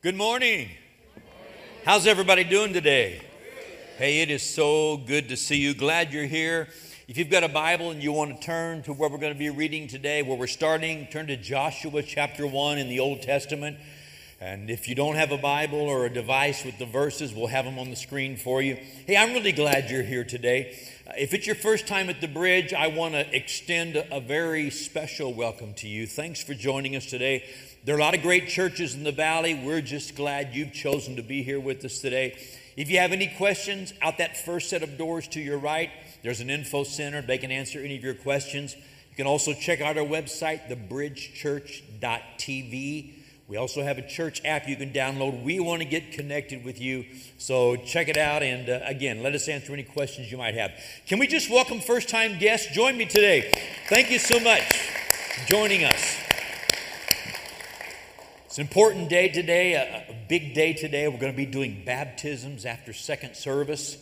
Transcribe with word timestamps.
Good 0.00 0.14
morning. 0.14 0.68
How's 1.84 2.06
everybody 2.06 2.44
doing 2.44 2.72
today? 2.72 3.20
Hey, 3.96 4.20
it 4.20 4.30
is 4.30 4.44
so 4.44 4.96
good 4.96 5.28
to 5.30 5.36
see 5.36 5.56
you. 5.56 5.74
Glad 5.74 6.12
you're 6.12 6.24
here. 6.24 6.68
If 7.08 7.18
you've 7.18 7.30
got 7.30 7.42
a 7.42 7.48
Bible 7.48 7.90
and 7.90 8.00
you 8.00 8.12
want 8.12 8.40
to 8.40 8.46
turn 8.46 8.84
to 8.84 8.92
where 8.92 9.10
we're 9.10 9.18
going 9.18 9.32
to 9.32 9.38
be 9.38 9.50
reading 9.50 9.88
today, 9.88 10.22
where 10.22 10.38
we're 10.38 10.46
starting, 10.46 11.08
turn 11.08 11.26
to 11.26 11.36
Joshua 11.36 12.04
chapter 12.04 12.46
1 12.46 12.78
in 12.78 12.88
the 12.88 13.00
Old 13.00 13.22
Testament. 13.22 13.76
And 14.40 14.70
if 14.70 14.86
you 14.86 14.94
don't 14.94 15.16
have 15.16 15.32
a 15.32 15.36
Bible 15.36 15.80
or 15.80 16.06
a 16.06 16.10
device 16.10 16.64
with 16.64 16.78
the 16.78 16.86
verses, 16.86 17.34
we'll 17.34 17.48
have 17.48 17.64
them 17.64 17.76
on 17.80 17.90
the 17.90 17.96
screen 17.96 18.36
for 18.36 18.62
you. 18.62 18.76
Hey, 19.04 19.16
I'm 19.16 19.32
really 19.32 19.50
glad 19.50 19.90
you're 19.90 20.04
here 20.04 20.22
today. 20.22 20.78
Uh, 21.08 21.14
if 21.18 21.34
it's 21.34 21.44
your 21.44 21.56
first 21.56 21.88
time 21.88 22.08
at 22.08 22.20
the 22.20 22.28
bridge, 22.28 22.72
I 22.72 22.86
want 22.86 23.14
to 23.14 23.36
extend 23.36 23.96
a 23.96 24.20
very 24.20 24.70
special 24.70 25.34
welcome 25.34 25.74
to 25.74 25.88
you. 25.88 26.06
Thanks 26.06 26.40
for 26.40 26.54
joining 26.54 26.94
us 26.94 27.06
today. 27.06 27.42
There 27.88 27.96
are 27.96 28.00
a 28.00 28.02
lot 28.02 28.14
of 28.14 28.20
great 28.20 28.48
churches 28.48 28.94
in 28.94 29.02
the 29.02 29.12
valley. 29.12 29.54
We're 29.54 29.80
just 29.80 30.14
glad 30.14 30.54
you've 30.54 30.74
chosen 30.74 31.16
to 31.16 31.22
be 31.22 31.42
here 31.42 31.58
with 31.58 31.82
us 31.86 32.00
today. 32.00 32.38
If 32.76 32.90
you 32.90 32.98
have 32.98 33.12
any 33.12 33.32
questions, 33.38 33.94
out 34.02 34.18
that 34.18 34.36
first 34.36 34.68
set 34.68 34.82
of 34.82 34.98
doors 34.98 35.26
to 35.28 35.40
your 35.40 35.56
right, 35.56 35.88
there's 36.22 36.42
an 36.42 36.50
info 36.50 36.84
center. 36.84 37.22
They 37.22 37.38
can 37.38 37.50
answer 37.50 37.78
any 37.78 37.96
of 37.96 38.04
your 38.04 38.12
questions. 38.12 38.76
You 38.76 39.16
can 39.16 39.26
also 39.26 39.54
check 39.54 39.80
out 39.80 39.96
our 39.96 40.04
website, 40.04 40.68
thebridgechurch.tv. 40.68 43.14
We 43.48 43.56
also 43.56 43.82
have 43.82 43.96
a 43.96 44.06
church 44.06 44.42
app 44.44 44.68
you 44.68 44.76
can 44.76 44.92
download. 44.92 45.42
We 45.42 45.58
want 45.58 45.80
to 45.80 45.88
get 45.88 46.12
connected 46.12 46.66
with 46.66 46.82
you. 46.82 47.06
So 47.38 47.76
check 47.76 48.08
it 48.08 48.18
out. 48.18 48.42
And 48.42 48.68
uh, 48.68 48.80
again, 48.84 49.22
let 49.22 49.34
us 49.34 49.48
answer 49.48 49.72
any 49.72 49.84
questions 49.84 50.30
you 50.30 50.36
might 50.36 50.56
have. 50.56 50.72
Can 51.06 51.18
we 51.18 51.26
just 51.26 51.48
welcome 51.48 51.80
first 51.80 52.10
time 52.10 52.38
guests? 52.38 52.70
Join 52.70 52.98
me 52.98 53.06
today. 53.06 53.50
Thank 53.88 54.10
you 54.10 54.18
so 54.18 54.38
much 54.40 54.74
for 54.74 55.48
joining 55.48 55.84
us. 55.84 56.27
It's 58.58 58.62
an 58.64 58.66
important 58.66 59.08
day 59.08 59.28
today, 59.28 59.74
a, 59.74 60.10
a 60.10 60.16
big 60.28 60.52
day 60.52 60.72
today. 60.72 61.06
We're 61.06 61.20
going 61.20 61.32
to 61.32 61.36
be 61.36 61.46
doing 61.46 61.84
baptisms 61.86 62.66
after 62.66 62.92
second 62.92 63.36
service. 63.36 63.96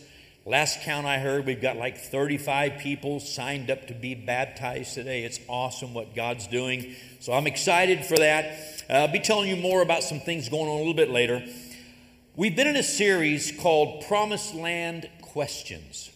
Last 0.46 0.80
count 0.80 1.06
I 1.06 1.18
heard, 1.18 1.44
we've 1.44 1.60
got 1.60 1.76
like 1.76 1.98
35 1.98 2.78
people 2.78 3.20
signed 3.20 3.70
up 3.70 3.88
to 3.88 3.92
be 3.92 4.14
baptized 4.14 4.94
today. 4.94 5.24
It's 5.24 5.40
awesome 5.46 5.92
what 5.92 6.14
God's 6.14 6.46
doing. 6.46 6.94
So 7.20 7.34
I'm 7.34 7.46
excited 7.46 8.06
for 8.06 8.16
that. 8.16 8.84
Uh, 8.88 8.94
I'll 8.94 9.12
be 9.12 9.20
telling 9.20 9.50
you 9.50 9.56
more 9.56 9.82
about 9.82 10.02
some 10.02 10.20
things 10.20 10.48
going 10.48 10.70
on 10.70 10.76
a 10.76 10.78
little 10.78 10.94
bit 10.94 11.10
later. 11.10 11.44
We've 12.34 12.56
been 12.56 12.66
in 12.66 12.76
a 12.76 12.82
series 12.82 13.52
called 13.60 14.06
Promised 14.06 14.54
Land 14.54 15.06
Questions. 15.20 16.10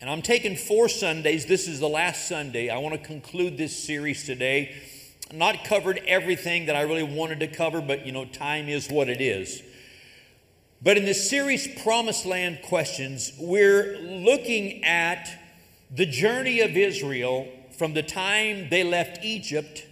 And 0.00 0.08
I'm 0.08 0.22
taking 0.22 0.54
four 0.54 0.88
Sundays. 0.88 1.46
This 1.46 1.66
is 1.66 1.80
the 1.80 1.88
last 1.88 2.28
Sunday. 2.28 2.70
I 2.70 2.78
want 2.78 2.94
to 2.94 3.04
conclude 3.04 3.58
this 3.58 3.76
series 3.76 4.24
today 4.24 4.76
not 5.32 5.64
covered 5.64 6.00
everything 6.06 6.66
that 6.66 6.76
I 6.76 6.82
really 6.82 7.02
wanted 7.02 7.40
to 7.40 7.46
cover, 7.48 7.80
but 7.80 8.06
you 8.06 8.12
know, 8.12 8.24
time 8.24 8.68
is 8.68 8.88
what 8.88 9.08
it 9.08 9.20
is. 9.20 9.62
But 10.80 10.96
in 10.96 11.04
this 11.04 11.28
series, 11.28 11.66
Promised 11.82 12.24
Land 12.24 12.60
Questions, 12.62 13.32
we're 13.38 13.98
looking 13.98 14.84
at 14.84 15.28
the 15.90 16.06
journey 16.06 16.60
of 16.60 16.76
Israel 16.76 17.48
from 17.76 17.94
the 17.94 18.02
time 18.02 18.68
they 18.70 18.84
left 18.84 19.24
Egypt, 19.24 19.84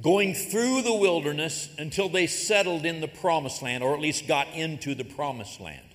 going 0.00 0.34
through 0.34 0.82
the 0.82 0.94
wilderness 0.94 1.68
until 1.78 2.08
they 2.08 2.26
settled 2.26 2.86
in 2.86 3.00
the 3.00 3.08
Promised 3.08 3.62
Land, 3.62 3.82
or 3.82 3.94
at 3.94 4.00
least 4.00 4.28
got 4.28 4.48
into 4.54 4.94
the 4.94 5.04
Promised 5.04 5.60
Land. 5.60 5.86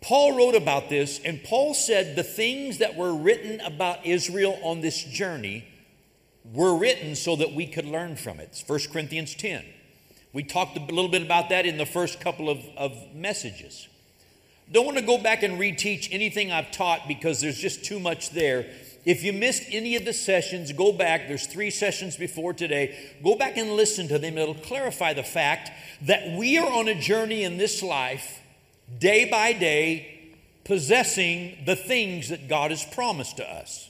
Paul 0.00 0.36
wrote 0.36 0.54
about 0.54 0.88
this, 0.88 1.20
and 1.24 1.42
Paul 1.42 1.74
said 1.74 2.16
the 2.16 2.22
things 2.22 2.78
that 2.78 2.96
were 2.96 3.14
written 3.14 3.60
about 3.60 4.06
Israel 4.06 4.58
on 4.62 4.80
this 4.80 5.02
journey 5.02 5.64
were 6.52 6.76
written 6.76 7.14
so 7.14 7.36
that 7.36 7.52
we 7.52 7.66
could 7.66 7.86
learn 7.86 8.16
from 8.16 8.40
it. 8.40 8.50
It's 8.52 8.68
1 8.68 8.92
Corinthians 8.92 9.34
10. 9.34 9.64
We 10.32 10.42
talked 10.42 10.76
a 10.76 10.80
little 10.80 11.08
bit 11.08 11.22
about 11.22 11.48
that 11.48 11.66
in 11.66 11.78
the 11.78 11.86
first 11.86 12.20
couple 12.20 12.48
of, 12.50 12.58
of 12.76 12.96
messages. 13.14 13.88
Don't 14.70 14.84
want 14.84 14.98
to 14.98 15.04
go 15.04 15.18
back 15.18 15.42
and 15.42 15.58
reteach 15.58 16.08
anything 16.10 16.52
I've 16.52 16.70
taught 16.70 17.08
because 17.08 17.40
there's 17.40 17.58
just 17.58 17.84
too 17.84 17.98
much 17.98 18.30
there. 18.30 18.66
If 19.06 19.24
you 19.24 19.32
missed 19.32 19.62
any 19.70 19.96
of 19.96 20.04
the 20.04 20.12
sessions, 20.12 20.70
go 20.72 20.92
back. 20.92 21.28
There's 21.28 21.46
three 21.46 21.70
sessions 21.70 22.16
before 22.16 22.52
today. 22.52 23.14
Go 23.24 23.36
back 23.36 23.56
and 23.56 23.72
listen 23.72 24.08
to 24.08 24.18
them. 24.18 24.36
It'll 24.36 24.54
clarify 24.54 25.14
the 25.14 25.22
fact 25.22 25.70
that 26.02 26.36
we 26.36 26.58
are 26.58 26.70
on 26.70 26.88
a 26.88 26.94
journey 26.94 27.42
in 27.42 27.56
this 27.56 27.82
life, 27.82 28.40
day 28.98 29.24
by 29.24 29.54
day, 29.54 30.34
possessing 30.64 31.56
the 31.64 31.76
things 31.76 32.28
that 32.28 32.48
God 32.48 32.70
has 32.70 32.84
promised 32.84 33.38
to 33.38 33.50
us. 33.50 33.87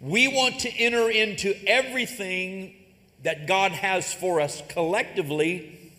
We 0.00 0.28
want 0.28 0.60
to 0.60 0.70
enter 0.70 1.10
into 1.10 1.54
everything 1.66 2.74
that 3.24 3.46
God 3.46 3.72
has 3.72 4.14
for 4.14 4.40
us 4.40 4.62
collectively 4.68 5.92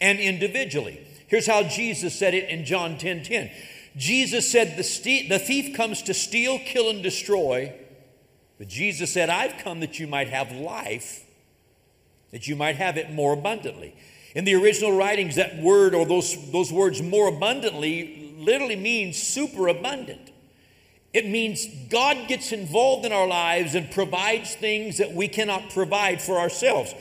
and 0.00 0.18
individually. 0.18 1.06
Here's 1.26 1.46
how 1.46 1.62
Jesus 1.62 2.18
said 2.18 2.34
it 2.34 2.48
in 2.48 2.64
John 2.64 2.96
10 2.96 3.22
10. 3.22 3.50
Jesus 3.96 4.50
said, 4.50 4.76
the, 4.76 5.28
the 5.28 5.38
thief 5.38 5.76
comes 5.76 6.02
to 6.02 6.14
steal, 6.14 6.58
kill, 6.58 6.90
and 6.90 7.02
destroy. 7.02 7.72
But 8.58 8.68
Jesus 8.68 9.12
said, 9.12 9.30
I've 9.30 9.62
come 9.62 9.80
that 9.80 9.98
you 9.98 10.06
might 10.06 10.28
have 10.28 10.50
life, 10.52 11.24
that 12.32 12.48
you 12.48 12.56
might 12.56 12.76
have 12.76 12.96
it 12.96 13.12
more 13.12 13.32
abundantly. 13.32 13.94
In 14.34 14.44
the 14.44 14.54
original 14.54 14.96
writings, 14.96 15.36
that 15.36 15.58
word 15.58 15.94
or 15.94 16.06
those, 16.06 16.50
those 16.50 16.72
words 16.72 17.00
more 17.00 17.28
abundantly 17.28 18.34
literally 18.36 18.76
means 18.76 19.16
super 19.16 19.68
abundant. 19.68 20.30
It 21.14 21.28
means 21.28 21.66
God 21.88 22.26
gets 22.26 22.50
involved 22.50 23.06
in 23.06 23.12
our 23.12 23.28
lives 23.28 23.76
and 23.76 23.88
provides 23.88 24.56
things 24.56 24.98
that 24.98 25.12
we 25.12 25.28
cannot 25.28 25.70
provide 25.70 26.20
for 26.20 26.38
ourselves. 26.38 26.92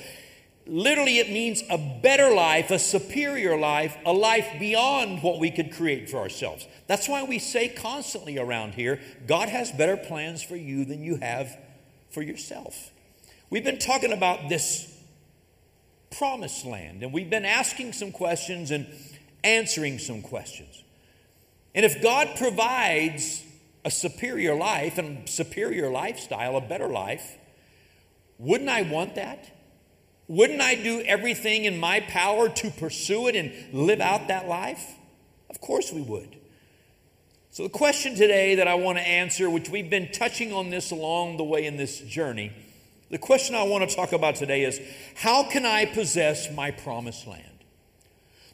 Literally, 0.68 1.18
it 1.18 1.32
means 1.32 1.64
a 1.68 1.80
better 1.80 2.34
life, 2.34 2.70
a 2.70 2.78
superior 2.78 3.58
life, 3.58 3.98
a 4.06 4.14
life 4.14 4.48
beyond 4.60 5.24
what 5.24 5.40
we 5.40 5.50
could 5.50 5.74
create 5.74 6.12
for 6.12 6.20
ourselves. 6.20 6.68
That's 6.86 7.10
why 7.10 7.24
we 7.24 7.40
say 7.40 7.68
constantly 7.68 8.38
around 8.38 8.76
here 8.76 9.02
God 9.28 9.50
has 9.50 9.72
better 9.72 9.98
plans 9.98 10.44
for 10.44 10.56
you 10.56 10.86
than 10.86 11.02
you 11.02 11.16
have 11.18 11.58
for 12.12 12.22
yourself. 12.22 12.92
We've 13.50 13.64
been 13.64 13.80
talking 13.80 14.14
about 14.14 14.48
this 14.48 14.96
promised 16.12 16.66
land, 16.66 17.02
and 17.02 17.12
we've 17.12 17.32
been 17.32 17.46
asking 17.46 17.94
some 17.94 18.12
questions 18.12 18.70
and 18.70 18.86
answering 19.44 19.98
some 19.98 20.22
questions. 20.22 20.84
And 21.74 21.84
if 21.84 22.02
God 22.02 22.30
provides 22.38 23.44
a 23.86 23.92
superior 23.92 24.56
life 24.56 24.98
and 24.98 25.28
superior 25.28 25.90
lifestyle, 25.90 26.56
a 26.56 26.62
better 26.62 26.88
life, 26.88 27.38
wouldn't 28.38 28.70
I 28.70 28.84
want 28.84 29.16
that? 29.16 29.50
Wouldn't 30.28 30.62
I 30.62 30.76
do 30.76 31.02
everything 31.02 31.66
in 31.66 31.78
my 31.80 32.00
power 32.00 32.50
to 32.50 32.72
pursue 32.72 33.28
it 33.28 33.36
and 33.36 33.54
live 33.74 34.00
out 34.00 34.30
that 34.30 34.48
life? 34.48 34.96
Of 35.50 35.60
course 35.60 35.92
we 35.92 36.02
would. 36.02 36.38
So, 37.52 37.64
the 37.64 37.70
question 37.70 38.16
today 38.16 38.56
that 38.56 38.68
I 38.68 38.74
want 38.74 38.98
to 38.98 39.08
answer, 39.08 39.48
which 39.50 39.70
we've 39.70 39.90
been 39.90 40.12
touching 40.12 40.54
on 40.54 40.72
this 40.72 40.90
along 40.90 41.38
the 41.38 41.44
way 41.44 41.68
in 41.68 41.78
this 41.78 42.00
journey, 42.00 42.52
the 43.12 43.20
question 43.20 43.54
I 43.54 43.62
want 43.64 43.88
to 43.88 43.96
talk 43.96 44.12
about 44.12 44.36
today 44.36 44.64
is 44.64 44.82
how 45.16 45.44
can 45.44 45.66
I 45.66 45.86
possess 45.86 46.52
my 46.52 46.72
promised 46.72 47.28
land? 47.28 47.53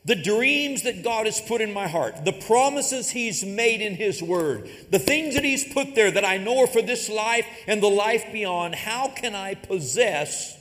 The 0.09 0.15
dreams 0.15 0.81
that 0.81 1.03
God 1.03 1.27
has 1.27 1.39
put 1.39 1.61
in 1.61 1.71
my 1.71 1.87
heart, 1.87 2.25
the 2.25 2.33
promises 2.33 3.11
He's 3.11 3.45
made 3.45 3.79
in 3.79 3.93
His 3.93 4.23
Word, 4.23 4.67
the 4.89 4.97
things 4.97 5.35
that 5.35 5.43
He's 5.43 5.71
put 5.71 5.93
there 5.93 6.09
that 6.09 6.25
I 6.25 6.37
know 6.37 6.63
are 6.63 6.67
for 6.67 6.81
this 6.81 7.09
life 7.09 7.45
and 7.67 7.81
the 7.81 7.91
life 7.91 8.25
beyond, 8.33 8.73
how 8.73 9.09
can 9.09 9.35
I 9.35 9.53
possess 9.53 10.57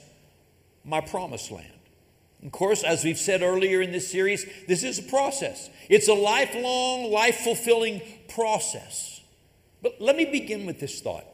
my 0.84 1.00
promised 1.00 1.50
land? 1.50 1.66
Of 2.44 2.52
course, 2.52 2.84
as 2.84 3.04
we've 3.04 3.16
said 3.16 3.40
earlier 3.40 3.80
in 3.80 3.90
this 3.90 4.12
series, 4.12 4.44
this 4.66 4.82
is 4.82 4.98
a 4.98 5.02
process. 5.04 5.70
It's 5.88 6.08
a 6.08 6.14
lifelong, 6.14 7.10
life 7.10 7.36
fulfilling 7.36 8.02
process. 8.28 9.22
But 9.80 9.98
let 9.98 10.14
me 10.14 10.26
begin 10.26 10.66
with 10.66 10.78
this 10.78 11.00
thought. 11.00 11.24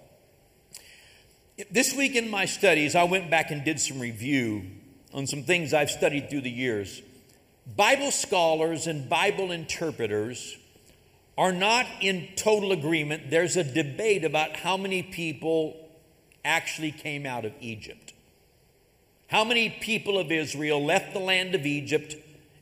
This 1.68 1.92
week 1.92 2.14
in 2.14 2.30
my 2.30 2.44
studies, 2.44 2.94
I 2.94 3.02
went 3.02 3.28
back 3.28 3.50
and 3.50 3.64
did 3.64 3.80
some 3.80 3.98
review 3.98 4.66
on 5.12 5.26
some 5.26 5.42
things 5.42 5.74
I've 5.74 5.90
studied 5.90 6.30
through 6.30 6.42
the 6.42 6.50
years. 6.50 7.02
Bible 7.66 8.10
scholars 8.10 8.86
and 8.86 9.08
Bible 9.08 9.50
interpreters 9.50 10.56
are 11.36 11.52
not 11.52 11.86
in 12.00 12.28
total 12.36 12.72
agreement. 12.72 13.30
There's 13.30 13.56
a 13.56 13.64
debate 13.64 14.24
about 14.24 14.56
how 14.56 14.76
many 14.76 15.02
people 15.02 15.76
actually 16.44 16.92
came 16.92 17.26
out 17.26 17.44
of 17.44 17.52
Egypt. 17.60 18.12
How 19.28 19.44
many 19.44 19.70
people 19.70 20.18
of 20.18 20.30
Israel 20.30 20.84
left 20.84 21.12
the 21.14 21.18
land 21.18 21.54
of 21.54 21.64
Egypt 21.66 22.16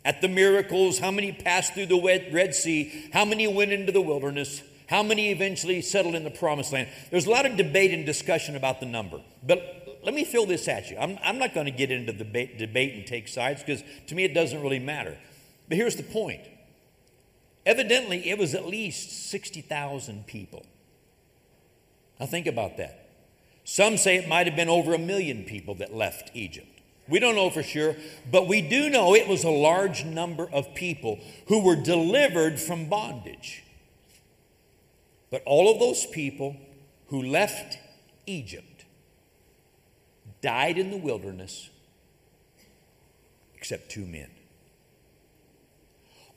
at 0.04 0.20
the 0.20 0.28
miracles? 0.28 1.00
How 1.00 1.10
many 1.10 1.32
passed 1.32 1.74
through 1.74 1.86
the 1.86 2.28
Red 2.32 2.54
Sea? 2.54 3.10
How 3.12 3.24
many 3.24 3.46
went 3.46 3.72
into 3.72 3.92
the 3.92 4.00
wilderness? 4.00 4.62
How 4.88 5.02
many 5.02 5.30
eventually 5.30 5.82
settled 5.82 6.14
in 6.14 6.24
the 6.24 6.30
promised 6.30 6.72
land? 6.72 6.88
There's 7.10 7.26
a 7.26 7.30
lot 7.30 7.44
of 7.44 7.56
debate 7.56 7.92
and 7.92 8.06
discussion 8.06 8.56
about 8.56 8.78
the 8.80 8.86
number. 8.86 9.20
But 9.42 9.81
let 10.02 10.14
me 10.14 10.24
throw 10.24 10.44
this 10.44 10.66
at 10.68 10.90
you. 10.90 10.96
I'm, 10.98 11.18
I'm 11.22 11.38
not 11.38 11.54
going 11.54 11.66
to 11.66 11.72
get 11.72 11.90
into 11.90 12.12
the 12.12 12.18
debate, 12.18 12.58
debate 12.58 12.94
and 12.94 13.06
take 13.06 13.28
sides 13.28 13.62
because 13.62 13.82
to 14.08 14.14
me 14.14 14.24
it 14.24 14.34
doesn't 14.34 14.60
really 14.60 14.80
matter. 14.80 15.16
But 15.68 15.76
here's 15.76 15.96
the 15.96 16.02
point 16.02 16.40
evidently, 17.64 18.28
it 18.28 18.38
was 18.38 18.54
at 18.54 18.66
least 18.66 19.30
60,000 19.30 20.26
people. 20.26 20.66
Now, 22.18 22.26
think 22.26 22.46
about 22.46 22.76
that. 22.76 23.08
Some 23.64 23.96
say 23.96 24.16
it 24.16 24.28
might 24.28 24.46
have 24.46 24.56
been 24.56 24.68
over 24.68 24.94
a 24.94 24.98
million 24.98 25.44
people 25.44 25.74
that 25.76 25.94
left 25.94 26.30
Egypt. 26.34 26.66
We 27.08 27.18
don't 27.18 27.34
know 27.34 27.50
for 27.50 27.62
sure, 27.62 27.96
but 28.30 28.48
we 28.48 28.60
do 28.62 28.88
know 28.88 29.14
it 29.14 29.28
was 29.28 29.44
a 29.44 29.50
large 29.50 30.04
number 30.04 30.48
of 30.52 30.74
people 30.74 31.20
who 31.46 31.64
were 31.64 31.76
delivered 31.76 32.60
from 32.60 32.88
bondage. 32.88 33.64
But 35.30 35.42
all 35.46 35.72
of 35.72 35.80
those 35.80 36.06
people 36.06 36.56
who 37.08 37.22
left 37.22 37.78
Egypt 38.26 38.71
died 40.42 40.76
in 40.76 40.90
the 40.90 40.96
wilderness 40.96 41.70
except 43.54 43.90
two 43.90 44.04
men. 44.04 44.28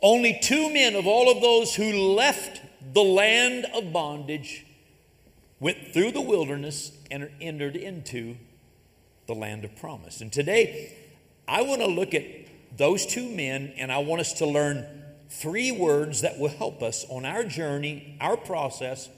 Only 0.02 0.40
two 0.42 0.72
men 0.72 0.96
of 0.96 1.08
all 1.08 1.32
of 1.32 1.42
those 1.42 1.76
who 1.76 1.92
left 2.14 2.62
the 2.94 3.04
land 3.04 3.66
of 3.74 3.92
bondage 3.92 4.66
went 5.60 5.94
through 5.94 6.12
the 6.12 6.22
wilderness 6.22 6.92
and 7.10 7.30
entered 7.42 7.76
into 7.76 8.36
the 9.26 9.34
land 9.34 9.66
of 9.66 9.76
promise. 9.76 10.22
And 10.22 10.32
today, 10.32 10.96
I 11.48 11.64
want 11.64 11.82
to 11.82 11.88
look 11.88 12.14
at 12.14 12.24
those 12.78 13.06
two 13.08 13.28
men 13.28 13.74
and 13.78 13.92
I 13.92 13.98
want 14.00 14.22
us 14.22 14.34
to 14.34 14.46
learn 14.46 14.86
three 15.30 15.72
words 15.72 16.22
that 16.22 16.38
will 16.38 16.50
help 16.50 16.84
us 16.84 17.06
on 17.10 17.26
our 17.26 17.44
journey, 17.44 18.18
our 18.22 18.38
process, 18.38 19.10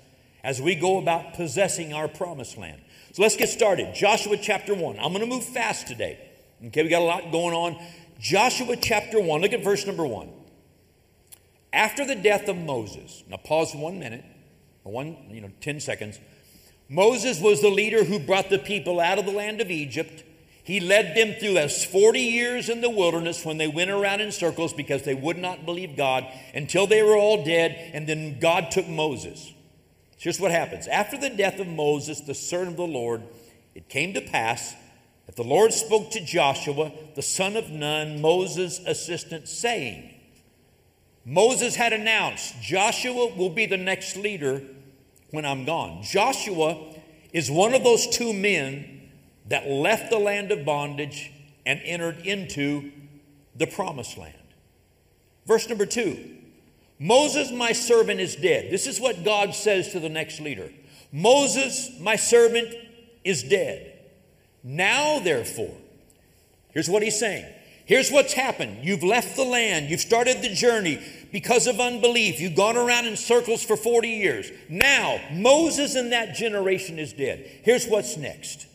as 0.43 0.61
we 0.61 0.75
go 0.75 0.97
about 0.97 1.33
possessing 1.33 1.93
our 1.93 2.07
promised 2.07 2.57
land. 2.57 2.81
So 3.17 3.23
let's 3.23 3.35
get 3.35 3.49
started. 3.49 3.95
Joshua 3.95 4.37
chapter 4.37 4.75
1. 4.75 4.99
I'm 4.99 5.11
going 5.11 5.21
to 5.21 5.25
move 5.25 5.43
fast 5.43 5.87
today. 5.87 6.19
Okay, 6.67 6.83
we 6.83 6.89
got 6.89 7.01
a 7.01 7.05
lot 7.05 7.31
going 7.31 7.55
on. 7.55 7.83
Joshua 8.19 8.75
chapter 8.75 9.19
1, 9.19 9.41
look 9.41 9.53
at 9.53 9.63
verse 9.63 9.87
number 9.87 10.05
1. 10.05 10.29
After 11.73 12.05
the 12.05 12.13
death 12.13 12.47
of 12.47 12.55
Moses, 12.55 13.23
now 13.27 13.37
pause 13.37 13.73
one 13.73 13.97
minute, 13.97 14.23
or 14.83 14.91
one, 14.91 15.17
you 15.31 15.41
know, 15.41 15.49
10 15.61 15.79
seconds. 15.79 16.19
Moses 16.89 17.41
was 17.41 17.59
the 17.59 17.71
leader 17.71 18.03
who 18.03 18.19
brought 18.19 18.51
the 18.51 18.59
people 18.59 18.99
out 18.99 19.17
of 19.17 19.25
the 19.25 19.31
land 19.31 19.61
of 19.61 19.71
Egypt. 19.71 20.23
He 20.63 20.79
led 20.79 21.17
them 21.17 21.39
through 21.39 21.55
those 21.55 21.83
40 21.83 22.19
years 22.19 22.69
in 22.69 22.81
the 22.81 22.89
wilderness 22.91 23.43
when 23.43 23.57
they 23.57 23.67
went 23.67 23.89
around 23.89 24.21
in 24.21 24.31
circles 24.31 24.73
because 24.73 25.01
they 25.01 25.15
would 25.15 25.39
not 25.39 25.65
believe 25.65 25.97
God 25.97 26.23
until 26.53 26.85
they 26.85 27.01
were 27.01 27.17
all 27.17 27.43
dead, 27.43 27.89
and 27.95 28.07
then 28.07 28.37
God 28.37 28.69
took 28.69 28.87
Moses. 28.87 29.53
Here's 30.17 30.39
what 30.39 30.51
happens. 30.51 30.87
After 30.87 31.17
the 31.17 31.29
death 31.29 31.59
of 31.59 31.67
Moses, 31.67 32.21
the 32.21 32.33
servant 32.33 32.71
of 32.71 32.77
the 32.77 32.87
Lord, 32.87 33.23
it 33.75 33.87
came 33.87 34.13
to 34.13 34.21
pass 34.21 34.75
that 35.27 35.35
the 35.35 35.43
Lord 35.43 35.73
spoke 35.73 36.11
to 36.11 36.23
Joshua, 36.23 36.91
the 37.15 37.21
son 37.21 37.55
of 37.55 37.69
Nun, 37.69 38.21
Moses' 38.21 38.79
assistant, 38.85 39.47
saying, 39.47 40.13
Moses 41.25 41.75
had 41.75 41.93
announced, 41.93 42.59
Joshua 42.61 43.35
will 43.35 43.49
be 43.49 43.65
the 43.65 43.77
next 43.77 44.15
leader 44.15 44.61
when 45.31 45.45
I'm 45.45 45.65
gone. 45.65 46.01
Joshua 46.01 46.95
is 47.33 47.51
one 47.51 47.73
of 47.73 47.83
those 47.83 48.07
two 48.07 48.31
men 48.33 49.09
that 49.47 49.67
left 49.67 50.09
the 50.09 50.17
land 50.17 50.51
of 50.51 50.65
bondage 50.65 51.31
and 51.65 51.81
entered 51.83 52.25
into 52.25 52.91
the 53.55 53.67
promised 53.67 54.17
land. 54.17 54.33
Verse 55.45 55.67
number 55.67 55.85
two 55.85 56.36
Moses, 56.99 57.51
my 57.51 57.71
servant, 57.71 58.19
is 58.19 58.35
dead. 58.35 58.71
This 58.71 58.87
is 58.87 58.99
what 58.99 59.23
God 59.23 59.53
says 59.53 59.91
to 59.91 59.99
the 59.99 60.09
next 60.09 60.39
leader 60.39 60.71
Moses, 61.11 61.91
my 61.99 62.15
servant, 62.15 62.73
is 63.23 63.43
dead. 63.43 63.93
Now, 64.63 65.19
therefore, 65.19 65.75
here's 66.71 66.89
what 66.89 67.03
he's 67.03 67.19
saying. 67.19 67.45
Here's 67.85 68.11
what's 68.11 68.33
happened. 68.33 68.83
You've 68.83 69.03
left 69.03 69.37
the 69.37 69.45
land. 69.45 69.89
You've 69.89 70.01
started 70.01 70.41
the 70.41 70.53
journey 70.53 71.01
because 71.31 71.67
of 71.67 71.79
unbelief. 71.79 72.41
You've 72.41 72.55
gone 72.55 72.75
around 72.75 73.05
in 73.05 73.15
circles 73.15 73.63
for 73.63 73.77
40 73.77 74.09
years. 74.09 74.51
Now, 74.67 75.21
Moses 75.31 75.95
and 75.95 76.11
that 76.11 76.35
generation 76.35 76.99
is 76.99 77.13
dead. 77.13 77.49
Here's 77.63 77.87
what's 77.87 78.17
next. 78.17 78.67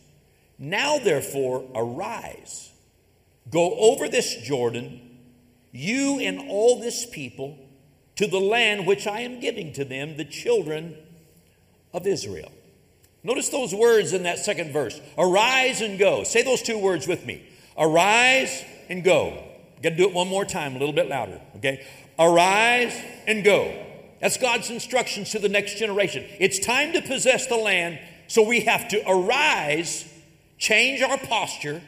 Now, 0.57 0.97
therefore, 0.97 1.63
arise. 1.75 2.71
Go 3.51 3.75
over 3.75 4.09
this 4.09 4.35
Jordan, 4.37 4.99
you 5.71 6.19
and 6.19 6.49
all 6.49 6.79
this 6.79 7.05
people, 7.05 7.59
to 8.15 8.27
the 8.27 8.39
land 8.39 8.85
which 8.85 9.07
I 9.07 9.21
am 9.21 9.39
giving 9.39 9.73
to 9.73 9.85
them, 9.85 10.17
the 10.17 10.25
children 10.25 10.95
of 11.93 12.05
Israel. 12.07 12.51
Notice 13.23 13.49
those 13.49 13.73
words 13.73 14.13
in 14.13 14.23
that 14.23 14.39
second 14.39 14.71
verse 14.71 14.99
arise 15.17 15.81
and 15.81 15.97
go. 15.97 16.23
Say 16.23 16.43
those 16.43 16.61
two 16.61 16.77
words 16.77 17.07
with 17.07 17.25
me 17.25 17.47
arise 17.77 18.63
and 18.89 19.03
go. 19.03 19.43
Got 19.81 19.89
to 19.89 19.95
do 19.95 20.07
it 20.07 20.13
one 20.13 20.27
more 20.27 20.45
time, 20.45 20.75
a 20.75 20.79
little 20.79 20.93
bit 20.93 21.09
louder, 21.09 21.41
okay? 21.57 21.85
Arise 22.17 22.95
and 23.27 23.43
go. 23.43 23.85
That's 24.21 24.37
God's 24.37 24.69
instructions 24.69 25.31
to 25.31 25.39
the 25.39 25.49
next 25.49 25.77
generation. 25.77 26.25
It's 26.39 26.59
time 26.59 26.93
to 26.93 27.01
possess 27.01 27.47
the 27.47 27.57
land, 27.57 27.99
so 28.27 28.41
we 28.41 28.61
have 28.61 28.87
to 28.89 29.03
arise, 29.09 30.07
change 30.57 31.01
our 31.01 31.17
posture. 31.17 31.81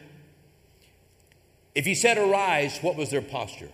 If 1.74 1.86
he 1.86 1.96
said 1.96 2.18
arise, 2.18 2.80
what 2.82 2.98
was 2.98 3.10
their 3.10 3.22
posture? 3.22 3.70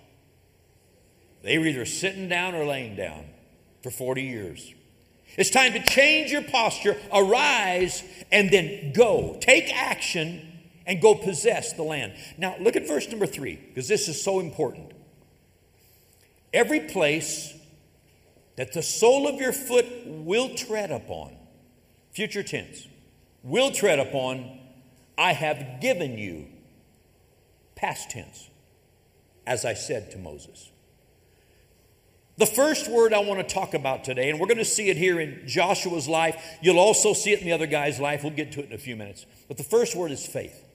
They 1.43 1.57
were 1.57 1.65
either 1.65 1.85
sitting 1.85 2.29
down 2.29 2.55
or 2.55 2.65
laying 2.65 2.95
down 2.95 3.25
for 3.81 3.89
40 3.91 4.21
years. 4.23 4.73
It's 5.37 5.49
time 5.49 5.73
to 5.73 5.83
change 5.83 6.31
your 6.31 6.43
posture, 6.43 6.97
arise, 7.13 8.03
and 8.31 8.51
then 8.51 8.91
go. 8.93 9.37
Take 9.39 9.73
action 9.73 10.47
and 10.85 11.01
go 11.01 11.15
possess 11.15 11.73
the 11.73 11.83
land. 11.83 12.13
Now, 12.37 12.55
look 12.59 12.75
at 12.75 12.87
verse 12.87 13.07
number 13.09 13.25
three, 13.25 13.55
because 13.55 13.87
this 13.87 14.07
is 14.07 14.21
so 14.21 14.39
important. 14.39 14.91
Every 16.53 16.81
place 16.81 17.53
that 18.57 18.73
the 18.73 18.83
sole 18.83 19.27
of 19.27 19.39
your 19.39 19.53
foot 19.53 19.85
will 20.05 20.53
tread 20.55 20.91
upon, 20.91 21.35
future 22.11 22.43
tense, 22.43 22.87
will 23.41 23.71
tread 23.71 23.99
upon, 23.99 24.59
I 25.17 25.31
have 25.31 25.79
given 25.79 26.17
you, 26.17 26.47
past 27.75 28.09
tense, 28.09 28.49
as 29.47 29.63
I 29.63 29.73
said 29.73 30.11
to 30.11 30.17
Moses. 30.17 30.70
The 32.41 32.47
first 32.47 32.89
word 32.89 33.13
I 33.13 33.19
want 33.19 33.47
to 33.47 33.53
talk 33.53 33.75
about 33.75 34.03
today, 34.03 34.31
and 34.31 34.39
we're 34.39 34.47
going 34.47 34.57
to 34.57 34.65
see 34.65 34.89
it 34.89 34.97
here 34.97 35.19
in 35.19 35.43
Joshua's 35.45 36.07
life. 36.07 36.43
You'll 36.59 36.79
also 36.79 37.13
see 37.13 37.33
it 37.33 37.39
in 37.39 37.45
the 37.45 37.51
other 37.51 37.67
guy's 37.67 37.99
life. 37.99 38.23
We'll 38.23 38.33
get 38.33 38.51
to 38.53 38.61
it 38.61 38.65
in 38.65 38.73
a 38.73 38.79
few 38.79 38.95
minutes. 38.95 39.27
But 39.47 39.57
the 39.57 39.63
first 39.63 39.95
word 39.95 40.09
is 40.09 40.25
faith. 40.25 40.67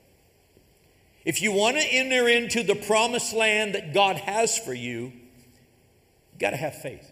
If 1.25 1.43
you 1.43 1.51
want 1.51 1.77
to 1.77 1.83
enter 1.83 2.29
into 2.29 2.63
the 2.63 2.77
promised 2.77 3.33
land 3.33 3.75
that 3.75 3.93
God 3.93 4.15
has 4.15 4.57
for 4.57 4.73
you, 4.73 5.07
you 5.07 6.39
got 6.39 6.51
to 6.51 6.57
have 6.57 6.77
faith. 6.77 7.11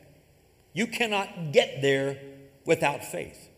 You 0.72 0.86
cannot 0.86 1.50
get 1.50 1.82
there 1.82 2.20
without 2.64 3.04
faith. 3.04 3.48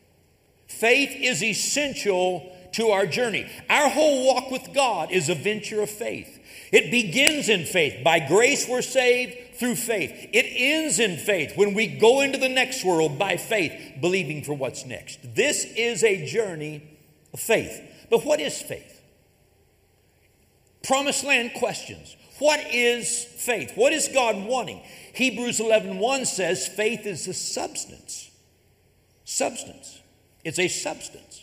Faith 0.67 1.11
is 1.15 1.43
essential 1.43 2.56
to 2.77 2.91
our 2.91 3.07
journey. 3.07 3.51
Our 3.71 3.89
whole 3.89 4.27
walk 4.27 4.51
with 4.51 4.75
God 4.75 5.11
is 5.11 5.29
a 5.29 5.35
venture 5.35 5.83
of 5.83 5.91
faith. 5.91 6.39
It 6.73 6.91
begins 6.91 7.49
in 7.49 7.65
faith. 7.65 8.05
By 8.05 8.21
grace, 8.21 8.69
we're 8.69 8.83
saved 8.83 9.57
through 9.57 9.77
faith. 9.77 10.13
It 10.33 10.47
ends 10.47 10.99
in 10.99 11.17
faith 11.17 11.57
when 11.57 11.73
we 11.73 11.87
go 11.87 12.21
into 12.21 12.39
the 12.39 12.51
next 12.51 12.85
world 12.85 13.19
by 13.19 13.39
faith, 13.39 13.73
believing 14.01 14.43
for 14.43 14.53
what's 14.53 14.85
next. 14.85 15.21
This 15.35 15.65
is 15.65 16.05
a 16.05 16.27
journey 16.27 16.83
of 17.33 17.41
faith. 17.41 17.81
But 18.11 18.25
what 18.25 18.41
is 18.41 18.61
faith? 18.61 19.01
Promised 20.85 21.25
land 21.25 21.53
questions. 21.57 22.15
What 22.39 22.61
is 22.73 23.25
faith? 23.25 23.73
What 23.75 23.95
is 23.95 24.09
God 24.09 24.37
wanting? 24.45 24.83
Hebrews 25.15 25.61
11:1 25.61 25.99
1 25.99 26.27
says 26.27 26.69
faith 26.69 27.07
is 27.07 27.27
a 27.27 27.33
substance. 27.33 28.31
Substance. 29.25 30.01
It's 30.45 30.59
a 30.59 30.69
substance. 30.69 31.36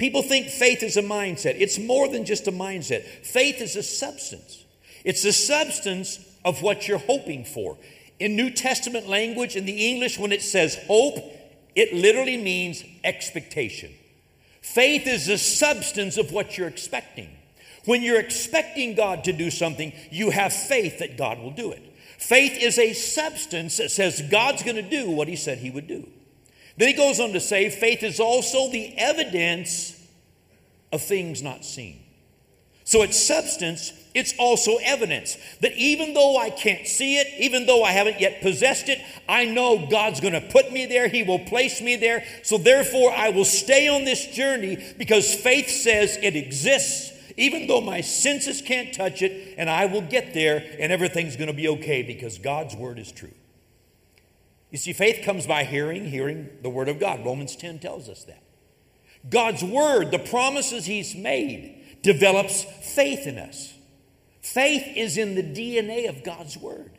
People 0.00 0.22
think 0.22 0.46
faith 0.46 0.82
is 0.82 0.96
a 0.96 1.02
mindset. 1.02 1.56
It's 1.58 1.78
more 1.78 2.08
than 2.08 2.24
just 2.24 2.48
a 2.48 2.52
mindset. 2.52 3.02
Faith 3.02 3.60
is 3.60 3.76
a 3.76 3.82
substance. 3.82 4.64
It's 5.04 5.22
the 5.22 5.32
substance 5.32 6.18
of 6.42 6.62
what 6.62 6.88
you're 6.88 6.96
hoping 6.96 7.44
for. 7.44 7.76
In 8.18 8.34
New 8.34 8.48
Testament 8.48 9.10
language, 9.10 9.56
in 9.56 9.66
the 9.66 9.90
English, 9.90 10.18
when 10.18 10.32
it 10.32 10.40
says 10.40 10.78
hope, 10.86 11.18
it 11.74 11.92
literally 11.92 12.38
means 12.38 12.82
expectation. 13.04 13.92
Faith 14.62 15.06
is 15.06 15.26
the 15.26 15.36
substance 15.36 16.16
of 16.16 16.32
what 16.32 16.56
you're 16.56 16.66
expecting. 16.66 17.28
When 17.84 18.00
you're 18.00 18.20
expecting 18.20 18.94
God 18.94 19.24
to 19.24 19.34
do 19.34 19.50
something, 19.50 19.92
you 20.10 20.30
have 20.30 20.54
faith 20.54 21.00
that 21.00 21.18
God 21.18 21.40
will 21.40 21.50
do 21.50 21.72
it. 21.72 21.82
Faith 22.18 22.56
is 22.58 22.78
a 22.78 22.94
substance 22.94 23.76
that 23.76 23.90
says 23.90 24.22
God's 24.30 24.62
going 24.62 24.76
to 24.76 24.82
do 24.82 25.10
what 25.10 25.28
he 25.28 25.36
said 25.36 25.58
he 25.58 25.70
would 25.70 25.86
do. 25.86 26.08
Then 26.80 26.88
he 26.88 26.94
goes 26.94 27.20
on 27.20 27.34
to 27.34 27.40
say, 27.40 27.68
faith 27.68 28.02
is 28.02 28.20
also 28.20 28.70
the 28.70 28.94
evidence 28.96 30.02
of 30.90 31.02
things 31.02 31.42
not 31.42 31.62
seen. 31.62 32.02
So 32.84 33.02
it's 33.02 33.22
substance, 33.22 33.92
it's 34.14 34.32
also 34.38 34.78
evidence 34.82 35.36
that 35.60 35.74
even 35.74 36.14
though 36.14 36.38
I 36.38 36.48
can't 36.48 36.86
see 36.86 37.18
it, 37.18 37.26
even 37.38 37.66
though 37.66 37.84
I 37.84 37.90
haven't 37.90 38.18
yet 38.18 38.40
possessed 38.40 38.88
it, 38.88 38.98
I 39.28 39.44
know 39.44 39.88
God's 39.90 40.20
going 40.20 40.32
to 40.32 40.40
put 40.40 40.72
me 40.72 40.86
there. 40.86 41.08
He 41.08 41.22
will 41.22 41.40
place 41.40 41.82
me 41.82 41.96
there. 41.96 42.24
So 42.44 42.56
therefore, 42.56 43.12
I 43.12 43.28
will 43.28 43.44
stay 43.44 43.86
on 43.86 44.06
this 44.06 44.28
journey 44.28 44.82
because 44.96 45.34
faith 45.34 45.68
says 45.68 46.16
it 46.22 46.34
exists 46.34 47.12
even 47.36 47.66
though 47.66 47.82
my 47.82 48.00
senses 48.00 48.60
can't 48.60 48.92
touch 48.92 49.22
it, 49.22 49.54
and 49.56 49.70
I 49.70 49.86
will 49.86 50.02
get 50.02 50.34
there 50.34 50.62
and 50.78 50.92
everything's 50.92 51.36
going 51.36 51.48
to 51.48 51.54
be 51.54 51.68
okay 51.68 52.02
because 52.02 52.38
God's 52.38 52.74
word 52.74 52.98
is 52.98 53.12
true. 53.12 53.32
You 54.70 54.78
see, 54.78 54.92
faith 54.92 55.24
comes 55.24 55.46
by 55.46 55.64
hearing, 55.64 56.06
hearing 56.06 56.48
the 56.62 56.70
word 56.70 56.88
of 56.88 57.00
God. 57.00 57.24
Romans 57.24 57.56
10 57.56 57.80
tells 57.80 58.08
us 58.08 58.24
that. 58.24 58.42
God's 59.28 59.62
word, 59.62 60.10
the 60.10 60.18
promises 60.18 60.86
He's 60.86 61.14
made, 61.14 62.00
develops 62.02 62.64
faith 62.94 63.26
in 63.26 63.38
us. 63.38 63.74
Faith 64.40 64.84
is 64.96 65.18
in 65.18 65.34
the 65.34 65.42
DNA 65.42 66.08
of 66.08 66.24
God's 66.24 66.56
Word. 66.56 66.92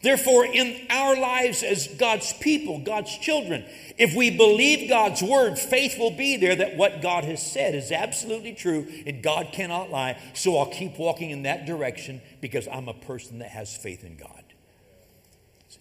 Therefore, 0.00 0.46
in 0.46 0.86
our 0.90 1.18
lives 1.18 1.64
as 1.64 1.88
God's 1.88 2.32
people, 2.34 2.78
God's 2.78 3.16
children, 3.18 3.64
if 3.98 4.14
we 4.14 4.30
believe 4.30 4.88
God's 4.88 5.22
word, 5.22 5.58
faith 5.58 5.98
will 5.98 6.12
be 6.12 6.36
there 6.36 6.54
that 6.54 6.76
what 6.76 7.02
God 7.02 7.24
has 7.24 7.44
said 7.44 7.74
is 7.74 7.90
absolutely 7.90 8.52
true 8.52 8.86
and 9.06 9.24
God 9.24 9.48
cannot 9.52 9.90
lie. 9.90 10.20
So 10.34 10.56
I'll 10.56 10.70
keep 10.70 10.98
walking 10.98 11.30
in 11.30 11.42
that 11.42 11.66
direction 11.66 12.20
because 12.40 12.68
I'm 12.68 12.86
a 12.86 12.94
person 12.94 13.40
that 13.40 13.50
has 13.50 13.76
faith 13.76 14.04
in 14.04 14.16
God. 14.16 14.44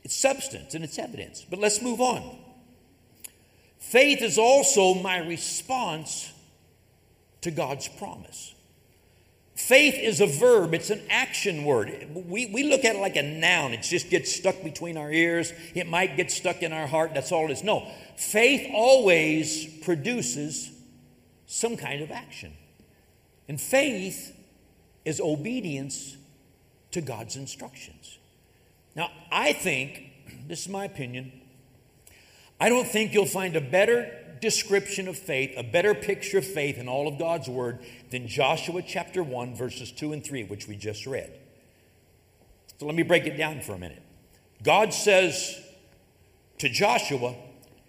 It's 0.03 0.15
substance 0.15 0.73
and 0.73 0.83
it's 0.83 0.97
evidence. 0.97 1.45
But 1.49 1.59
let's 1.59 1.81
move 1.81 1.99
on. 1.99 2.37
Faith 3.79 4.21
is 4.21 4.37
also 4.37 4.93
my 4.95 5.17
response 5.17 6.31
to 7.41 7.51
God's 7.51 7.87
promise. 7.87 8.53
Faith 9.55 9.95
is 9.95 10.21
a 10.21 10.27
verb, 10.27 10.75
it's 10.75 10.91
an 10.91 11.01
action 11.09 11.65
word. 11.65 12.07
We, 12.13 12.45
we 12.45 12.63
look 12.63 12.85
at 12.85 12.95
it 12.95 12.99
like 12.99 13.15
a 13.15 13.23
noun, 13.23 13.73
it 13.73 13.81
just 13.81 14.09
gets 14.09 14.31
stuck 14.31 14.63
between 14.63 14.97
our 14.97 15.11
ears. 15.11 15.51
It 15.73 15.87
might 15.87 16.15
get 16.15 16.29
stuck 16.29 16.61
in 16.61 16.71
our 16.71 16.85
heart, 16.85 17.15
that's 17.15 17.31
all 17.31 17.45
it 17.45 17.51
is. 17.51 17.63
No, 17.63 17.91
faith 18.17 18.69
always 18.71 19.65
produces 19.83 20.71
some 21.47 21.75
kind 21.75 22.03
of 22.03 22.11
action. 22.11 22.53
And 23.47 23.59
faith 23.59 24.37
is 25.05 25.19
obedience 25.19 26.17
to 26.91 27.01
God's 27.01 27.35
instructions. 27.35 27.96
Now, 28.97 29.11
I 29.31 29.53
think, 29.53 30.11
this 30.47 30.63
is 30.63 30.69
my 30.69 30.83
opinion, 30.83 31.31
I 32.59 32.67
don't 32.67 32.87
think 32.87 33.13
you'll 33.13 33.27
find 33.27 33.55
a 33.55 33.61
better 33.61 34.11
description 34.41 35.07
of 35.07 35.17
faith, 35.17 35.53
a 35.55 35.63
better 35.63 35.93
picture 35.93 36.39
of 36.39 36.45
faith 36.45 36.77
in 36.77 36.87
all 36.87 37.07
of 37.07 37.17
God's 37.17 37.47
Word 37.47 37.79
than 38.11 38.27
Joshua 38.27 38.81
chapter 38.81 39.23
1, 39.23 39.55
verses 39.55 39.91
2 39.91 40.11
and 40.13 40.25
3, 40.25 40.43
which 40.45 40.67
we 40.67 40.75
just 40.75 41.05
read. 41.05 41.31
So 42.79 42.85
let 42.85 42.95
me 42.95 43.03
break 43.03 43.25
it 43.25 43.37
down 43.37 43.61
for 43.61 43.73
a 43.73 43.79
minute. 43.79 44.01
God 44.63 44.93
says 44.93 45.59
to 46.59 46.69
Joshua, 46.69 47.35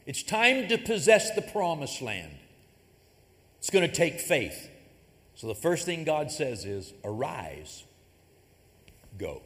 It's 0.06 0.22
time 0.22 0.68
to 0.68 0.78
possess 0.78 1.34
the 1.34 1.42
promised 1.42 2.02
land. 2.02 2.32
It's 3.58 3.70
going 3.70 3.88
to 3.88 3.94
take 3.94 4.20
faith. 4.20 4.70
So 5.34 5.46
the 5.46 5.54
first 5.54 5.86
thing 5.86 6.04
God 6.04 6.30
says 6.30 6.64
is, 6.64 6.92
Arise, 7.04 7.84
go. 9.18 9.42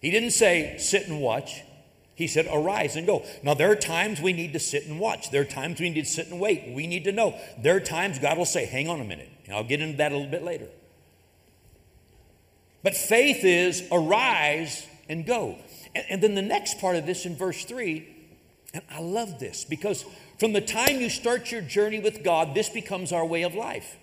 He 0.00 0.10
didn't 0.10 0.30
say, 0.30 0.76
Sit 0.78 1.08
and 1.08 1.20
watch. 1.20 1.62
He 2.14 2.26
said, 2.26 2.48
Arise 2.52 2.96
and 2.96 3.06
go. 3.06 3.24
Now, 3.42 3.54
there 3.54 3.70
are 3.70 3.76
times 3.76 4.20
we 4.20 4.32
need 4.32 4.52
to 4.54 4.58
sit 4.58 4.86
and 4.86 4.98
watch. 4.98 5.30
There 5.30 5.42
are 5.42 5.46
times 5.46 5.80
we 5.80 5.90
need 5.90 6.04
to 6.04 6.10
sit 6.10 6.28
and 6.28 6.40
wait. 6.40 6.74
We 6.74 6.86
need 6.86 7.04
to 7.04 7.12
know. 7.12 7.38
There 7.58 7.76
are 7.76 7.80
times 7.80 8.18
God 8.18 8.38
will 8.38 8.44
say, 8.44 8.66
Hang 8.66 8.88
on 8.88 9.00
a 9.00 9.04
minute. 9.04 9.28
And 9.46 9.54
I'll 9.54 9.64
get 9.64 9.80
into 9.80 9.98
that 9.98 10.12
a 10.12 10.16
little 10.16 10.30
bit 10.30 10.42
later. 10.42 10.68
But 12.82 12.96
faith 12.96 13.44
is 13.44 13.86
arise 13.92 14.86
and 15.08 15.26
go. 15.26 15.58
And, 15.94 16.04
and 16.08 16.22
then 16.22 16.34
the 16.34 16.42
next 16.42 16.80
part 16.80 16.96
of 16.96 17.06
this 17.06 17.26
in 17.26 17.36
verse 17.36 17.64
3, 17.64 18.06
and 18.72 18.82
I 18.90 19.00
love 19.00 19.38
this 19.38 19.64
because 19.64 20.04
from 20.38 20.52
the 20.52 20.60
time 20.60 21.00
you 21.00 21.10
start 21.10 21.50
your 21.50 21.60
journey 21.60 22.00
with 22.00 22.22
God, 22.22 22.54
this 22.54 22.68
becomes 22.68 23.12
our 23.12 23.26
way 23.26 23.42
of 23.42 23.54
life. 23.54 23.96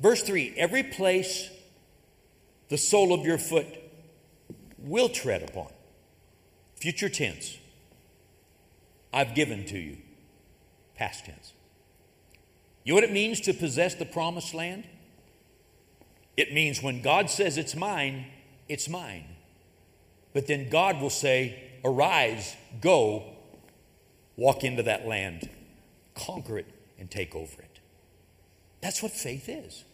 Verse 0.00 0.22
3 0.22 0.54
Every 0.56 0.82
place 0.82 1.50
the 2.68 2.78
sole 2.78 3.12
of 3.12 3.26
your 3.26 3.38
foot 3.38 3.66
will 4.82 5.08
tread 5.08 5.42
upon 5.42 5.68
Future 6.82 7.08
tense. 7.08 7.58
I've 9.12 9.36
given 9.36 9.64
to 9.66 9.78
you. 9.78 9.98
Past 10.96 11.26
tense. 11.26 11.52
You 12.82 12.90
know 12.90 12.96
what 12.96 13.04
it 13.04 13.12
means 13.12 13.40
to 13.42 13.54
possess 13.54 13.94
the 13.94 14.04
promised 14.04 14.52
land? 14.52 14.82
It 16.36 16.52
means 16.52 16.82
when 16.82 17.00
God 17.00 17.30
says 17.30 17.56
it's 17.56 17.76
mine, 17.76 18.26
it's 18.68 18.88
mine. 18.88 19.26
But 20.32 20.48
then 20.48 20.70
God 20.70 21.00
will 21.00 21.08
say, 21.08 21.70
Arise, 21.84 22.56
go, 22.80 23.26
walk 24.36 24.64
into 24.64 24.82
that 24.82 25.06
land, 25.06 25.48
conquer 26.14 26.58
it, 26.58 26.66
and 26.98 27.08
take 27.08 27.36
over 27.36 27.62
it. 27.62 27.78
That's 28.80 29.04
what 29.04 29.12
faith 29.12 29.48
is. 29.48 29.84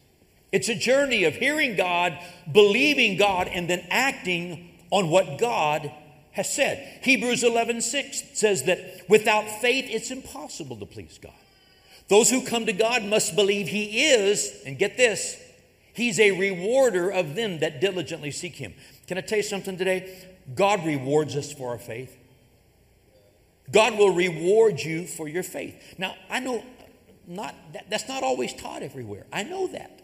It's 0.52 0.71
a 0.71 0.75
journey 0.75 1.25
of 1.25 1.35
hearing 1.35 1.76
God, 1.76 2.18
believing 2.50 3.18
God, 3.18 3.47
and 3.49 3.68
then 3.68 3.87
acting 3.90 4.67
on 4.90 5.11
what 5.11 5.38
God 5.38 5.90
has 6.33 6.52
said. 6.52 7.00
Hebrews 7.02 7.42
11 7.42 7.80
6 7.80 8.23
says 8.35 8.64
that 8.64 9.02
without 9.09 9.49
faith, 9.61 9.87
it's 9.88 10.11
impossible 10.11 10.76
to 10.76 10.87
please 10.87 11.18
God. 11.21 11.33
Those 12.09 12.30
who 12.30 12.45
come 12.45 12.66
to 12.66 12.73
God 12.73 13.04
must 13.04 13.37
believe 13.37 13.68
He 13.68 14.04
is, 14.07 14.62
and 14.64 14.78
get 14.78 14.97
this, 14.97 15.37
He's 15.92 16.18
a 16.21 16.30
rewarder 16.30 17.11
of 17.11 17.35
them 17.35 17.59
that 17.59 17.80
diligently 17.80 18.30
seek 18.30 18.57
Him. 18.57 18.75
Can 19.07 19.18
I 19.18 19.21
tell 19.21 19.38
you 19.38 19.42
something 19.42 19.76
today? 19.76 20.26
God 20.54 20.87
rewards 20.87 21.37
us 21.37 21.52
for 21.52 21.71
our 21.71 21.78
faith. 21.78 22.16
God 23.71 23.99
will 23.99 24.14
reward 24.14 24.80
you 24.80 25.07
for 25.07 25.28
your 25.28 25.42
faith. 25.42 25.97
Now, 25.99 26.14
I 26.30 26.40
know 26.40 26.64
not 27.26 27.54
that, 27.75 27.90
that's 27.90 28.09
not 28.09 28.23
always 28.23 28.54
taught 28.54 28.83
everywhere. 28.83 29.26
I 29.30 29.42
know 29.42 29.66
that. 29.68 30.00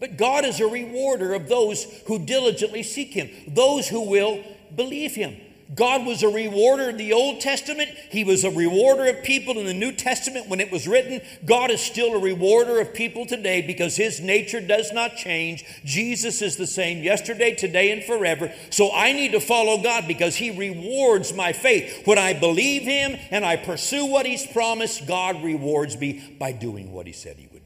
But 0.00 0.16
God 0.16 0.44
is 0.44 0.60
a 0.60 0.66
rewarder 0.66 1.34
of 1.34 1.48
those 1.48 1.84
who 2.06 2.18
diligently 2.18 2.82
seek 2.82 3.12
Him, 3.12 3.30
those 3.48 3.88
who 3.88 4.08
will 4.08 4.44
believe 4.74 5.14
Him. 5.14 5.36
God 5.74 6.06
was 6.06 6.22
a 6.22 6.28
rewarder 6.28 6.88
in 6.88 6.96
the 6.96 7.12
Old 7.12 7.42
Testament. 7.42 7.90
He 8.10 8.24
was 8.24 8.42
a 8.42 8.50
rewarder 8.50 9.06
of 9.06 9.22
people 9.22 9.58
in 9.58 9.66
the 9.66 9.74
New 9.74 9.92
Testament 9.92 10.48
when 10.48 10.60
it 10.60 10.72
was 10.72 10.88
written. 10.88 11.20
God 11.44 11.70
is 11.70 11.80
still 11.82 12.14
a 12.14 12.18
rewarder 12.18 12.80
of 12.80 12.94
people 12.94 13.26
today 13.26 13.60
because 13.60 13.94
his 13.94 14.18
nature 14.18 14.62
does 14.62 14.92
not 14.92 15.16
change. 15.16 15.64
Jesus 15.84 16.40
is 16.40 16.56
the 16.56 16.66
same 16.66 17.02
yesterday, 17.02 17.54
today, 17.54 17.90
and 17.90 18.02
forever. 18.02 18.50
So 18.70 18.90
I 18.94 19.12
need 19.12 19.32
to 19.32 19.40
follow 19.40 19.82
God 19.82 20.08
because 20.08 20.36
he 20.36 20.56
rewards 20.56 21.34
my 21.34 21.52
faith. 21.52 22.06
When 22.06 22.18
I 22.18 22.32
believe 22.32 22.82
him 22.82 23.18
and 23.30 23.44
I 23.44 23.56
pursue 23.56 24.06
what 24.06 24.24
he's 24.24 24.46
promised, 24.46 25.06
God 25.06 25.42
rewards 25.42 25.98
me 25.98 26.36
by 26.38 26.52
doing 26.52 26.92
what 26.92 27.06
he 27.06 27.12
said 27.12 27.36
he 27.36 27.46
would. 27.52 27.57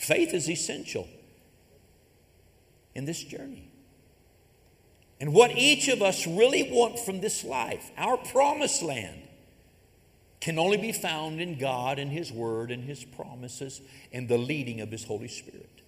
Faith 0.00 0.32
is 0.32 0.48
essential 0.48 1.06
in 2.94 3.04
this 3.04 3.22
journey. 3.22 3.70
And 5.20 5.34
what 5.34 5.50
each 5.50 5.88
of 5.88 6.00
us 6.00 6.26
really 6.26 6.72
want 6.72 6.98
from 6.98 7.20
this 7.20 7.44
life, 7.44 7.90
our 7.98 8.16
promised 8.16 8.82
land, 8.82 9.20
can 10.40 10.58
only 10.58 10.78
be 10.78 10.90
found 10.90 11.38
in 11.38 11.58
God 11.58 11.98
and 11.98 12.10
His 12.10 12.32
Word 12.32 12.70
and 12.70 12.82
His 12.82 13.04
promises 13.04 13.82
and 14.10 14.26
the 14.26 14.38
leading 14.38 14.80
of 14.80 14.90
His 14.90 15.04
Holy 15.04 15.28
Spirit. 15.28 15.82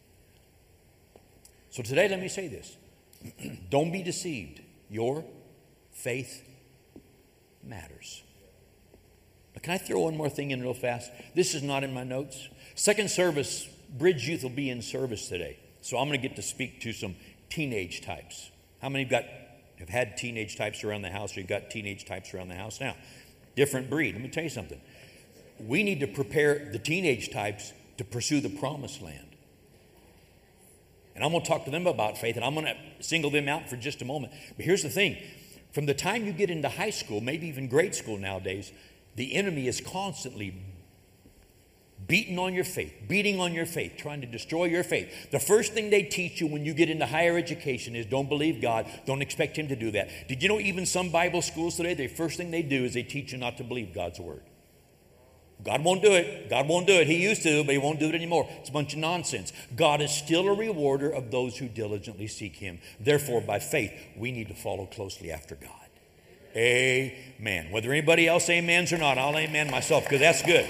So 1.70 1.82
today, 1.82 2.06
let 2.06 2.20
me 2.20 2.28
say 2.28 2.48
this 2.48 2.76
don't 3.70 3.92
be 3.92 4.02
deceived. 4.02 4.60
Your 4.90 5.24
faith 5.90 6.46
matters. 7.64 8.22
But 9.54 9.62
can 9.62 9.72
I 9.72 9.78
throw 9.78 10.00
one 10.00 10.18
more 10.18 10.28
thing 10.28 10.50
in 10.50 10.60
real 10.60 10.74
fast? 10.74 11.10
This 11.34 11.54
is 11.54 11.62
not 11.62 11.82
in 11.82 11.94
my 11.94 12.04
notes. 12.04 12.50
Second 12.74 13.10
service, 13.10 13.68
Bridge 13.92 14.28
Youth 14.28 14.42
will 14.42 14.50
be 14.50 14.70
in 14.70 14.82
service 14.82 15.28
today. 15.28 15.58
So 15.82 15.98
I'm 15.98 16.08
going 16.08 16.20
to 16.20 16.28
get 16.28 16.36
to 16.36 16.42
speak 16.42 16.80
to 16.82 16.92
some 16.92 17.14
teenage 17.50 18.02
types. 18.02 18.50
How 18.80 18.88
many 18.88 19.04
have 19.04 19.10
got 19.10 19.24
have 19.78 19.88
had 19.88 20.16
teenage 20.16 20.56
types 20.56 20.84
around 20.84 21.02
the 21.02 21.10
house 21.10 21.36
or 21.36 21.40
you've 21.40 21.48
got 21.48 21.70
teenage 21.70 22.04
types 22.04 22.32
around 22.32 22.48
the 22.48 22.54
house 22.54 22.80
now? 22.80 22.94
Different 23.56 23.90
breed. 23.90 24.14
Let 24.14 24.22
me 24.22 24.28
tell 24.28 24.44
you 24.44 24.50
something. 24.50 24.80
We 25.58 25.82
need 25.82 26.00
to 26.00 26.06
prepare 26.06 26.70
the 26.72 26.78
teenage 26.78 27.30
types 27.30 27.72
to 27.98 28.04
pursue 28.04 28.40
the 28.40 28.48
promised 28.48 29.02
land. 29.02 29.26
And 31.14 31.24
I'm 31.24 31.30
going 31.30 31.42
to 31.42 31.48
talk 31.48 31.64
to 31.66 31.70
them 31.70 31.86
about 31.86 32.16
faith, 32.16 32.36
and 32.36 32.44
I'm 32.44 32.54
going 32.54 32.66
to 32.66 32.76
single 33.00 33.30
them 33.30 33.48
out 33.48 33.68
for 33.68 33.76
just 33.76 34.00
a 34.00 34.04
moment. 34.04 34.32
But 34.56 34.64
here's 34.64 34.82
the 34.82 34.88
thing 34.88 35.18
from 35.72 35.86
the 35.86 35.94
time 35.94 36.24
you 36.24 36.32
get 36.32 36.50
into 36.50 36.68
high 36.68 36.90
school, 36.90 37.20
maybe 37.20 37.48
even 37.48 37.68
grade 37.68 37.94
school 37.94 38.18
nowadays, 38.18 38.72
the 39.16 39.34
enemy 39.34 39.66
is 39.68 39.80
constantly 39.80 40.54
beating 42.06 42.38
on 42.38 42.54
your 42.54 42.64
faith, 42.64 42.92
beating 43.08 43.40
on 43.40 43.52
your 43.52 43.66
faith, 43.66 43.94
trying 43.96 44.20
to 44.20 44.26
destroy 44.26 44.64
your 44.64 44.82
faith. 44.82 45.30
The 45.30 45.38
first 45.38 45.72
thing 45.72 45.90
they 45.90 46.02
teach 46.02 46.40
you 46.40 46.46
when 46.46 46.64
you 46.64 46.74
get 46.74 46.90
into 46.90 47.06
higher 47.06 47.36
education 47.36 47.94
is 47.94 48.06
don't 48.06 48.28
believe 48.28 48.60
God, 48.60 48.86
don't 49.06 49.22
expect 49.22 49.56
Him 49.56 49.68
to 49.68 49.76
do 49.76 49.90
that. 49.92 50.28
Did 50.28 50.42
you 50.42 50.48
know 50.48 50.60
even 50.60 50.86
some 50.86 51.10
Bible 51.10 51.42
schools 51.42 51.76
today, 51.76 51.94
the 51.94 52.08
first 52.08 52.36
thing 52.36 52.50
they 52.50 52.62
do 52.62 52.84
is 52.84 52.94
they 52.94 53.02
teach 53.02 53.32
you 53.32 53.38
not 53.38 53.56
to 53.58 53.64
believe 53.64 53.94
God's 53.94 54.20
word? 54.20 54.42
God 55.64 55.84
won't 55.84 56.02
do 56.02 56.12
it. 56.12 56.50
God 56.50 56.66
won't 56.66 56.88
do 56.88 56.94
it. 56.94 57.06
He 57.06 57.22
used 57.22 57.42
to, 57.44 57.62
but 57.62 57.72
He 57.72 57.78
won't 57.78 58.00
do 58.00 58.08
it 58.08 58.14
anymore. 58.14 58.48
It's 58.58 58.68
a 58.68 58.72
bunch 58.72 58.94
of 58.94 58.98
nonsense. 58.98 59.52
God 59.76 60.00
is 60.00 60.10
still 60.10 60.48
a 60.48 60.54
rewarder 60.54 61.10
of 61.10 61.30
those 61.30 61.56
who 61.56 61.68
diligently 61.68 62.26
seek 62.26 62.56
Him. 62.56 62.80
Therefore, 62.98 63.40
by 63.40 63.60
faith, 63.60 63.92
we 64.16 64.32
need 64.32 64.48
to 64.48 64.54
follow 64.54 64.86
closely 64.86 65.30
after 65.30 65.54
God. 65.54 65.70
Amen. 66.56 67.70
Whether 67.70 67.92
anybody 67.92 68.26
else 68.26 68.50
amens 68.50 68.92
or 68.92 68.98
not, 68.98 69.18
I'll 69.18 69.38
amen 69.38 69.70
myself 69.70 70.04
because 70.04 70.20
that's 70.20 70.42
good. 70.42 70.66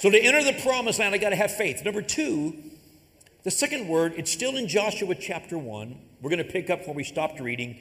So 0.00 0.08
to 0.08 0.18
enter 0.18 0.42
the 0.42 0.58
promised 0.62 0.98
land, 0.98 1.14
I 1.14 1.18
got 1.18 1.28
to 1.28 1.36
have 1.36 1.54
faith. 1.54 1.84
Number 1.84 2.00
two, 2.00 2.56
the 3.42 3.50
second 3.50 3.86
word, 3.86 4.14
it's 4.16 4.32
still 4.32 4.56
in 4.56 4.66
Joshua 4.66 5.14
chapter 5.14 5.58
1. 5.58 5.94
We're 6.22 6.30
going 6.30 6.42
to 6.42 6.50
pick 6.50 6.70
up 6.70 6.86
where 6.86 6.94
we 6.94 7.04
stopped 7.04 7.38
reading. 7.38 7.78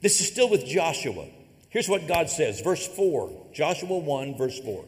This 0.00 0.20
is 0.20 0.26
still 0.26 0.50
with 0.50 0.66
Joshua. 0.66 1.28
Here's 1.68 1.88
what 1.88 2.08
God 2.08 2.28
says, 2.28 2.60
verse 2.62 2.84
4, 2.88 3.50
Joshua 3.52 3.96
1, 3.96 4.36
verse 4.36 4.58
4. 4.58 4.84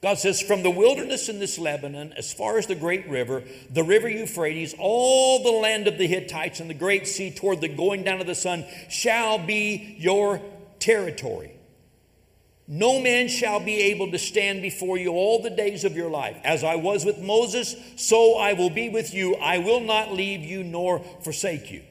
God 0.00 0.18
says, 0.18 0.40
From 0.40 0.62
the 0.62 0.70
wilderness 0.70 1.28
in 1.28 1.40
this 1.40 1.58
Lebanon, 1.58 2.12
as 2.12 2.32
far 2.32 2.56
as 2.56 2.68
the 2.68 2.76
great 2.76 3.08
river, 3.08 3.42
the 3.68 3.82
river 3.82 4.08
Euphrates, 4.08 4.76
all 4.78 5.42
the 5.42 5.50
land 5.50 5.88
of 5.88 5.98
the 5.98 6.06
Hittites 6.06 6.60
and 6.60 6.70
the 6.70 6.74
great 6.74 7.08
sea 7.08 7.32
toward 7.32 7.60
the 7.60 7.68
going 7.68 8.04
down 8.04 8.20
of 8.20 8.28
the 8.28 8.36
sun 8.36 8.64
shall 8.88 9.44
be 9.44 9.96
your 9.98 10.40
territory. 10.78 11.56
No 12.74 12.98
man 12.98 13.28
shall 13.28 13.60
be 13.60 13.82
able 13.82 14.10
to 14.12 14.18
stand 14.18 14.62
before 14.62 14.96
you 14.96 15.10
all 15.10 15.42
the 15.42 15.50
days 15.50 15.84
of 15.84 15.94
your 15.94 16.08
life. 16.08 16.38
As 16.42 16.64
I 16.64 16.76
was 16.76 17.04
with 17.04 17.18
Moses, 17.18 17.76
so 17.96 18.38
I 18.38 18.54
will 18.54 18.70
be 18.70 18.88
with 18.88 19.12
you. 19.12 19.34
I 19.36 19.58
will 19.58 19.80
not 19.80 20.10
leave 20.10 20.40
you 20.40 20.64
nor 20.64 21.00
forsake 21.20 21.70
you. 21.70 21.82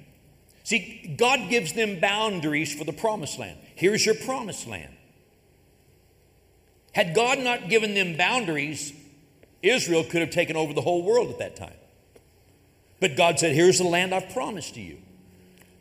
See, 0.64 1.16
God 1.20 1.52
gives 1.52 1.74
them 1.74 2.00
boundaries 2.00 2.74
for 2.74 2.84
the 2.84 2.94
promised 2.94 3.38
land. 3.38 3.60
Here's 3.76 4.04
your 4.04 4.16
promised 4.16 4.66
land. 4.66 4.92
Had 6.94 7.14
God 7.14 7.38
not 7.38 7.70
given 7.70 7.94
them 7.94 8.18
boundaries, 8.18 8.92
Israel 9.62 10.04
could 10.04 10.22
have 10.22 10.32
taken 10.32 10.56
over 10.56 10.74
the 10.74 10.82
whole 10.82 11.04
world 11.04 11.30
at 11.30 11.38
that 11.38 11.56
time. 11.56 11.78
But 13.00 13.16
God 13.16 13.38
said, 13.38 13.54
Here's 13.54 13.78
the 13.78 13.84
land 13.84 14.16
I've 14.16 14.34
promised 14.34 14.74
to 14.74 14.82
you. 14.82 14.98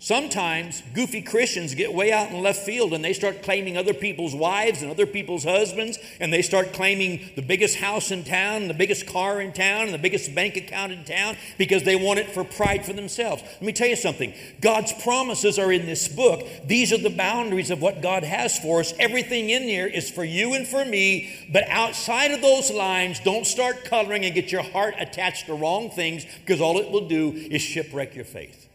Sometimes 0.03 0.83
goofy 0.95 1.21
Christians 1.21 1.75
get 1.75 1.93
way 1.93 2.11
out 2.11 2.31
in 2.31 2.43
left 2.43 2.61
field 2.65 2.95
and 2.95 3.05
they 3.05 3.13
start 3.13 3.43
claiming 3.43 3.77
other 3.77 3.93
people's 3.93 4.35
wives 4.35 4.81
and 4.81 4.91
other 4.91 5.05
people's 5.05 5.45
husbands, 5.45 5.99
and 6.19 6.33
they 6.33 6.41
start 6.41 6.73
claiming 6.73 7.29
the 7.37 7.43
biggest 7.43 7.77
house 7.77 8.11
in 8.11 8.25
town, 8.25 8.67
the 8.67 8.73
biggest 8.73 9.07
car 9.07 9.43
in 9.43 9.53
town, 9.53 9.83
and 9.83 9.93
the 9.93 9.99
biggest 9.99 10.35
bank 10.35 10.57
account 10.57 10.91
in 10.91 11.05
town 11.05 11.37
because 11.59 11.83
they 11.83 11.97
want 11.97 12.19
it 12.19 12.31
for 12.31 12.45
pride 12.45 12.87
for 12.87 12.95
themselves. 12.95 13.43
Let 13.43 13.63
me 13.63 13.75
tell 13.75 13.89
you 13.89 13.97
something 13.97 14.33
God's 14.63 14.95
promises 15.03 15.59
are 15.59 15.71
in 15.71 15.85
this 15.85 16.09
book. 16.09 16.49
These 16.65 16.95
are 16.95 16.99
the 16.99 17.11
boundaries 17.11 17.71
of 17.71 17.83
what 17.83 18.01
God 18.01 18.25
has 18.25 18.59
for 18.59 18.81
us. 18.81 18.95
Everything 18.99 19.51
in 19.51 19.67
there 19.67 19.87
is 19.87 20.11
for 20.11 20.25
you 20.25 20.55
and 20.55 20.67
for 20.67 20.83
me, 20.83 21.47
but 21.53 21.65
outside 21.69 22.31
of 22.31 22.41
those 22.41 22.71
lines, 22.71 23.21
don't 23.21 23.45
start 23.45 23.85
coloring 23.85 24.25
and 24.25 24.35
get 24.35 24.51
your 24.51 24.63
heart 24.63 24.95
attached 24.99 25.45
to 25.45 25.55
wrong 25.55 25.91
things 25.91 26.25
because 26.41 26.63
all 26.63 26.79
it 26.79 26.91
will 26.91 27.07
do 27.07 27.33
is 27.33 27.61
shipwreck 27.61 28.15
your 28.15 28.25
faith. 28.25 28.70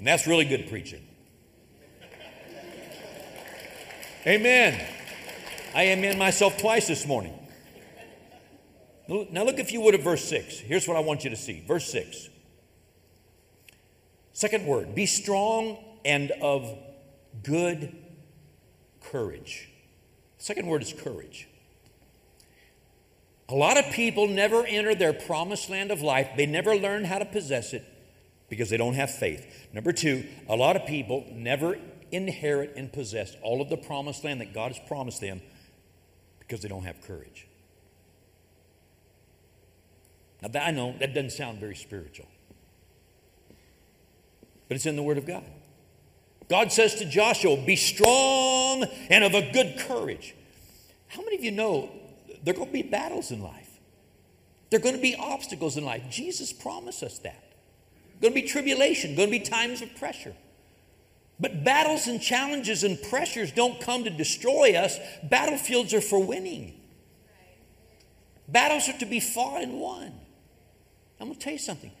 And 0.00 0.06
that's 0.06 0.26
really 0.26 0.46
good 0.46 0.66
preaching. 0.70 1.06
Amen. 4.26 4.82
I 5.74 5.88
amen 5.88 6.16
myself 6.16 6.56
twice 6.56 6.88
this 6.88 7.06
morning. 7.06 7.38
Now, 9.08 9.44
look, 9.44 9.58
if 9.58 9.72
you 9.72 9.82
would, 9.82 9.94
at 9.94 10.00
verse 10.00 10.24
6. 10.24 10.60
Here's 10.60 10.88
what 10.88 10.96
I 10.96 11.00
want 11.00 11.24
you 11.24 11.30
to 11.30 11.36
see. 11.36 11.62
Verse 11.68 11.92
6. 11.92 12.30
Second 14.32 14.64
word 14.64 14.94
be 14.94 15.04
strong 15.04 15.76
and 16.06 16.30
of 16.40 16.78
good 17.42 17.94
courage. 19.02 19.68
second 20.38 20.66
word 20.66 20.80
is 20.80 20.94
courage. 20.94 21.46
A 23.50 23.54
lot 23.54 23.76
of 23.76 23.84
people 23.92 24.28
never 24.28 24.64
enter 24.64 24.94
their 24.94 25.12
promised 25.12 25.68
land 25.68 25.90
of 25.90 26.00
life, 26.00 26.30
they 26.38 26.46
never 26.46 26.74
learn 26.74 27.04
how 27.04 27.18
to 27.18 27.26
possess 27.26 27.74
it 27.74 27.84
because 28.50 28.68
they 28.68 28.76
don't 28.76 28.94
have 28.94 29.10
faith. 29.10 29.68
Number 29.72 29.92
two, 29.92 30.26
a 30.48 30.56
lot 30.56 30.76
of 30.76 30.84
people 30.84 31.24
never 31.32 31.78
inherit 32.12 32.74
and 32.76 32.92
possess 32.92 33.34
all 33.42 33.62
of 33.62 33.70
the 33.70 33.76
promised 33.76 34.24
land 34.24 34.42
that 34.42 34.52
God 34.52 34.72
has 34.72 34.80
promised 34.86 35.20
them 35.22 35.40
because 36.40 36.60
they 36.60 36.68
don't 36.68 36.82
have 36.82 37.00
courage. 37.00 37.46
Now, 40.42 40.48
that, 40.48 40.66
I 40.66 40.70
know 40.72 40.94
that 40.98 41.14
doesn't 41.14 41.30
sound 41.30 41.60
very 41.60 41.76
spiritual, 41.76 42.26
but 44.68 44.74
it's 44.74 44.86
in 44.86 44.96
the 44.96 45.02
Word 45.02 45.18
of 45.18 45.26
God. 45.26 45.44
God 46.48 46.72
says 46.72 46.96
to 46.96 47.04
Joshua, 47.04 47.56
Be 47.64 47.76
strong 47.76 48.84
and 49.08 49.22
of 49.22 49.34
a 49.34 49.52
good 49.52 49.78
courage. 49.78 50.34
How 51.06 51.22
many 51.22 51.36
of 51.36 51.44
you 51.44 51.52
know 51.52 51.90
there 52.42 52.54
are 52.54 52.56
going 52.56 52.68
to 52.68 52.72
be 52.72 52.82
battles 52.82 53.30
in 53.30 53.42
life? 53.42 53.78
There 54.70 54.80
are 54.80 54.82
going 54.82 54.96
to 54.96 55.02
be 55.02 55.14
obstacles 55.14 55.76
in 55.76 55.84
life. 55.84 56.02
Jesus 56.10 56.52
promised 56.52 57.02
us 57.02 57.18
that. 57.20 57.49
Going 58.20 58.34
to 58.34 58.40
be 58.40 58.46
tribulation, 58.46 59.16
going 59.16 59.28
to 59.28 59.38
be 59.38 59.44
times 59.44 59.82
of 59.82 59.94
pressure. 59.96 60.34
But 61.38 61.64
battles 61.64 62.06
and 62.06 62.20
challenges 62.20 62.84
and 62.84 63.00
pressures 63.02 63.50
don't 63.50 63.80
come 63.80 64.04
to 64.04 64.10
destroy 64.10 64.74
us. 64.74 64.98
Battlefields 65.22 65.94
are 65.94 66.02
for 66.02 66.22
winning. 66.22 66.78
Battles 68.46 68.88
are 68.88 68.98
to 68.98 69.06
be 69.06 69.20
fought 69.20 69.62
and 69.62 69.80
won. 69.80 70.12
I'm 71.18 71.28
going 71.28 71.38
to 71.38 71.40
tell 71.40 71.52
you 71.54 71.58
something. 71.58 71.92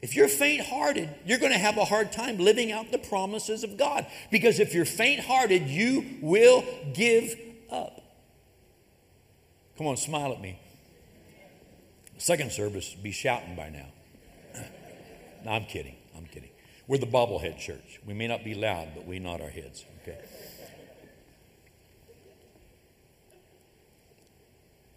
If 0.00 0.14
you're 0.14 0.28
faint 0.28 0.64
hearted, 0.64 1.08
you're 1.26 1.38
going 1.38 1.52
to 1.52 1.58
have 1.58 1.76
a 1.76 1.84
hard 1.84 2.12
time 2.12 2.38
living 2.38 2.70
out 2.70 2.92
the 2.92 2.98
promises 2.98 3.64
of 3.64 3.76
God. 3.76 4.06
Because 4.30 4.60
if 4.60 4.74
you're 4.74 4.84
faint 4.84 5.24
hearted, 5.24 5.66
you 5.66 6.18
will 6.22 6.64
give 6.94 7.34
up. 7.70 8.00
Come 9.76 9.88
on, 9.88 9.96
smile 9.96 10.32
at 10.32 10.40
me. 10.40 10.60
Second 12.18 12.52
service, 12.52 12.94
be 12.94 13.10
shouting 13.10 13.56
by 13.56 13.70
now. 13.70 13.86
No, 15.48 15.54
I'm 15.54 15.64
kidding. 15.64 15.96
I'm 16.14 16.26
kidding. 16.26 16.50
We're 16.86 16.98
the 16.98 17.06
bobblehead 17.06 17.58
church. 17.58 18.00
We 18.06 18.12
may 18.12 18.26
not 18.26 18.44
be 18.44 18.54
loud, 18.54 18.88
but 18.94 19.06
we 19.06 19.18
nod 19.18 19.40
our 19.40 19.48
heads. 19.48 19.84
Okay. 20.02 20.18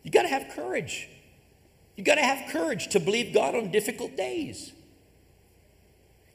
You 0.04 0.12
got 0.12 0.24
to 0.24 0.28
have 0.28 0.50
courage. 0.54 1.08
You 1.96 2.04
got 2.04 2.16
to 2.16 2.22
have 2.22 2.52
courage 2.52 2.90
to 2.90 3.00
believe 3.00 3.34
God 3.34 3.56
on 3.56 3.72
difficult 3.72 4.18
days. 4.18 4.74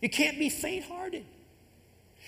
You 0.00 0.08
can't 0.08 0.38
be 0.38 0.48
faint 0.48 0.86
hearted. 0.86 1.26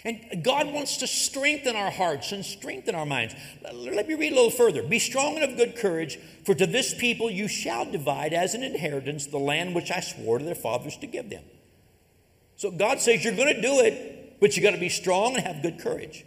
And 0.05 0.45
God 0.45 0.71
wants 0.71 0.99
to 0.99 1.07
strengthen 1.07 1.75
our 1.75 1.91
hearts 1.91 2.33
and 2.33 2.45
strengthen 2.45 2.95
our 2.95 3.07
minds. 3.07 3.35
Let 3.73 4.07
me 4.07 4.15
read 4.15 4.33
a 4.33 4.35
little 4.35 4.51
further. 4.51 4.83
Be 4.83 4.99
strong 4.99 5.37
and 5.37 5.45
of 5.51 5.57
good 5.57 5.75
courage, 5.77 6.19
for 6.45 6.55
to 6.55 6.67
this 6.67 6.95
people 6.95 7.31
you 7.31 7.49
shall 7.49 7.91
divide 7.91 8.35
as 8.35 8.55
an 8.55 8.63
inheritance 8.63 9.27
the 9.27 9.39
land 9.39 9.75
which 9.75 9.91
I 9.91 10.01
swore 10.01 10.39
to 10.39 10.45
their 10.45 10.55
fathers 10.55 10.97
to 10.99 11.07
give 11.07 11.31
them. 11.31 11.45
So 12.59 12.73
God 12.73 13.01
says 13.01 13.25
you're 13.25 13.37
going 13.37 13.55
to 13.55 13.63
do 13.63 13.81
it, 13.81 14.41
but 14.41 14.57
you 14.57 14.63
got 14.63 14.73
to 14.73 14.79
be 14.79 14.89
strong 14.89 15.37
and 15.37 15.47
have 15.47 15.63
good 15.63 15.79
courage. 15.79 16.27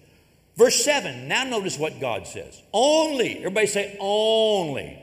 Verse 0.56 0.84
7, 0.84 1.28
now 1.28 1.44
notice 1.44 1.78
what 1.78 2.00
God 2.00 2.26
says. 2.26 2.62
Only, 2.74 3.40
everybody 3.40 3.68
say, 3.68 3.98
only. 4.00 4.98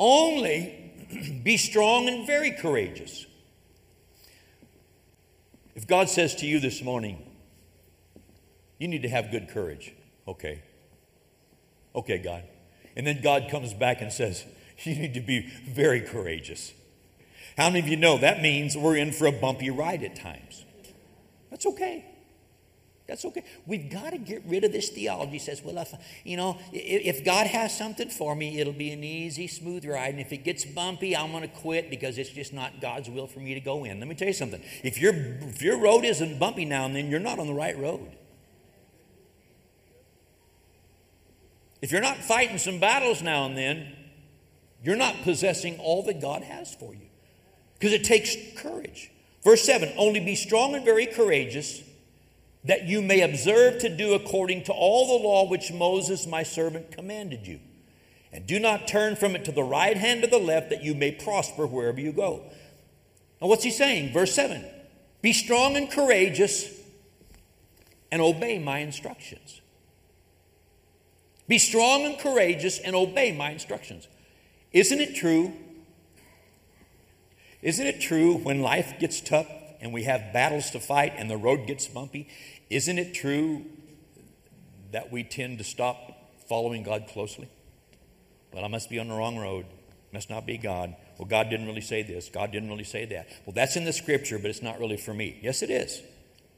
Only 0.00 0.92
be 1.44 1.58
strong 1.58 2.08
and 2.08 2.26
very 2.26 2.52
courageous. 2.52 3.26
If 5.74 5.86
God 5.86 6.08
says 6.08 6.34
to 6.36 6.46
you 6.46 6.58
this 6.58 6.82
morning, 6.82 7.22
you 8.78 8.88
need 8.88 9.02
to 9.02 9.10
have 9.10 9.30
good 9.30 9.50
courage, 9.50 9.92
okay. 10.26 10.62
Okay, 11.94 12.16
God. 12.16 12.44
And 12.96 13.06
then 13.06 13.20
God 13.22 13.48
comes 13.50 13.74
back 13.74 14.00
and 14.00 14.10
says, 14.10 14.46
you 14.84 14.94
need 14.94 15.12
to 15.14 15.20
be 15.20 15.50
very 15.68 16.00
courageous. 16.00 16.72
How 17.56 17.70
many 17.70 17.80
of 17.80 17.88
you 17.88 17.96
know 17.96 18.18
that 18.18 18.42
means 18.42 18.76
we're 18.76 18.96
in 18.96 19.12
for 19.12 19.26
a 19.26 19.32
bumpy 19.32 19.70
ride 19.70 20.02
at 20.02 20.14
times? 20.14 20.64
That's 21.50 21.64
okay. 21.66 22.04
That's 23.06 23.24
okay. 23.24 23.44
We've 23.66 23.88
got 23.88 24.10
to 24.10 24.18
get 24.18 24.42
rid 24.46 24.64
of 24.64 24.72
this 24.72 24.90
theology. 24.90 25.38
Says, 25.38 25.62
well, 25.64 25.78
if 25.78 25.94
you 26.24 26.36
know, 26.36 26.58
if 26.72 27.24
God 27.24 27.46
has 27.46 27.76
something 27.76 28.10
for 28.10 28.34
me, 28.34 28.58
it'll 28.58 28.72
be 28.72 28.90
an 28.90 29.04
easy, 29.04 29.46
smooth 29.46 29.86
ride. 29.86 30.10
And 30.10 30.20
if 30.20 30.32
it 30.32 30.38
gets 30.38 30.64
bumpy, 30.64 31.16
I'm 31.16 31.30
going 31.30 31.42
to 31.42 31.48
quit 31.48 31.88
because 31.88 32.18
it's 32.18 32.30
just 32.30 32.52
not 32.52 32.80
God's 32.80 33.08
will 33.08 33.28
for 33.28 33.38
me 33.38 33.54
to 33.54 33.60
go 33.60 33.84
in. 33.84 34.00
Let 34.00 34.08
me 34.08 34.16
tell 34.16 34.28
you 34.28 34.34
something. 34.34 34.60
If 34.82 35.00
your 35.00 35.14
if 35.14 35.62
your 35.62 35.78
road 35.78 36.04
isn't 36.04 36.38
bumpy 36.38 36.64
now 36.64 36.84
and 36.84 36.96
then, 36.96 37.08
you're 37.08 37.20
not 37.20 37.38
on 37.38 37.46
the 37.46 37.54
right 37.54 37.78
road. 37.78 38.10
If 41.80 41.92
you're 41.92 42.02
not 42.02 42.16
fighting 42.16 42.58
some 42.58 42.80
battles 42.80 43.22
now 43.22 43.46
and 43.46 43.56
then, 43.56 43.94
you're 44.82 44.96
not 44.96 45.14
possessing 45.22 45.78
all 45.78 46.02
that 46.04 46.20
God 46.20 46.42
has 46.42 46.74
for 46.74 46.92
you 46.92 47.05
because 47.78 47.92
it 47.92 48.04
takes 48.04 48.36
courage. 48.56 49.10
Verse 49.44 49.62
7 49.62 49.92
Only 49.96 50.20
be 50.20 50.34
strong 50.34 50.74
and 50.74 50.84
very 50.84 51.06
courageous, 51.06 51.82
that 52.64 52.84
you 52.84 53.02
may 53.02 53.20
observe 53.20 53.78
to 53.80 53.94
do 53.94 54.14
according 54.14 54.64
to 54.64 54.72
all 54.72 55.18
the 55.18 55.24
law 55.24 55.48
which 55.48 55.72
Moses, 55.72 56.26
my 56.26 56.42
servant, 56.42 56.90
commanded 56.90 57.46
you. 57.46 57.60
And 58.32 58.46
do 58.46 58.58
not 58.58 58.88
turn 58.88 59.16
from 59.16 59.36
it 59.36 59.44
to 59.44 59.52
the 59.52 59.62
right 59.62 59.96
hand 59.96 60.24
or 60.24 60.26
the 60.26 60.38
left, 60.38 60.70
that 60.70 60.82
you 60.82 60.94
may 60.94 61.12
prosper 61.12 61.66
wherever 61.66 62.00
you 62.00 62.12
go. 62.12 62.42
Now, 63.40 63.48
what's 63.48 63.64
he 63.64 63.70
saying? 63.70 64.12
Verse 64.12 64.34
7 64.34 64.64
Be 65.22 65.32
strong 65.32 65.76
and 65.76 65.90
courageous, 65.90 66.68
and 68.10 68.20
obey 68.20 68.58
my 68.58 68.78
instructions. 68.78 69.60
Be 71.48 71.58
strong 71.58 72.04
and 72.04 72.18
courageous, 72.18 72.78
and 72.80 72.96
obey 72.96 73.30
my 73.30 73.50
instructions. 73.50 74.08
Isn't 74.72 75.00
it 75.00 75.14
true 75.14 75.52
isn't 77.62 77.86
it 77.86 78.00
true 78.00 78.36
when 78.38 78.60
life 78.60 78.94
gets 78.98 79.20
tough 79.20 79.48
and 79.80 79.92
we 79.92 80.04
have 80.04 80.32
battles 80.32 80.70
to 80.70 80.80
fight 80.80 81.14
and 81.16 81.30
the 81.30 81.36
road 81.36 81.66
gets 81.66 81.86
bumpy? 81.86 82.28
Isn't 82.70 82.98
it 82.98 83.14
true 83.14 83.64
that 84.92 85.12
we 85.12 85.24
tend 85.24 85.58
to 85.58 85.64
stop 85.64 85.98
following 86.48 86.82
God 86.82 87.06
closely? 87.08 87.48
Well, 88.52 88.64
I 88.64 88.68
must 88.68 88.88
be 88.88 88.98
on 88.98 89.08
the 89.08 89.14
wrong 89.14 89.36
road. 89.36 89.66
Must 90.12 90.30
not 90.30 90.46
be 90.46 90.56
God. 90.56 90.94
Well, 91.18 91.26
God 91.26 91.50
didn't 91.50 91.66
really 91.66 91.80
say 91.80 92.02
this. 92.02 92.28
God 92.28 92.52
didn't 92.52 92.68
really 92.68 92.84
say 92.84 93.04
that. 93.06 93.28
Well, 93.44 93.54
that's 93.54 93.76
in 93.76 93.84
the 93.84 93.92
scripture, 93.92 94.38
but 94.38 94.50
it's 94.50 94.62
not 94.62 94.78
really 94.78 94.96
for 94.96 95.12
me. 95.12 95.38
Yes, 95.42 95.62
it 95.62 95.70
is. 95.70 96.00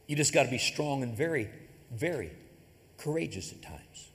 You 0.06 0.16
just 0.16 0.32
got 0.32 0.44
to 0.44 0.50
be 0.50 0.58
strong 0.58 1.02
and 1.02 1.16
very, 1.16 1.48
very 1.90 2.32
courageous 2.98 3.52
at 3.52 3.62
times. 3.62 4.08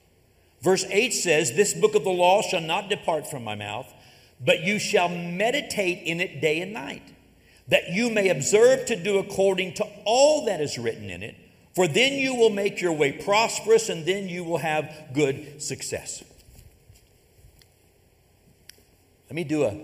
Verse 0.61 0.85
8 0.89 1.13
says, 1.13 1.53
This 1.53 1.73
book 1.73 1.93
of 1.95 2.03
the 2.03 2.09
law 2.09 2.41
shall 2.41 2.61
not 2.61 2.89
depart 2.89 3.29
from 3.29 3.43
my 3.43 3.55
mouth, 3.55 3.91
but 4.45 4.61
you 4.61 4.79
shall 4.79 5.09
meditate 5.09 6.03
in 6.03 6.19
it 6.19 6.41
day 6.41 6.61
and 6.61 6.73
night, 6.73 7.13
that 7.67 7.89
you 7.89 8.09
may 8.09 8.29
observe 8.29 8.85
to 8.87 8.95
do 8.95 9.17
according 9.17 9.73
to 9.75 9.87
all 10.05 10.45
that 10.45 10.59
is 10.61 10.77
written 10.77 11.09
in 11.09 11.23
it. 11.23 11.35
For 11.75 11.87
then 11.87 12.13
you 12.13 12.35
will 12.35 12.49
make 12.49 12.81
your 12.81 12.93
way 12.93 13.11
prosperous, 13.13 13.89
and 13.89 14.05
then 14.05 14.29
you 14.29 14.43
will 14.43 14.59
have 14.59 14.91
good 15.13 15.61
success. 15.61 16.23
Let 19.29 19.35
me 19.35 19.43
do 19.43 19.63
a 19.63 19.77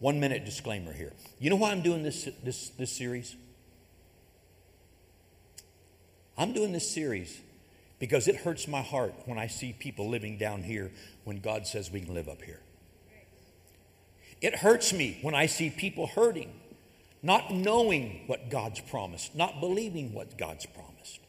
one 0.00 0.20
minute 0.20 0.44
disclaimer 0.44 0.92
here. 0.92 1.12
You 1.38 1.48
know 1.48 1.56
why 1.56 1.70
I'm 1.70 1.80
doing 1.80 2.02
this, 2.02 2.28
this, 2.42 2.68
this 2.70 2.92
series? 2.92 3.36
I'm 6.36 6.52
doing 6.52 6.72
this 6.72 6.90
series 6.90 7.40
because 7.98 8.28
it 8.28 8.36
hurts 8.36 8.68
my 8.68 8.82
heart 8.82 9.14
when 9.24 9.38
I 9.38 9.46
see 9.46 9.72
people 9.72 10.10
living 10.10 10.36
down 10.36 10.62
here 10.62 10.90
when 11.22 11.38
God 11.38 11.66
says 11.66 11.90
we 11.90 12.00
can 12.00 12.12
live 12.12 12.28
up 12.28 12.42
here. 12.42 12.60
It 14.44 14.56
hurts 14.56 14.92
me 14.92 15.18
when 15.22 15.34
I 15.34 15.46
see 15.46 15.70
people 15.70 16.06
hurting, 16.06 16.52
not 17.22 17.50
knowing 17.50 18.24
what 18.26 18.50
God's 18.50 18.78
promised, 18.78 19.34
not 19.34 19.58
believing 19.58 20.12
what 20.12 20.36
God's 20.36 20.66
promised. 20.66 21.20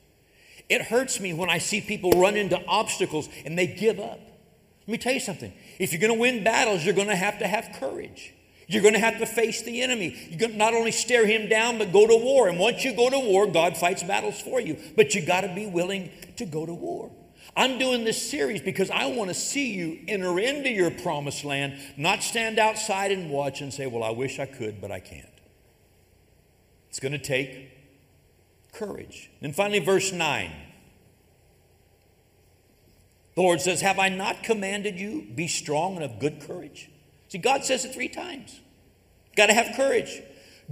It 0.68 0.82
hurts 0.82 1.22
me 1.22 1.32
when 1.32 1.50
I 1.50 1.60
see 1.60 1.80
people 1.80 2.12
run 2.12 2.36
into 2.36 2.62
obstacles 2.68 3.30
and 3.46 3.58
they 3.58 3.68
give 3.68 4.02
up. 4.02 4.20
Let 4.20 4.92
me 4.92 4.98
tell 4.98 5.14
you 5.14 5.22
something. 5.22 5.54
If 5.80 5.94
you're 5.94 6.02
going 6.02 6.14
to 6.14 6.20
win 6.20 6.44
battles, 6.44 6.84
you're 6.84 6.94
going 6.94 7.08
to 7.08 7.16
have 7.16 7.40
to 7.40 7.48
have 7.48 7.78
courage. 7.80 8.34
You're 8.68 8.82
going 8.82 8.96
to 8.96 9.00
have 9.00 9.20
to 9.20 9.26
face 9.26 9.62
the 9.62 9.82
enemy. 9.82 10.14
You're 10.30 10.40
going 10.40 10.52
to 10.52 10.58
not 10.58 10.74
only 10.74 10.92
stare 10.92 11.26
him 11.26 11.48
down, 11.48 11.78
but 11.78 11.94
go 11.94 12.06
to 12.06 12.18
war. 12.18 12.50
And 12.50 12.60
once 12.60 12.84
you 12.84 12.94
go 12.94 13.10
to 13.10 13.20
war, 13.20 13.48
God 13.48 13.78
fights 13.78 14.04
battles 14.04 14.42
for 14.42 14.60
you. 14.60 14.78
But 14.98 15.16
you 15.16 15.26
got 15.26 15.42
to 15.42 15.56
be 15.56 15.68
willing 15.68 16.12
to 16.36 16.46
go 16.46 16.66
to 16.66 16.74
war. 16.74 17.12
I'm 17.56 17.80
doing 17.80 18.04
this 18.04 18.30
series 18.30 18.62
because 18.62 18.90
I 18.90 19.06
want 19.06 19.30
to 19.30 19.34
see 19.34 19.74
you 19.74 20.00
enter 20.08 20.38
into 20.40 20.70
your 20.70 20.92
promised 20.92 21.46
land, 21.46 21.80
not 21.96 22.22
stand 22.22 22.60
outside 22.60 23.12
and 23.12 23.30
watch 23.30 23.62
and 23.62 23.74
say, 23.74 23.88
Well, 23.88 24.04
I 24.04 24.10
wish 24.12 24.40
I 24.40 24.46
could, 24.46 24.82
but 24.82 24.92
I 24.92 25.00
can't. 25.00 25.26
It's 26.90 27.00
going 27.00 27.14
to 27.14 27.18
take 27.18 27.72
courage. 28.74 29.30
And 29.42 29.56
finally, 29.56 29.80
verse 29.80 30.12
9. 30.12 30.52
The 33.36 33.42
Lord 33.42 33.62
says, 33.62 33.82
Have 33.82 34.00
I 34.00 34.10
not 34.10 34.44
commanded 34.44 35.00
you, 35.00 35.26
be 35.34 35.48
strong 35.48 35.96
and 35.96 36.04
of 36.04 36.20
good 36.20 36.42
courage? 36.42 36.90
See, 37.30 37.38
God 37.38 37.64
says 37.64 37.86
it 37.86 37.94
three 37.94 38.10
times. 38.10 38.60
Got 39.36 39.48
to 39.48 39.54
have 39.54 39.76
courage. 39.76 40.22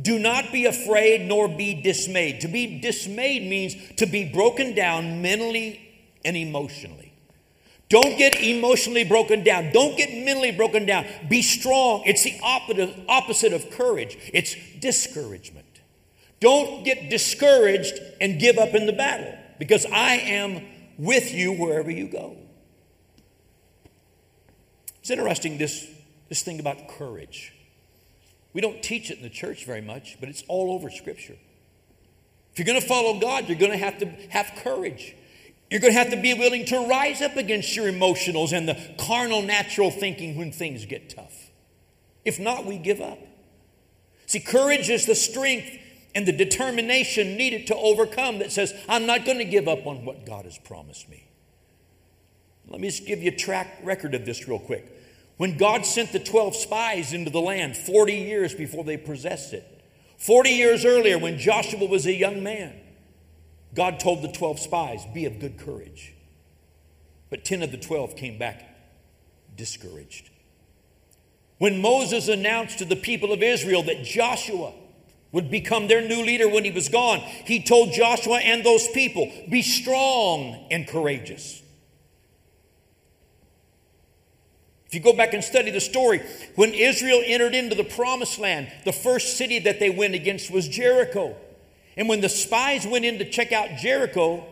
Do 0.02 0.18
not 0.18 0.52
be 0.52 0.66
afraid 0.66 1.22
nor 1.28 1.48
be 1.48 1.82
dismayed. 1.82 2.42
To 2.42 2.48
be 2.48 2.80
dismayed 2.80 3.44
means 3.44 3.76
to 3.98 4.06
be 4.06 4.30
broken 4.32 4.74
down 4.74 5.22
mentally 5.22 5.93
and 6.26 6.38
emotionally. 6.38 7.14
Don't 7.90 8.18
get 8.18 8.42
emotionally 8.42 9.04
broken 9.04 9.44
down. 9.44 9.72
Don't 9.72 9.96
get 9.98 10.10
mentally 10.26 10.52
broken 10.52 10.86
down. 10.86 11.06
Be 11.30 11.42
strong. 11.42 12.04
It's 12.06 12.24
the 12.24 12.40
opposite 12.44 13.54
of 13.54 13.70
courage, 13.72 14.18
it's 14.34 14.56
discouragement. 14.80 15.68
Don't 16.40 16.84
get 16.84 17.10
discouraged 17.10 17.94
and 18.20 18.38
give 18.38 18.58
up 18.58 18.74
in 18.74 18.86
the 18.86 18.92
battle 18.92 19.34
because 19.60 19.86
I 19.86 20.16
am 20.16 20.66
with 20.98 21.34
you 21.34 21.54
wherever 21.54 21.90
you 21.90 22.08
go. 22.08 22.36
It's 25.00 25.10
interesting, 25.10 25.58
this, 25.58 25.88
this 26.30 26.44
thing 26.44 26.60
about 26.60 26.88
courage. 26.90 27.54
We 28.54 28.62
don't 28.62 28.82
teach 28.84 29.10
it 29.10 29.18
in 29.18 29.24
the 29.24 29.30
church 29.30 29.66
very 29.66 29.82
much, 29.82 30.18
but 30.20 30.30
it's 30.30 30.44
all 30.48 30.74
over 30.74 30.90
Scripture. 30.90 31.38
If 32.52 32.60
you're 32.60 32.66
going 32.66 32.80
to 32.80 32.88
follow 32.88 33.20
God, 33.20 33.48
you're 33.48 33.58
going 33.58 33.72
to 33.72 33.78
have 33.78 34.00
to 34.00 34.06
have 34.30 34.52
courage. 34.64 35.16
You're 35.74 35.80
going 35.80 35.92
to 35.92 35.98
have 35.98 36.12
to 36.12 36.22
be 36.22 36.36
willing 36.36 36.66
to 36.66 36.88
rise 36.88 37.20
up 37.20 37.36
against 37.36 37.76
your 37.76 37.92
emotionals 37.92 38.56
and 38.56 38.70
the 38.70 38.78
carnal, 39.00 39.42
natural 39.42 39.90
thinking 39.90 40.38
when 40.38 40.52
things 40.52 40.86
get 40.86 41.10
tough. 41.10 41.50
If 42.24 42.40
not, 42.40 42.68
we 42.68 42.78
give 42.78 43.02
up. 43.02 43.18
See, 44.28 44.40
courage 44.40 44.92
is 44.92 45.08
the 45.08 45.16
strength 45.16 45.76
and 46.14 46.28
the 46.28 46.32
determination 46.32 47.38
needed 47.38 47.66
to 47.66 47.76
overcome 47.76 48.38
that 48.38 48.52
says, 48.52 48.72
I'm 48.88 49.08
not 49.08 49.26
going 49.26 49.40
to 49.40 49.46
give 49.46 49.68
up 49.68 49.88
on 49.88 50.06
what 50.06 50.28
God 50.28 50.46
has 50.46 50.60
promised 50.60 51.10
me. 51.10 51.28
Let 52.68 52.80
me 52.80 52.90
just 52.90 53.08
give 53.08 53.24
you 53.24 53.32
a 53.32 53.36
track 53.36 53.80
record 53.82 54.14
of 54.14 54.28
this 54.28 54.48
real 54.48 54.60
quick. 54.60 54.86
When 55.38 55.58
God 55.58 55.88
sent 55.88 56.12
the 56.12 56.20
12 56.20 56.56
spies 56.56 57.14
into 57.14 57.32
the 57.32 57.42
land 57.42 57.76
40 57.76 58.14
years 58.14 58.54
before 58.54 58.84
they 58.84 58.98
possessed 58.98 59.54
it, 59.54 59.66
40 60.20 60.52
years 60.52 60.86
earlier, 60.86 61.18
when 61.18 61.40
Joshua 61.40 61.88
was 61.88 62.06
a 62.06 62.14
young 62.14 62.44
man, 62.44 62.80
God 63.74 64.00
told 64.00 64.22
the 64.22 64.32
12 64.32 64.60
spies, 64.60 65.06
Be 65.14 65.26
of 65.26 65.40
good 65.40 65.58
courage. 65.58 66.14
But 67.30 67.44
10 67.44 67.64
of 67.64 67.72
the 67.72 67.78
12 67.78 68.16
came 68.16 68.38
back 68.38 68.70
discouraged. 69.56 70.30
When 71.58 71.82
Moses 71.82 72.28
announced 72.28 72.80
to 72.80 72.86
the 72.86 72.96
people 72.96 73.32
of 73.32 73.42
Israel 73.42 73.84
that 73.84 74.04
Joshua 74.04 74.74
would 75.32 75.50
become 75.50 75.88
their 75.88 76.08
new 76.08 76.24
leader 76.24 76.48
when 76.48 76.64
he 76.64 76.72
was 76.72 76.90
gone, 76.90 77.20
he 77.20 77.64
told 77.64 77.94
Joshua 77.94 78.38
and 78.38 78.64
those 78.64 78.88
people, 78.90 79.32
Be 79.50 79.62
strong 79.62 80.68
and 80.70 80.88
courageous. 80.88 81.62
If 84.86 84.94
you 84.94 85.00
go 85.00 85.14
back 85.14 85.34
and 85.34 85.44
study 85.44 85.72
the 85.72 85.82
story, 85.82 86.22
when 86.56 86.72
Israel 86.76 87.24
entered 87.26 87.56
into 87.56 87.76
the 87.76 87.84
promised 87.84 88.38
land, 88.38 88.72
the 88.86 88.92
first 88.92 89.38
city 89.38 89.58
that 89.60 89.80
they 89.80 89.90
went 89.90 90.14
against 90.14 90.52
was 90.52 90.68
Jericho. 90.68 91.36
And 91.96 92.10
when 92.10 92.22
the 92.22 92.30
spies 92.30 92.86
went 92.88 93.06
in 93.06 93.20
to 93.20 93.30
check 93.30 93.52
out 93.52 93.78
Jericho, 93.78 94.46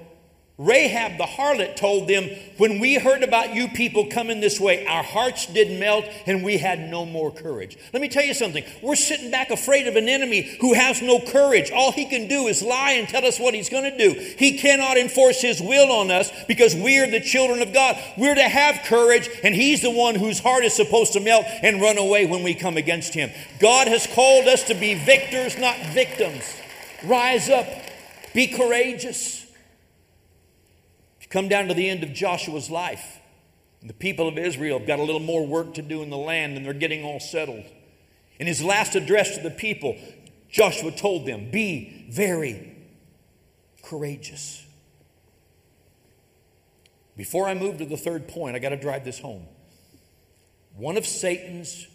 Rahab 0.62 1.17
the 1.17 1.25
harlot 1.25 1.75
told 1.75 2.08
them, 2.08 2.30
When 2.58 2.80
we 2.80 2.95
heard 2.95 3.23
about 3.23 3.56
you 3.56 3.67
people 3.67 4.06
coming 4.06 4.41
this 4.41 4.60
way, 4.60 4.86
our 4.86 5.01
hearts 5.01 5.47
did 5.47 5.80
melt 5.80 6.06
and 6.27 6.43
we 6.43 6.58
had 6.58 6.80
no 6.91 7.04
more 7.04 7.32
courage. 7.32 7.80
Let 7.93 8.01
me 8.01 8.10
tell 8.10 8.23
you 8.23 8.36
something. 8.36 8.63
We're 8.84 8.95
sitting 8.95 9.32
back 9.32 9.49
afraid 9.49 9.88
of 9.88 9.95
an 9.95 10.08
enemy 10.08 10.56
who 10.62 10.73
has 10.73 11.01
no 11.01 11.19
courage. 11.19 11.71
All 11.71 11.91
he 11.91 12.06
can 12.06 12.27
do 12.27 12.47
is 12.47 12.62
lie 12.62 12.91
and 12.91 13.10
tell 13.10 13.25
us 13.25 13.39
what 13.39 13.56
he's 13.56 13.69
going 13.69 13.89
to 13.89 13.97
do. 13.97 14.13
He 14.38 14.60
cannot 14.60 14.97
enforce 14.97 15.41
his 15.41 15.60
will 15.60 15.91
on 15.91 16.12
us 16.12 16.32
because 16.47 16.75
we're 16.75 17.10
the 17.10 17.21
children 17.21 17.63
of 17.63 17.73
God. 17.73 17.97
We're 18.15 18.36
to 18.36 18.47
have 18.47 18.86
courage, 18.86 19.30
and 19.43 19.56
he's 19.56 19.82
the 19.82 19.89
one 19.89 20.13
whose 20.13 20.39
heart 20.39 20.63
is 20.63 20.75
supposed 20.75 21.13
to 21.13 21.19
melt 21.19 21.45
and 21.63 21.82
run 21.82 21.97
away 21.97 22.27
when 22.27 22.43
we 22.43 22.54
come 22.54 22.77
against 22.77 23.15
him. 23.15 23.32
God 23.60 23.88
has 23.88 24.06
called 24.06 24.47
us 24.47 24.63
to 24.65 24.75
be 24.75 24.93
victors, 24.93 25.58
not 25.58 25.77
victims. 25.88 26.43
Rise 27.04 27.50
up, 27.50 27.68
be 28.34 28.48
courageous. 28.48 29.42
Come 31.32 31.48
down 31.48 31.70
to 31.70 31.74
the 31.74 31.90
end 31.90 32.04
of 32.04 32.12
Joshua's 32.12 32.70
life, 32.70 33.20
the 33.82 33.94
people 33.94 34.28
of 34.28 34.38
Israel 34.38 34.78
have 34.78 34.88
got 34.88 35.00
a 35.00 35.04
little 35.04 35.22
more 35.22 35.48
work 35.48 35.74
to 35.76 35.82
do 35.82 36.04
in 36.04 36.10
the 36.10 36.18
land 36.18 36.58
and 36.58 36.66
they're 36.66 36.74
getting 36.74 37.04
all 37.04 37.22
settled. 37.22 37.64
In 38.38 38.48
his 38.48 38.62
last 38.62 38.96
address 38.96 39.38
to 39.38 39.42
the 39.42 39.50
people, 39.50 39.98
Joshua 40.50 40.92
told 40.92 41.26
them, 41.26 41.50
Be 41.50 42.06
very 42.10 42.76
courageous. 43.82 44.66
Before 47.16 47.48
I 47.48 47.54
move 47.54 47.78
to 47.78 47.86
the 47.86 47.98
third 47.98 48.28
point, 48.28 48.56
I 48.56 48.60
got 48.60 48.70
to 48.70 48.78
drive 48.78 49.06
this 49.06 49.20
home. 49.20 49.46
One 50.76 50.98
of 50.98 51.06
Satan's 51.06 51.88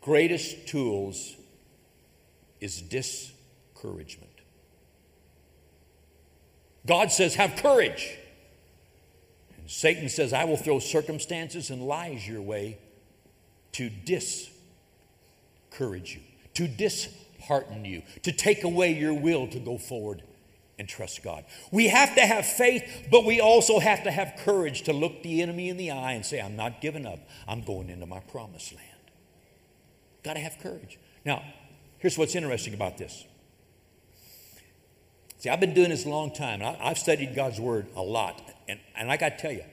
greatest 0.00 0.68
tools 0.68 1.34
is 2.60 2.80
dis 2.80 3.31
encouragement. 3.82 4.30
God 6.86 7.12
says, 7.12 7.34
Have 7.36 7.56
courage. 7.56 8.16
And 9.56 9.70
Satan 9.70 10.08
says, 10.08 10.32
I 10.32 10.44
will 10.44 10.56
throw 10.56 10.78
circumstances 10.78 11.70
and 11.70 11.82
lies 11.82 12.26
your 12.26 12.42
way 12.42 12.78
to 13.72 13.88
discourage 13.88 14.54
you, 16.14 16.20
to 16.54 16.68
dishearten 16.68 17.84
you, 17.84 18.02
to 18.22 18.32
take 18.32 18.64
away 18.64 18.92
your 18.92 19.14
will 19.14 19.46
to 19.48 19.58
go 19.58 19.78
forward 19.78 20.22
and 20.78 20.88
trust 20.88 21.22
God. 21.22 21.44
We 21.70 21.88
have 21.88 22.14
to 22.16 22.22
have 22.22 22.46
faith, 22.46 23.06
but 23.10 23.24
we 23.24 23.40
also 23.40 23.78
have 23.78 24.02
to 24.04 24.10
have 24.10 24.34
courage 24.38 24.82
to 24.82 24.92
look 24.92 25.22
the 25.22 25.40
enemy 25.42 25.68
in 25.68 25.76
the 25.76 25.92
eye 25.92 26.12
and 26.12 26.26
say, 26.26 26.40
I'm 26.40 26.56
not 26.56 26.80
giving 26.80 27.06
up. 27.06 27.20
I'm 27.46 27.62
going 27.62 27.88
into 27.88 28.06
my 28.06 28.20
promised 28.20 28.74
land. 28.74 28.88
Got 30.24 30.34
to 30.34 30.40
have 30.40 30.58
courage. 30.58 30.98
Now, 31.24 31.44
here's 31.98 32.18
what's 32.18 32.34
interesting 32.34 32.74
about 32.74 32.98
this 32.98 33.24
See, 35.42 35.50
I've 35.50 35.58
been 35.58 35.74
doing 35.74 35.88
this 35.88 36.06
a 36.06 36.08
long 36.08 36.32
time, 36.32 36.62
and 36.62 36.76
I, 36.76 36.86
have 36.90 36.98
studied 36.98 37.34
God's 37.34 37.58
Word 37.58 37.88
a 37.96 38.00
lot. 38.00 38.40
And, 38.68 38.78
and 38.96 39.10
I 39.10 39.16
got 39.16 39.30
to 39.30 39.42
tell 39.42 39.50
you, 39.50 39.64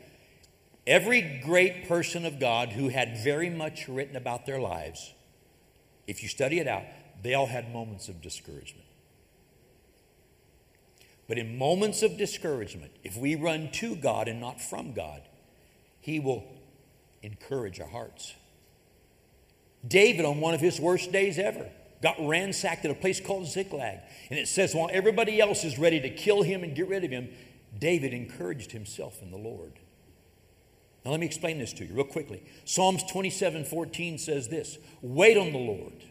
every 0.87 1.43
great 1.45 1.87
person 1.87 2.25
of 2.25 2.39
God 2.39 2.69
who 2.69 2.89
had 2.89 3.19
very 3.23 3.51
much 3.51 3.87
written 3.87 4.15
about 4.15 4.47
their 4.47 4.59
lives, 4.59 5.13
if 6.07 6.23
you 6.23 6.27
study 6.27 6.57
it 6.57 6.67
out, 6.67 6.85
they 7.21 7.35
all 7.35 7.45
had 7.45 7.71
moments 7.71 8.09
of 8.09 8.19
discouragement. 8.19 8.87
But 11.27 11.37
in 11.37 11.55
moments 11.55 12.01
of 12.01 12.17
discouragement, 12.17 12.89
if 13.03 13.15
we 13.15 13.35
run 13.35 13.69
to 13.73 13.95
God 13.95 14.27
and 14.27 14.39
not 14.39 14.59
from 14.59 14.93
God, 14.93 15.21
He 16.01 16.19
will 16.19 16.45
encourage 17.21 17.79
our 17.79 17.89
hearts. 17.89 18.33
David, 19.87 20.25
on 20.25 20.39
one 20.41 20.55
of 20.55 20.61
his 20.61 20.79
worst 20.79 21.11
days 21.11 21.37
ever, 21.37 21.69
got 22.01 22.15
ransacked 22.19 22.85
at 22.85 22.91
a 22.91 22.95
place 22.95 23.19
called 23.19 23.47
Ziklag. 23.47 23.99
And 24.29 24.39
it 24.39 24.47
says, 24.47 24.73
while 24.73 24.89
everybody 24.91 25.39
else 25.39 25.63
is 25.63 25.77
ready 25.77 25.99
to 26.01 26.09
kill 26.09 26.43
him 26.43 26.63
and 26.63 26.75
get 26.75 26.87
rid 26.87 27.03
of 27.03 27.11
him, 27.11 27.29
David 27.77 28.13
encouraged 28.13 28.71
himself 28.71 29.21
in 29.21 29.31
the 29.31 29.37
Lord. 29.37 29.73
Now, 31.05 31.11
let 31.11 31.19
me 31.19 31.25
explain 31.25 31.59
this 31.59 31.73
to 31.73 31.85
you 31.85 31.93
real 31.93 32.03
quickly. 32.03 32.43
Psalms 32.65 33.03
27 33.09 33.65
14 33.65 34.17
says 34.17 34.47
this 34.49 34.77
Wait 35.01 35.37
on 35.37 35.51
the 35.51 35.59
Lord. 35.59 36.03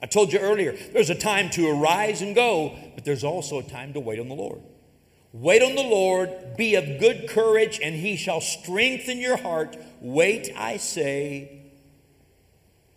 I 0.00 0.06
told 0.06 0.32
you 0.32 0.38
earlier, 0.38 0.76
there's 0.92 1.10
a 1.10 1.14
time 1.14 1.50
to 1.50 1.68
arise 1.68 2.22
and 2.22 2.34
go, 2.34 2.76
but 2.94 3.04
there's 3.04 3.24
also 3.24 3.58
a 3.58 3.62
time 3.64 3.94
to 3.94 4.00
wait 4.00 4.20
on 4.20 4.28
the 4.28 4.34
Lord. 4.34 4.62
Wait 5.32 5.62
on 5.62 5.74
the 5.74 5.82
Lord, 5.82 6.56
be 6.56 6.74
of 6.76 7.00
good 7.00 7.28
courage, 7.28 7.80
and 7.82 7.94
he 7.94 8.16
shall 8.16 8.40
strengthen 8.40 9.18
your 9.18 9.36
heart. 9.36 9.76
Wait, 10.00 10.50
I 10.56 10.78
say, 10.78 11.72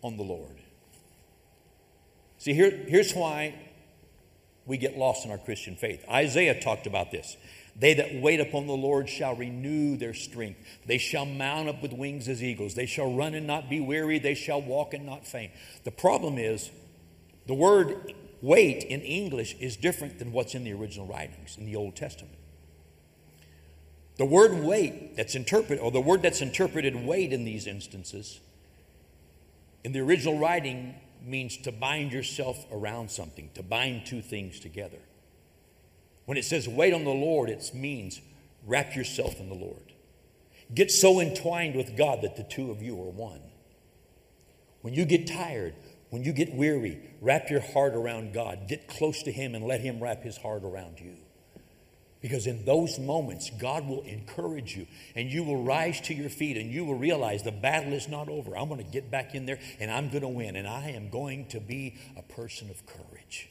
on 0.02 0.16
the 0.16 0.22
Lord. 0.22 0.51
See, 2.42 2.54
here, 2.54 2.72
here's 2.88 3.12
why 3.12 3.54
we 4.66 4.76
get 4.76 4.98
lost 4.98 5.24
in 5.24 5.30
our 5.30 5.38
Christian 5.38 5.76
faith. 5.76 6.04
Isaiah 6.10 6.60
talked 6.60 6.88
about 6.88 7.12
this. 7.12 7.36
They 7.76 7.94
that 7.94 8.16
wait 8.16 8.40
upon 8.40 8.66
the 8.66 8.72
Lord 8.72 9.08
shall 9.08 9.36
renew 9.36 9.96
their 9.96 10.12
strength. 10.12 10.58
They 10.84 10.98
shall 10.98 11.24
mount 11.24 11.68
up 11.68 11.80
with 11.80 11.92
wings 11.92 12.26
as 12.26 12.42
eagles. 12.42 12.74
They 12.74 12.86
shall 12.86 13.14
run 13.14 13.34
and 13.34 13.46
not 13.46 13.70
be 13.70 13.78
weary. 13.78 14.18
They 14.18 14.34
shall 14.34 14.60
walk 14.60 14.92
and 14.92 15.06
not 15.06 15.24
faint. 15.24 15.52
The 15.84 15.92
problem 15.92 16.36
is 16.36 16.72
the 17.46 17.54
word 17.54 18.12
wait 18.40 18.82
in 18.82 19.02
English 19.02 19.54
is 19.60 19.76
different 19.76 20.18
than 20.18 20.32
what's 20.32 20.56
in 20.56 20.64
the 20.64 20.72
original 20.72 21.06
writings 21.06 21.56
in 21.56 21.64
the 21.64 21.76
Old 21.76 21.94
Testament. 21.94 22.34
The 24.16 24.24
word 24.24 24.64
wait 24.64 25.16
that's 25.16 25.36
interpreted, 25.36 25.78
or 25.78 25.92
the 25.92 26.00
word 26.00 26.22
that's 26.22 26.40
interpreted 26.40 27.06
wait 27.06 27.32
in 27.32 27.44
these 27.44 27.68
instances, 27.68 28.40
in 29.84 29.92
the 29.92 30.00
original 30.00 30.40
writing 30.40 30.96
means 31.26 31.56
to 31.58 31.72
bind 31.72 32.12
yourself 32.12 32.64
around 32.72 33.10
something, 33.10 33.50
to 33.54 33.62
bind 33.62 34.06
two 34.06 34.22
things 34.22 34.60
together. 34.60 34.98
When 36.24 36.38
it 36.38 36.44
says 36.44 36.68
wait 36.68 36.94
on 36.94 37.04
the 37.04 37.10
Lord, 37.10 37.50
it 37.50 37.70
means 37.74 38.20
wrap 38.66 38.94
yourself 38.94 39.40
in 39.40 39.48
the 39.48 39.54
Lord. 39.54 39.92
Get 40.74 40.90
so 40.90 41.20
entwined 41.20 41.74
with 41.74 41.96
God 41.96 42.22
that 42.22 42.36
the 42.36 42.44
two 42.44 42.70
of 42.70 42.82
you 42.82 42.94
are 42.94 43.10
one. 43.10 43.40
When 44.80 44.94
you 44.94 45.04
get 45.04 45.26
tired, 45.26 45.74
when 46.10 46.24
you 46.24 46.32
get 46.32 46.54
weary, 46.54 47.00
wrap 47.20 47.50
your 47.50 47.60
heart 47.60 47.94
around 47.94 48.32
God. 48.32 48.68
Get 48.68 48.88
close 48.88 49.22
to 49.22 49.32
Him 49.32 49.54
and 49.54 49.66
let 49.66 49.80
Him 49.80 50.02
wrap 50.02 50.22
His 50.22 50.36
heart 50.36 50.64
around 50.64 51.00
you. 51.00 51.16
Because 52.22 52.46
in 52.46 52.64
those 52.64 53.00
moments, 53.00 53.50
God 53.50 53.86
will 53.86 54.02
encourage 54.02 54.76
you 54.76 54.86
and 55.16 55.28
you 55.28 55.42
will 55.42 55.64
rise 55.64 56.00
to 56.02 56.14
your 56.14 56.30
feet 56.30 56.56
and 56.56 56.70
you 56.70 56.84
will 56.84 56.94
realize 56.94 57.42
the 57.42 57.50
battle 57.50 57.92
is 57.92 58.06
not 58.06 58.28
over. 58.28 58.56
I'm 58.56 58.68
going 58.68 58.82
to 58.82 58.90
get 58.90 59.10
back 59.10 59.34
in 59.34 59.44
there 59.44 59.58
and 59.80 59.90
I'm 59.90 60.08
going 60.08 60.22
to 60.22 60.28
win 60.28 60.54
and 60.54 60.66
I 60.66 60.90
am 60.90 61.10
going 61.10 61.46
to 61.48 61.58
be 61.58 61.96
a 62.16 62.22
person 62.22 62.70
of 62.70 62.86
courage. 62.86 63.50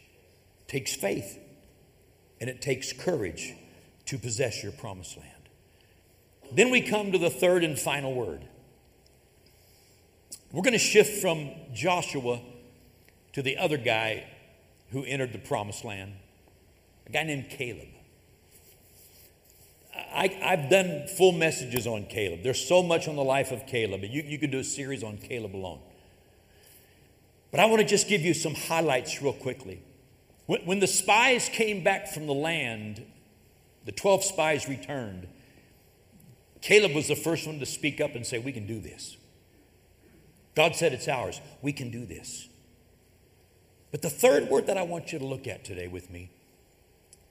It 0.62 0.72
takes 0.72 0.96
faith 0.96 1.38
and 2.40 2.50
it 2.50 2.62
takes 2.62 2.94
courage 2.94 3.54
to 4.06 4.18
possess 4.18 4.64
your 4.64 4.72
promised 4.72 5.18
land. 5.18 5.30
Then 6.54 6.70
we 6.70 6.82
come 6.82 7.12
to 7.12 7.18
the 7.18 7.30
third 7.30 7.66
and 7.66 7.78
final 7.78 8.14
word. 8.14 8.46
We're 10.54 10.64
going 10.64 10.74
to 10.74 10.80
shift 10.80 11.22
from 11.22 11.52
Joshua 11.74 12.42
to 13.34 13.42
the 13.42 13.58
other 13.58 13.78
guy 13.78 14.26
who 14.92 15.04
entered 15.04 15.34
the 15.34 15.40
promised 15.40 15.84
land, 15.84 16.14
a 17.06 17.10
guy 17.10 17.24
named 17.24 17.50
Caleb. 17.50 17.88
I, 19.94 20.28
have 20.42 20.70
done 20.70 21.08
full 21.08 21.32
messages 21.32 21.86
on 21.86 22.06
Caleb. 22.06 22.44
There's 22.44 22.66
so 22.66 22.82
much 22.82 23.08
on 23.08 23.16
the 23.16 23.24
life 23.24 23.52
of 23.52 23.66
Caleb. 23.68 24.04
You, 24.04 24.24
you 24.24 24.38
could 24.38 24.52
do 24.52 24.60
a 24.60 24.64
series 24.64 25.04
on 25.04 25.18
Caleb 25.18 25.56
alone. 25.56 25.80
But 27.52 27.60
I 27.60 27.66
want 27.66 27.82
to 27.82 27.88
just 27.88 28.08
give 28.08 28.22
you 28.22 28.34
some 28.34 28.56
highlights 28.56 29.22
real 29.22 29.34
quickly. 29.34 29.82
When, 30.46 30.62
when 30.62 30.80
the 30.80 30.88
spies 30.88 31.50
came 31.50 31.84
back 31.84 32.08
from 32.08 32.28
the 32.28 32.34
land, 32.34 33.06
the 33.86 33.92
12 33.92 34.24
spies 34.24 34.70
returned. 34.70 35.28
Caleb 36.62 36.94
was 36.94 37.08
the 37.08 37.16
first 37.16 37.46
one 37.46 37.60
to 37.60 37.66
speak 37.66 38.00
up 38.00 38.16
and 38.16 38.26
say, 38.26 38.40
We 38.40 38.52
can 38.52 38.68
do 38.68 38.80
this. 38.80 39.18
God 40.56 40.76
said 40.76 40.94
it's 40.94 41.08
ours. 41.08 41.42
We 41.62 41.74
can 41.74 41.92
do 41.92 42.06
this. 42.06 42.48
But 43.92 44.02
the 44.02 44.10
third 44.10 44.50
word 44.50 44.68
that 44.68 44.78
I 44.78 44.84
want 44.84 45.12
you 45.12 45.20
to 45.20 45.26
look 45.26 45.48
at 45.48 45.66
today 45.66 45.88
with 45.88 46.10
me 46.10 46.30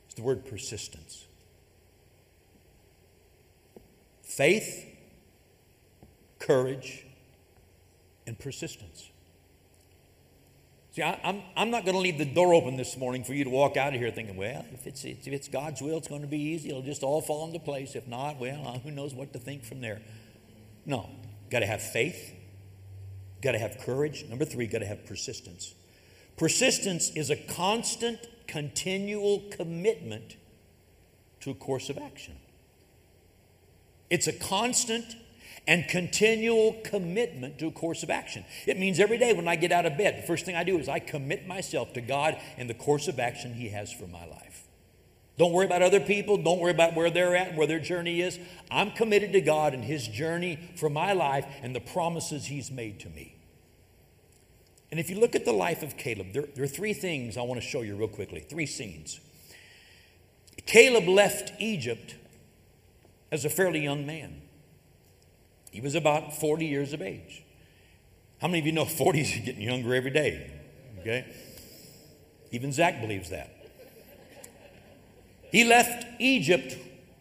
is 0.09 0.15
the 0.15 0.23
word 0.23 0.45
persistence. 0.45 1.27
Faith, 4.31 4.87
courage, 6.39 7.05
and 8.29 8.39
persistence. 8.39 9.11
See, 10.93 11.03
I, 11.03 11.15
am 11.15 11.19
I'm, 11.25 11.43
I'm 11.57 11.71
not 11.73 11.85
going 11.85 11.97
to 11.97 12.01
leave 12.01 12.17
the 12.17 12.33
door 12.33 12.55
open 12.55 12.77
this 12.77 12.97
morning 12.97 13.25
for 13.25 13.35
you 13.35 13.43
to 13.43 13.51
walk 13.51 13.77
out 13.77 13.93
of 13.93 13.99
here 13.99 14.13
thinking, 14.13 14.37
well, 14.37 14.65
if 14.73 14.87
it's, 14.87 15.05
if 15.05 15.27
it's 15.27 15.49
God's 15.49 15.83
will, 15.83 15.99
it's 15.99 16.07
going 16.07 16.21
to 16.21 16.29
be 16.29 16.39
easy. 16.39 16.69
It'll 16.69 16.81
just 16.81 17.03
all 17.03 17.21
fall 17.21 17.45
into 17.45 17.59
place. 17.59 17.97
If 17.97 18.07
not, 18.07 18.39
well, 18.39 18.69
uh, 18.69 18.79
who 18.79 18.93
knows 18.93 19.15
what 19.15 19.33
to 19.33 19.41
think 19.41 19.65
from 19.65 19.81
there. 19.81 20.01
No, 20.87 21.11
got 21.51 21.61
to 21.61 21.67
have 21.67 21.83
faith, 21.83 22.33
got 23.43 23.53
to 23.53 23.59
have 23.59 23.79
courage. 23.79 24.27
Number 24.29 24.45
three, 24.45 24.69
got 24.69 24.79
to 24.79 24.87
have 24.87 25.07
persistence. 25.07 25.75
Persistence 26.37 27.11
is 27.17 27.31
a 27.31 27.37
constant, 27.37 28.21
continual 28.47 29.43
commitment 29.51 30.37
to 31.41 31.51
a 31.51 31.55
course 31.55 31.91
of 31.91 31.99
action. 31.99 32.37
It's 34.11 34.27
a 34.27 34.33
constant 34.33 35.17
and 35.67 35.87
continual 35.89 36.77
commitment 36.85 37.59
to 37.61 37.69
a 37.69 37.71
course 37.71 38.03
of 38.03 38.11
action. 38.11 38.45
It 38.67 38.79
means 38.79 38.99
every 38.99 39.19
day 39.19 39.33
when 39.33 39.47
I 39.47 39.57
get 39.57 39.73
out 39.73 39.87
of 39.87 39.97
bed, 39.97 40.19
the 40.19 40.27
first 40.27 40.45
thing 40.45 40.57
I 40.57 40.65
do 40.65 40.79
is 40.79 40.89
I 40.89 40.99
commit 40.99 41.47
myself 41.47 41.93
to 41.95 42.01
God 42.01 42.37
and 42.57 42.69
the 42.69 42.75
course 42.75 43.09
of 43.09 43.19
action 43.21 43.55
He 43.55 43.69
has 43.69 43.93
for 43.93 44.07
my 44.07 44.27
life. 44.27 44.67
Don't 45.39 45.53
worry 45.53 45.65
about 45.65 45.81
other 45.81 46.01
people. 46.01 46.37
Don't 46.37 46.59
worry 46.59 46.73
about 46.73 46.95
where 46.95 47.09
they're 47.09 47.35
at 47.37 47.49
and 47.49 47.57
where 47.57 47.67
their 47.67 47.79
journey 47.79 48.21
is. 48.21 48.39
I'm 48.71 48.91
committed 48.91 49.33
to 49.33 49.41
God 49.41 49.73
and 49.73 49.85
His 49.85 50.07
journey 50.07 50.59
for 50.77 50.91
my 50.91 51.13
life 51.13 51.47
and 51.63 51.75
the 51.75 51.81
promises 51.81 52.47
He's 52.47 52.71
made 52.71 53.01
to 53.01 53.09
me. 53.09 53.37
And 54.91 54.99
if 54.99 55.09
you 55.09 55.21
look 55.21 55.37
at 55.37 55.45
the 55.45 55.53
life 55.53 55.83
of 55.83 55.97
Caleb, 55.97 56.33
there, 56.33 56.47
there, 56.55 56.65
are 56.65 56.69
three 56.69 56.93
things 56.93 57.37
I 57.37 57.43
want 57.43 57.61
to 57.61 57.67
show 57.67 57.83
you 57.83 57.95
real 57.95 58.09
quickly, 58.09 58.41
three 58.41 58.67
scenes. 58.67 59.21
Caleb 60.67 61.07
left 61.07 61.53
Egypt 61.61 62.17
as 63.31 63.45
a 63.45 63.51
fairly 63.51 63.81
young 63.81 64.07
man. 64.07 64.43
He 65.71 65.81
was 65.81 65.95
about 65.95 66.35
40 66.35 66.67
years 66.67 66.93
of 66.93 67.01
age. 67.01 67.45
How 68.41 68.49
many 68.49 68.61
of 68.61 68.67
you 68.67 68.73
know 68.73 68.85
40s 68.87 69.41
are 69.41 69.45
getting 69.45 69.63
younger 69.63 69.95
every 69.95 70.11
day? 70.11 70.51
Okay? 71.01 71.25
Even 72.51 72.73
Zach 72.73 73.01
believes 73.01 73.31
that. 73.31 73.57
He 75.51 75.65
left 75.65 76.07
Egypt 76.21 76.77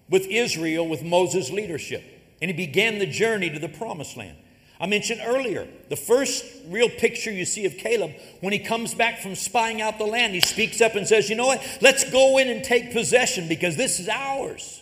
with 0.10 0.26
Israel 0.28 0.88
with 0.88 1.04
Moses' 1.04 1.52
leadership, 1.52 2.04
and 2.42 2.50
he 2.50 2.56
began 2.56 3.00
the 3.00 3.06
journey 3.06 3.50
to 3.50 3.60
the 3.60 3.70
promised 3.70 4.18
land. 4.18 4.38
I 4.82 4.88
mentioned 4.88 5.22
earlier, 5.26 5.68
the 5.90 5.98
first 5.98 6.46
real 6.68 6.90
picture 6.90 7.32
you 7.32 7.44
see 7.44 7.66
of 7.66 7.78
Caleb, 7.78 8.12
when 8.40 8.54
he 8.54 8.60
comes 8.60 8.94
back 8.94 9.20
from 9.20 9.36
spying 9.36 9.82
out 9.82 9.98
the 9.98 10.06
land, 10.06 10.34
he 10.34 10.40
speaks 10.40 10.80
up 10.80 10.96
and 10.96 11.06
says, 11.06 11.30
You 11.30 11.36
know 11.36 11.48
what? 11.48 11.62
Let's 11.82 12.10
go 12.10 12.38
in 12.38 12.50
and 12.50 12.64
take 12.64 12.94
possession 12.94 13.50
because 13.50 13.76
this 13.76 14.00
is 14.00 14.08
ours. 14.08 14.82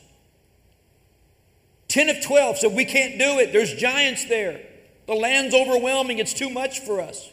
10 1.88 2.10
of 2.10 2.22
12 2.22 2.58
said, 2.58 2.74
We 2.74 2.86
can't 2.86 3.18
do 3.18 3.40
it. 3.40 3.54
There's 3.54 3.74
giants 3.74 4.26
there. 4.26 4.62
The 5.08 5.16
land's 5.16 5.56
overwhelming. 5.56 6.20
It's 6.20 6.34
too 6.34 6.50
much 6.50 6.82
for 6.82 7.00
us. 7.00 7.30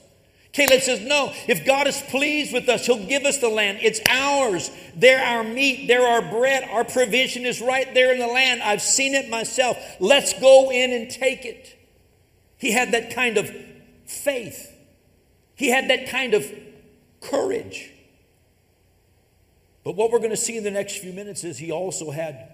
Caleb 0.52 0.82
says, 0.82 1.00
No, 1.00 1.32
if 1.48 1.66
God 1.66 1.88
is 1.88 2.00
pleased 2.08 2.52
with 2.52 2.68
us, 2.68 2.86
He'll 2.86 3.04
give 3.04 3.24
us 3.24 3.38
the 3.38 3.48
land. 3.48 3.78
It's 3.82 4.00
ours. 4.08 4.70
They're 4.94 5.24
our 5.24 5.42
meat. 5.42 5.88
They're 5.88 6.06
our 6.06 6.22
bread. 6.22 6.68
Our 6.70 6.84
provision 6.84 7.44
is 7.44 7.60
right 7.60 7.92
there 7.92 8.12
in 8.12 8.20
the 8.20 8.28
land. 8.28 8.62
I've 8.62 8.82
seen 8.82 9.14
it 9.14 9.28
myself. 9.28 9.76
Let's 9.98 10.38
go 10.38 10.70
in 10.70 10.92
and 10.92 11.10
take 11.10 11.44
it. 11.44 11.76
He 12.56 12.70
had 12.70 12.92
that 12.92 13.12
kind 13.12 13.36
of 13.36 13.50
faith, 14.06 14.72
he 15.56 15.68
had 15.68 15.88
that 15.90 16.08
kind 16.08 16.34
of 16.34 16.50
courage. 17.20 17.90
But 19.82 19.96
what 19.96 20.10
we're 20.10 20.18
going 20.18 20.30
to 20.30 20.36
see 20.36 20.56
in 20.56 20.64
the 20.64 20.70
next 20.70 20.96
few 20.98 21.12
minutes 21.12 21.44
is 21.44 21.58
he 21.58 21.70
also 21.70 22.10
had 22.10 22.53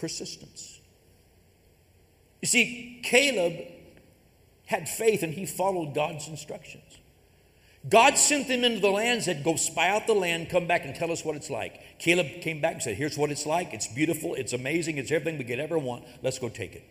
persistence. 0.00 0.80
You 2.40 2.48
see, 2.48 3.00
Caleb 3.04 3.66
had 4.66 4.88
faith 4.88 5.22
and 5.22 5.34
he 5.34 5.44
followed 5.46 5.94
God's 5.94 6.26
instructions. 6.26 6.98
God 7.88 8.18
sent 8.18 8.48
them 8.48 8.62
into 8.62 8.80
the 8.80 8.90
land, 8.90 9.22
said, 9.22 9.42
Go 9.42 9.56
spy 9.56 9.88
out 9.88 10.06
the 10.06 10.14
land, 10.14 10.50
come 10.50 10.66
back 10.66 10.84
and 10.84 10.94
tell 10.94 11.10
us 11.10 11.24
what 11.24 11.36
it's 11.36 11.48
like. 11.48 11.98
Caleb 11.98 12.42
came 12.42 12.60
back 12.60 12.74
and 12.74 12.82
said, 12.82 12.96
Here's 12.96 13.16
what 13.16 13.30
it's 13.30 13.46
like. 13.46 13.72
It's 13.72 13.86
beautiful, 13.86 14.34
it's 14.34 14.52
amazing, 14.52 14.98
it's 14.98 15.10
everything 15.10 15.38
we 15.38 15.44
could 15.44 15.60
ever 15.60 15.78
want. 15.78 16.04
Let's 16.22 16.38
go 16.38 16.48
take 16.48 16.74
it. 16.74 16.84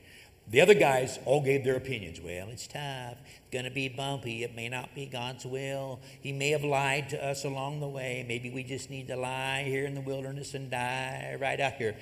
The 0.49 0.61
other 0.61 0.73
guys 0.73 1.19
all 1.25 1.41
gave 1.41 1.63
their 1.63 1.75
opinions. 1.75 2.19
Well, 2.19 2.49
it's 2.49 2.65
tough. 2.65 3.17
It's 3.37 3.51
going 3.51 3.65
to 3.65 3.71
be 3.71 3.87
bumpy. 3.87 4.43
It 4.43 4.55
may 4.55 4.67
not 4.67 4.95
be 4.95 5.05
God's 5.05 5.45
will. 5.45 5.99
He 6.21 6.31
may 6.31 6.49
have 6.49 6.63
lied 6.63 7.09
to 7.09 7.23
us 7.23 7.45
along 7.45 7.81
the 7.81 7.87
way. 7.87 8.25
Maybe 8.27 8.49
we 8.49 8.63
just 8.63 8.89
need 8.89 9.07
to 9.09 9.15
lie 9.15 9.63
here 9.63 9.85
in 9.85 9.93
the 9.93 10.01
wilderness 10.01 10.55
and 10.55 10.71
die 10.71 11.37
right 11.39 11.59
out 11.59 11.73
here. 11.73 11.95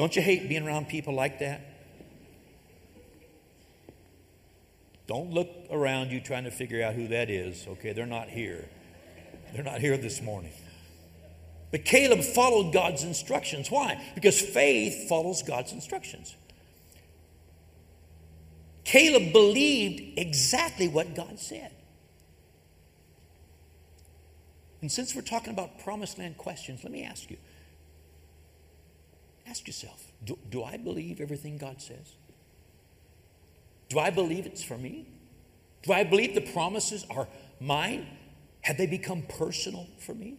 Don't 0.00 0.16
you 0.16 0.22
hate 0.22 0.48
being 0.48 0.66
around 0.66 0.88
people 0.88 1.12
like 1.12 1.40
that? 1.40 1.60
Don't 5.06 5.30
look 5.30 5.50
around 5.70 6.10
you 6.10 6.22
trying 6.22 6.44
to 6.44 6.50
figure 6.50 6.82
out 6.82 6.94
who 6.94 7.08
that 7.08 7.28
is. 7.28 7.66
Okay, 7.68 7.92
they're 7.92 8.06
not 8.06 8.30
here. 8.30 8.66
They're 9.52 9.62
not 9.62 9.82
here 9.82 9.98
this 9.98 10.22
morning. 10.22 10.52
But 11.70 11.84
Caleb 11.84 12.22
followed 12.22 12.72
God's 12.72 13.02
instructions. 13.02 13.70
Why? 13.70 14.02
Because 14.14 14.40
faith 14.40 15.06
follows 15.06 15.42
God's 15.42 15.72
instructions. 15.72 16.34
Caleb 18.84 19.34
believed 19.34 20.18
exactly 20.18 20.88
what 20.88 21.14
God 21.14 21.38
said. 21.38 21.72
And 24.80 24.90
since 24.90 25.14
we're 25.14 25.20
talking 25.20 25.52
about 25.52 25.78
promised 25.80 26.18
land 26.18 26.38
questions, 26.38 26.84
let 26.84 26.90
me 26.90 27.02
ask 27.02 27.30
you 27.30 27.36
ask 29.50 29.66
yourself 29.66 30.12
do, 30.24 30.38
do 30.48 30.62
I 30.62 30.76
believe 30.76 31.20
everything 31.20 31.58
God 31.58 31.82
says? 31.82 32.14
Do 33.88 33.98
I 33.98 34.10
believe 34.10 34.46
it's 34.46 34.62
for 34.62 34.78
me? 34.78 35.06
Do 35.82 35.92
I 35.92 36.04
believe 36.04 36.34
the 36.34 36.52
promises 36.52 37.04
are 37.10 37.26
mine? 37.58 38.06
Have 38.62 38.76
they 38.76 38.86
become 38.86 39.22
personal 39.22 39.86
for 39.98 40.14
me? 40.14 40.36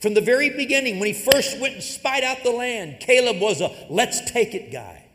From 0.00 0.14
the 0.14 0.20
very 0.20 0.50
beginning, 0.50 0.98
when 0.98 1.06
he 1.06 1.12
first 1.12 1.60
went 1.60 1.74
and 1.74 1.82
spied 1.82 2.24
out 2.24 2.42
the 2.42 2.50
land, 2.50 3.00
Caleb 3.00 3.40
was 3.40 3.60
a 3.60 3.70
let's 3.88 4.30
take 4.30 4.54
it 4.54 4.72
guy. 4.72 5.06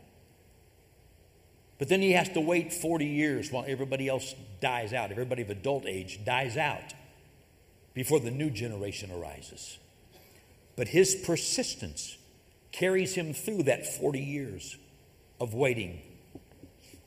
But 1.78 1.88
then 1.88 2.00
he 2.00 2.12
has 2.12 2.28
to 2.30 2.40
wait 2.40 2.72
40 2.72 3.04
years 3.04 3.52
while 3.52 3.64
everybody 3.66 4.08
else 4.08 4.34
dies 4.60 4.92
out, 4.92 5.10
everybody 5.10 5.42
of 5.42 5.50
adult 5.50 5.86
age 5.86 6.24
dies 6.24 6.56
out 6.56 6.94
before 7.92 8.20
the 8.20 8.30
new 8.30 8.48
generation 8.48 9.10
arises. 9.10 9.78
But 10.76 10.88
his 10.88 11.14
persistence 11.14 12.16
carries 12.78 13.14
him 13.14 13.32
through 13.32 13.64
that 13.64 13.86
40 13.86 14.20
years 14.20 14.76
of 15.40 15.54
waiting 15.54 16.00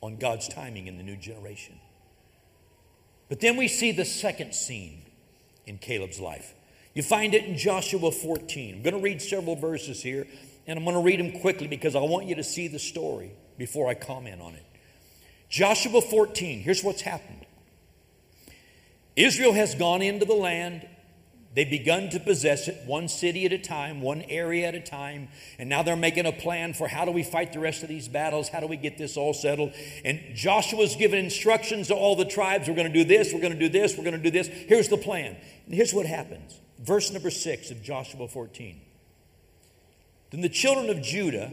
on 0.00 0.16
God's 0.16 0.48
timing 0.48 0.86
in 0.86 0.96
the 0.96 1.02
new 1.02 1.16
generation. 1.16 1.78
But 3.28 3.40
then 3.40 3.56
we 3.56 3.68
see 3.68 3.92
the 3.92 4.04
second 4.04 4.54
scene 4.54 5.02
in 5.66 5.78
Caleb's 5.78 6.18
life. 6.18 6.54
You 6.94 7.02
find 7.02 7.34
it 7.34 7.44
in 7.44 7.56
Joshua 7.56 8.10
14. 8.10 8.76
I'm 8.76 8.82
going 8.82 8.96
to 8.96 9.00
read 9.00 9.22
several 9.22 9.54
verses 9.54 10.02
here, 10.02 10.26
and 10.66 10.78
I'm 10.78 10.84
going 10.84 10.96
to 10.96 11.02
read 11.02 11.20
them 11.20 11.40
quickly 11.40 11.68
because 11.68 11.94
I 11.94 12.00
want 12.00 12.26
you 12.26 12.34
to 12.34 12.44
see 12.44 12.66
the 12.66 12.80
story 12.80 13.30
before 13.56 13.88
I 13.88 13.94
comment 13.94 14.40
on 14.40 14.54
it. 14.54 14.64
Joshua 15.48 16.00
14, 16.00 16.60
here's 16.60 16.82
what's 16.82 17.02
happened 17.02 17.46
Israel 19.14 19.52
has 19.52 19.74
gone 19.74 20.02
into 20.02 20.24
the 20.24 20.34
land 20.34 20.88
They've 21.52 21.68
begun 21.68 22.10
to 22.10 22.20
possess 22.20 22.68
it 22.68 22.82
one 22.86 23.08
city 23.08 23.44
at 23.44 23.52
a 23.52 23.58
time, 23.58 24.00
one 24.00 24.22
area 24.22 24.68
at 24.68 24.76
a 24.76 24.80
time, 24.80 25.28
and 25.58 25.68
now 25.68 25.82
they're 25.82 25.96
making 25.96 26.26
a 26.26 26.32
plan 26.32 26.74
for 26.74 26.86
how 26.86 27.04
do 27.04 27.10
we 27.10 27.24
fight 27.24 27.52
the 27.52 27.58
rest 27.58 27.82
of 27.82 27.88
these 27.88 28.06
battles? 28.06 28.48
How 28.48 28.60
do 28.60 28.68
we 28.68 28.76
get 28.76 28.98
this 28.98 29.16
all 29.16 29.34
settled? 29.34 29.72
And 30.04 30.20
Joshua's 30.34 30.94
given 30.94 31.18
instructions 31.18 31.88
to 31.88 31.94
all 31.94 32.14
the 32.14 32.24
tribes 32.24 32.68
we're 32.68 32.76
going 32.76 32.86
to 32.86 32.92
do 32.92 33.04
this, 33.04 33.32
we're 33.34 33.40
going 33.40 33.52
to 33.52 33.58
do 33.58 33.68
this, 33.68 33.96
we're 33.96 34.04
going 34.04 34.16
to 34.16 34.22
do 34.22 34.30
this. 34.30 34.46
Here's 34.46 34.88
the 34.88 34.96
plan. 34.96 35.36
And 35.66 35.74
here's 35.74 35.92
what 35.92 36.06
happens. 36.06 36.60
Verse 36.78 37.10
number 37.10 37.30
six 37.30 37.72
of 37.72 37.82
Joshua 37.82 38.28
14. 38.28 38.80
Then 40.30 40.42
the 40.42 40.48
children 40.48 40.88
of 40.88 41.02
Judah, 41.02 41.52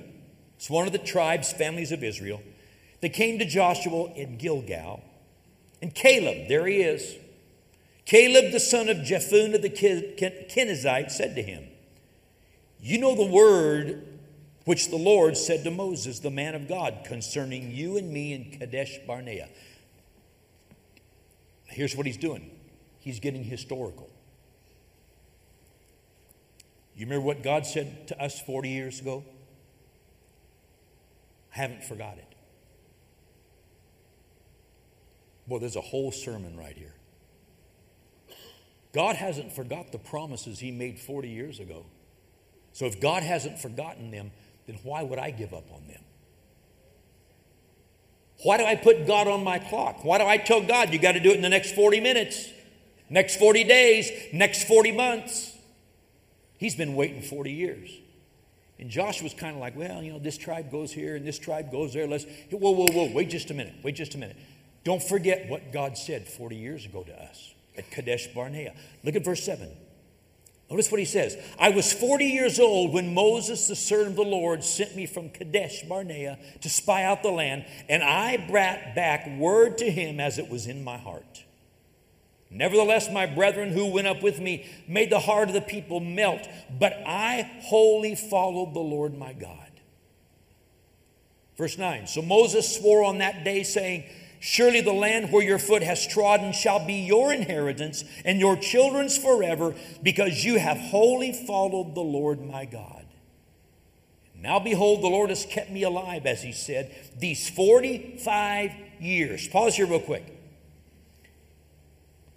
it's 0.58 0.70
one 0.70 0.86
of 0.86 0.94
the 0.94 1.00
tribes, 1.00 1.52
families 1.52 1.92
of 1.92 2.04
Israel, 2.04 2.44
they 3.02 3.10
came 3.10 3.40
to 3.40 3.46
Joshua 3.46 4.12
in 4.14 4.38
Gilgal, 4.38 5.04
and 5.82 5.94
Caleb, 5.94 6.48
there 6.48 6.68
he 6.68 6.82
is 6.82 7.16
Caleb, 8.08 8.54
the 8.54 8.60
son 8.62 8.88
of 8.88 9.00
Jephunneh 9.00 9.62
the 9.62 9.70
Kenizzite, 9.70 11.12
said 11.12 11.36
to 11.36 11.42
him, 11.42 11.66
You 12.80 13.00
know 13.00 13.16
the 13.16 13.26
word 13.26 14.08
which 14.64 14.90
the 14.90 14.96
Lord 14.96 15.36
said 15.36 15.66
to 15.66 15.72
Moses, 15.72 16.20
the 16.20 16.32
man 16.32 16.56
of 16.56 16.70
God, 16.70 17.00
concerning 17.04 17.70
you 17.70 17.98
and 17.98 18.10
me 18.10 18.32
in 18.32 18.58
Kadesh 18.58 18.98
Barnea. 19.06 19.50
Here's 21.66 21.98
what 21.98 22.06
he's 22.06 22.16
doing 22.16 22.50
he's 23.00 23.20
getting 23.20 23.44
historical. 23.44 24.10
You 26.96 27.08
remember 27.08 27.26
what 27.26 27.44
God 27.44 27.66
said 27.66 28.08
to 28.08 28.24
us 28.24 28.40
40 28.40 28.70
years 28.70 29.02
ago? 29.02 29.26
I 31.54 31.58
haven't 31.60 31.84
forgot 31.84 32.18
it. 32.18 32.36
Well, 35.46 35.60
there's 35.60 35.76
a 35.76 35.82
whole 35.82 36.14
sermon 36.14 36.56
right 36.58 36.76
here. 36.76 36.97
God 38.98 39.16
hasn't 39.16 39.54
forgot 39.54 39.92
the 39.92 40.00
promises 40.00 40.58
He 40.58 40.72
made 40.72 40.98
40 40.98 41.30
years 41.30 41.60
ago. 41.60 41.86
So 42.74 42.88
if 42.88 43.00
God 43.00 43.22
hasn't 43.22 43.60
forgotten 43.60 44.10
them, 44.10 44.32
then 44.66 44.80
why 44.82 45.04
would 45.04 45.20
I 45.20 45.30
give 45.30 45.54
up 45.54 45.72
on 45.72 45.86
them? 45.88 46.02
Why 48.42 48.58
do 48.58 48.66
I 48.66 48.74
put 48.74 49.06
God 49.06 49.28
on 49.28 49.44
my 49.44 49.60
clock? 49.60 50.04
Why 50.04 50.18
do 50.18 50.24
I 50.26 50.38
tell 50.38 50.64
God 50.64 50.92
you 50.92 50.98
got 50.98 51.12
to 51.12 51.20
do 51.20 51.30
it 51.30 51.36
in 51.36 51.44
the 51.44 51.50
next 51.50 51.76
40 51.76 52.00
minutes, 52.00 52.50
next 53.08 53.38
40 53.38 53.66
days, 53.66 54.10
next 54.34 54.68
40 54.68 54.92
months? 54.94 55.56
He's 56.58 56.74
been 56.74 56.96
waiting 56.96 57.22
40 57.22 57.52
years. 57.52 57.92
And 58.80 58.90
Joshua's 58.90 59.36
kind 59.36 59.54
of 59.54 59.62
like, 59.62 59.78
well, 59.78 60.02
you 60.02 60.12
know, 60.12 60.18
this 60.18 60.40
tribe 60.40 60.72
goes 60.72 60.92
here 60.92 61.16
and 61.16 61.24
this 61.24 61.38
tribe 61.38 61.72
goes 61.72 61.94
there. 61.94 62.08
Let's, 62.08 62.26
whoa, 62.50 62.72
whoa, 62.72 62.88
whoa, 62.92 63.12
wait 63.14 63.30
just 63.30 63.52
a 63.52 63.54
minute. 63.54 63.76
Wait 63.84 63.94
just 63.94 64.16
a 64.16 64.18
minute. 64.18 64.38
Don't 64.84 65.04
forget 65.04 65.48
what 65.50 65.72
God 65.72 66.00
said 66.00 66.28
40 66.28 66.56
years 66.56 66.84
ago 66.84 67.04
to 67.04 67.14
us 67.14 67.54
at 67.78 67.90
Kadesh 67.92 68.28
Barnea. 68.28 68.74
Look 69.04 69.16
at 69.16 69.24
verse 69.24 69.44
7. 69.44 69.70
Notice 70.70 70.92
what 70.92 71.00
he 71.00 71.06
says. 71.06 71.38
I 71.58 71.70
was 71.70 71.94
40 71.94 72.26
years 72.26 72.60
old 72.60 72.94
when 72.94 73.14
Moses, 73.14 73.68
the 73.68 73.76
servant 73.76 74.10
of 74.10 74.16
the 74.18 74.24
Lord, 74.24 74.64
sent 74.64 74.96
me 74.96 75.06
from 75.06 75.30
Kadesh 75.30 75.84
Barnea 75.84 76.38
to 76.62 76.70
spy 76.70 77.04
out 77.04 77.24
the 77.24 77.32
land, 77.32 77.66
and 77.88 78.04
I 78.04 78.36
brought 78.38 78.94
back 78.94 79.28
word 79.38 79.78
to 79.78 79.90
him 79.90 80.20
as 80.20 80.38
it 80.38 80.50
was 80.50 80.68
in 80.68 80.84
my 80.84 80.98
heart. 80.98 81.46
Nevertheless, 82.50 83.10
my 83.12 83.26
brethren 83.26 83.72
who 83.72 83.92
went 83.92 84.08
up 84.08 84.22
with 84.22 84.40
me 84.40 84.66
made 84.88 85.10
the 85.10 85.20
heart 85.20 85.50
of 85.50 85.54
the 85.54 85.62
people 85.62 86.00
melt, 86.00 86.48
but 86.80 86.94
I 87.06 87.50
wholly 87.64 88.16
followed 88.16 88.74
the 88.74 88.80
Lord 88.80 89.18
my 89.18 89.34
God. 89.34 89.68
Verse 91.58 91.78
9 91.78 92.08
So 92.08 92.22
Moses 92.22 92.74
swore 92.74 93.04
on 93.04 93.18
that 93.18 93.44
day, 93.44 93.64
saying, 93.64 94.04
Surely 94.40 94.82
the 94.82 94.94
land 94.94 95.32
where 95.32 95.44
your 95.44 95.60
foot 95.60 95.82
has 95.82 96.06
trodden 96.06 96.54
shall 96.54 96.86
be 96.86 97.06
your 97.06 97.34
inheritance 97.34 98.04
and 98.24 98.40
your 98.40 98.56
children's 98.56 99.18
forever, 99.18 99.74
because 100.04 100.46
you 100.46 100.60
have 100.60 100.78
wholly 100.78 101.34
followed 101.34 101.96
the 101.96 102.02
Lord 102.02 102.42
my 102.42 102.66
God. 102.66 103.06
Now 104.40 104.60
behold, 104.60 105.02
the 105.02 105.08
Lord 105.08 105.30
has 105.30 105.46
kept 105.46 105.72
me 105.72 105.84
alive, 105.84 106.26
as 106.26 106.44
he 106.44 106.52
said, 106.52 106.96
these 107.18 107.50
45 107.50 108.72
years. 109.00 109.48
Pause 109.48 109.76
here, 109.78 109.88
real 109.88 110.00
quick. 110.00 110.26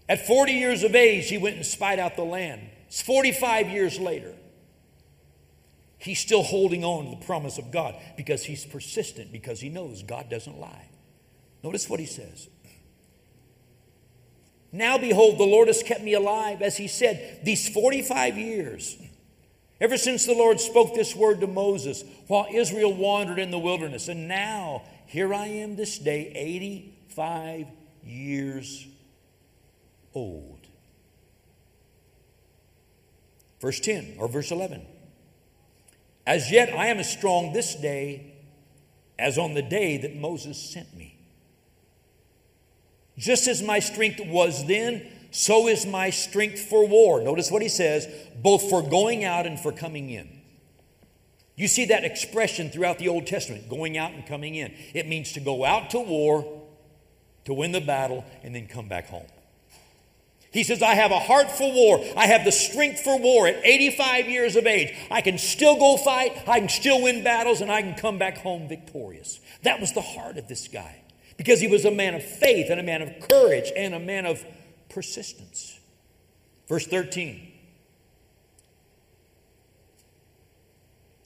At 0.08 0.26
40 0.26 0.52
years 0.52 0.82
of 0.82 0.94
age, 0.94 1.28
he 1.28 1.38
went 1.38 1.56
and 1.56 1.66
spied 1.66 1.98
out 1.98 2.16
the 2.16 2.24
land. 2.24 2.62
It's 2.88 3.02
45 3.02 3.68
years 3.68 4.00
later. 4.00 4.34
He's 5.98 6.18
still 6.18 6.42
holding 6.42 6.82
on 6.82 7.04
to 7.04 7.10
the 7.10 7.26
promise 7.26 7.58
of 7.58 7.70
God 7.70 7.94
because 8.16 8.42
he's 8.42 8.64
persistent, 8.64 9.30
because 9.30 9.60
he 9.60 9.68
knows 9.68 10.02
God 10.02 10.30
doesn't 10.30 10.58
lie. 10.58 10.89
Notice 11.62 11.88
what 11.88 12.00
he 12.00 12.06
says. 12.06 12.48
Now, 14.72 14.98
behold, 14.98 15.38
the 15.38 15.44
Lord 15.44 15.68
has 15.68 15.82
kept 15.82 16.02
me 16.02 16.14
alive, 16.14 16.62
as 16.62 16.76
he 16.76 16.86
said, 16.86 17.40
these 17.44 17.68
45 17.68 18.38
years, 18.38 18.96
ever 19.80 19.96
since 19.96 20.26
the 20.26 20.34
Lord 20.34 20.60
spoke 20.60 20.94
this 20.94 21.14
word 21.16 21.40
to 21.40 21.46
Moses 21.46 22.04
while 22.28 22.46
Israel 22.52 22.94
wandered 22.94 23.38
in 23.38 23.50
the 23.50 23.58
wilderness. 23.58 24.08
And 24.08 24.28
now, 24.28 24.82
here 25.06 25.34
I 25.34 25.46
am 25.46 25.74
this 25.74 25.98
day, 25.98 26.32
85 26.34 27.66
years 28.04 28.86
old. 30.14 30.58
Verse 33.60 33.80
10 33.80 34.14
or 34.18 34.28
verse 34.28 34.50
11. 34.50 34.86
As 36.26 36.50
yet 36.50 36.72
I 36.72 36.86
am 36.86 36.98
as 36.98 37.10
strong 37.10 37.52
this 37.52 37.74
day 37.74 38.34
as 39.18 39.36
on 39.36 39.54
the 39.54 39.62
day 39.62 39.98
that 39.98 40.16
Moses 40.16 40.58
sent 40.58 40.96
me. 40.96 41.19
Just 43.18 43.48
as 43.48 43.62
my 43.62 43.78
strength 43.80 44.20
was 44.26 44.66
then, 44.66 45.06
so 45.30 45.68
is 45.68 45.86
my 45.86 46.10
strength 46.10 46.60
for 46.60 46.86
war. 46.86 47.20
Notice 47.22 47.50
what 47.50 47.62
he 47.62 47.68
says 47.68 48.08
both 48.42 48.68
for 48.68 48.82
going 48.82 49.24
out 49.24 49.46
and 49.46 49.58
for 49.58 49.72
coming 49.72 50.10
in. 50.10 50.28
You 51.56 51.68
see 51.68 51.86
that 51.86 52.04
expression 52.04 52.70
throughout 52.70 52.98
the 52.98 53.08
Old 53.08 53.26
Testament 53.26 53.68
going 53.68 53.98
out 53.98 54.12
and 54.12 54.26
coming 54.26 54.54
in. 54.54 54.74
It 54.94 55.06
means 55.06 55.32
to 55.32 55.40
go 55.40 55.64
out 55.64 55.90
to 55.90 56.00
war, 56.00 56.62
to 57.44 57.52
win 57.52 57.72
the 57.72 57.82
battle, 57.82 58.24
and 58.42 58.54
then 58.54 58.66
come 58.66 58.88
back 58.88 59.08
home. 59.08 59.26
He 60.52 60.64
says, 60.64 60.82
I 60.82 60.94
have 60.94 61.12
a 61.12 61.18
heart 61.18 61.50
for 61.50 61.70
war. 61.70 62.02
I 62.16 62.26
have 62.26 62.44
the 62.44 62.50
strength 62.50 63.00
for 63.00 63.18
war 63.18 63.46
at 63.46 63.64
85 63.64 64.28
years 64.28 64.56
of 64.56 64.66
age. 64.66 64.96
I 65.10 65.20
can 65.20 65.38
still 65.38 65.76
go 65.76 65.96
fight, 65.96 66.32
I 66.48 66.58
can 66.58 66.68
still 66.68 67.02
win 67.02 67.22
battles, 67.22 67.60
and 67.60 67.70
I 67.70 67.82
can 67.82 67.94
come 67.94 68.18
back 68.18 68.38
home 68.38 68.66
victorious. 68.66 69.38
That 69.62 69.80
was 69.80 69.92
the 69.92 70.00
heart 70.00 70.38
of 70.38 70.48
this 70.48 70.66
guy 70.66 70.99
because 71.40 71.58
he 71.58 71.68
was 71.68 71.86
a 71.86 71.90
man 71.90 72.14
of 72.14 72.22
faith 72.22 72.66
and 72.68 72.78
a 72.78 72.82
man 72.82 73.00
of 73.00 73.18
courage 73.26 73.72
and 73.74 73.94
a 73.94 73.98
man 73.98 74.26
of 74.26 74.44
persistence. 74.90 75.80
Verse 76.68 76.86
13. 76.86 77.50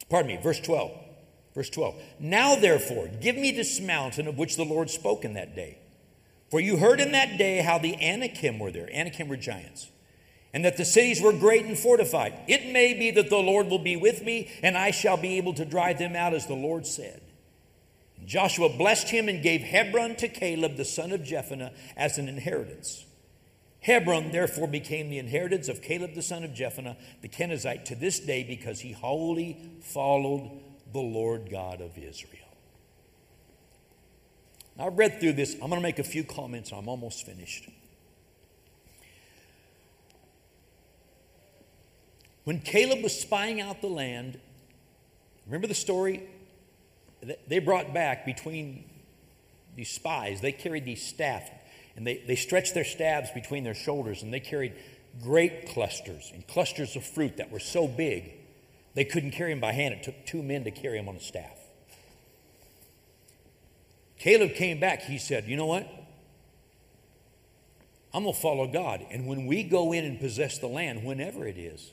Pardon 0.08 0.36
me, 0.36 0.40
verse 0.40 0.60
12. 0.60 0.92
Verse 1.52 1.68
12. 1.68 2.00
Now, 2.20 2.54
therefore, 2.54 3.08
give 3.20 3.34
me 3.34 3.50
this 3.50 3.80
mountain 3.80 4.28
of 4.28 4.38
which 4.38 4.54
the 4.54 4.64
Lord 4.64 4.88
spoke 4.88 5.24
in 5.24 5.34
that 5.34 5.56
day. 5.56 5.78
For 6.48 6.60
you 6.60 6.76
heard 6.76 7.00
in 7.00 7.10
that 7.10 7.36
day 7.36 7.58
how 7.58 7.78
the 7.78 7.96
Anakim 8.00 8.60
were 8.60 8.70
there. 8.70 8.88
Anakim 8.94 9.26
were 9.26 9.36
giants. 9.36 9.90
And 10.52 10.64
that 10.64 10.76
the 10.76 10.84
cities 10.84 11.20
were 11.20 11.32
great 11.32 11.64
and 11.64 11.76
fortified. 11.76 12.34
It 12.46 12.72
may 12.72 12.94
be 12.94 13.10
that 13.10 13.30
the 13.30 13.38
Lord 13.38 13.66
will 13.66 13.80
be 13.80 13.96
with 13.96 14.22
me, 14.22 14.48
and 14.62 14.78
I 14.78 14.92
shall 14.92 15.16
be 15.16 15.38
able 15.38 15.54
to 15.54 15.64
drive 15.64 15.98
them 15.98 16.14
out 16.14 16.34
as 16.34 16.46
the 16.46 16.54
Lord 16.54 16.86
said. 16.86 17.20
Joshua 18.24 18.68
blessed 18.68 19.08
him 19.08 19.28
and 19.28 19.42
gave 19.42 19.60
Hebron 19.62 20.16
to 20.16 20.28
Caleb, 20.28 20.76
the 20.76 20.84
son 20.84 21.12
of 21.12 21.20
Jephunneh, 21.20 21.74
as 21.96 22.18
an 22.18 22.28
inheritance. 22.28 23.04
Hebron 23.80 24.30
therefore 24.30 24.66
became 24.66 25.10
the 25.10 25.18
inheritance 25.18 25.68
of 25.68 25.82
Caleb, 25.82 26.14
the 26.14 26.22
son 26.22 26.42
of 26.42 26.52
Jephunneh, 26.52 26.96
the 27.20 27.28
Kenizzite, 27.28 27.84
to 27.86 27.94
this 27.94 28.18
day 28.18 28.42
because 28.42 28.80
he 28.80 28.92
wholly 28.92 29.58
followed 29.82 30.50
the 30.92 31.00
Lord 31.00 31.50
God 31.50 31.82
of 31.82 31.98
Israel. 31.98 32.40
Now, 34.76 34.86
I've 34.86 34.98
read 34.98 35.20
through 35.20 35.34
this. 35.34 35.54
I'm 35.54 35.68
going 35.68 35.72
to 35.72 35.80
make 35.80 35.98
a 35.98 36.04
few 36.04 36.24
comments. 36.24 36.72
I'm 36.72 36.88
almost 36.88 37.26
finished. 37.26 37.68
When 42.44 42.60
Caleb 42.60 43.02
was 43.02 43.18
spying 43.18 43.60
out 43.60 43.80
the 43.80 43.88
land, 43.88 44.38
remember 45.46 45.66
the 45.66 45.74
story? 45.74 46.28
They 47.48 47.58
brought 47.58 47.94
back 47.94 48.24
between 48.26 48.84
these 49.76 49.90
spies, 49.90 50.40
they 50.40 50.52
carried 50.52 50.84
these 50.84 51.04
staffs, 51.04 51.50
and 51.96 52.06
they, 52.06 52.22
they 52.26 52.36
stretched 52.36 52.74
their 52.74 52.84
staves 52.84 53.30
between 53.32 53.64
their 53.64 53.74
shoulders, 53.74 54.22
and 54.22 54.32
they 54.32 54.40
carried 54.40 54.74
grape 55.22 55.68
clusters 55.68 56.30
and 56.32 56.46
clusters 56.46 56.96
of 56.96 57.04
fruit 57.04 57.36
that 57.36 57.50
were 57.50 57.60
so 57.60 57.86
big 57.86 58.32
they 58.94 59.04
couldn't 59.04 59.32
carry 59.32 59.52
them 59.52 59.60
by 59.60 59.72
hand. 59.72 59.94
It 59.94 60.02
took 60.04 60.24
two 60.24 60.42
men 60.42 60.64
to 60.64 60.70
carry 60.70 60.98
them 60.98 61.08
on 61.08 61.16
a 61.16 61.20
staff. 61.20 61.58
Caleb 64.18 64.54
came 64.54 64.80
back. 64.80 65.02
He 65.02 65.18
said, 65.18 65.46
You 65.46 65.56
know 65.56 65.66
what? 65.66 65.88
I'm 68.12 68.22
going 68.22 68.34
to 68.34 68.40
follow 68.40 68.68
God. 68.68 69.04
And 69.10 69.26
when 69.26 69.46
we 69.46 69.64
go 69.64 69.92
in 69.92 70.04
and 70.04 70.20
possess 70.20 70.58
the 70.58 70.68
land, 70.68 71.04
whenever 71.04 71.46
it 71.46 71.58
is, 71.58 71.90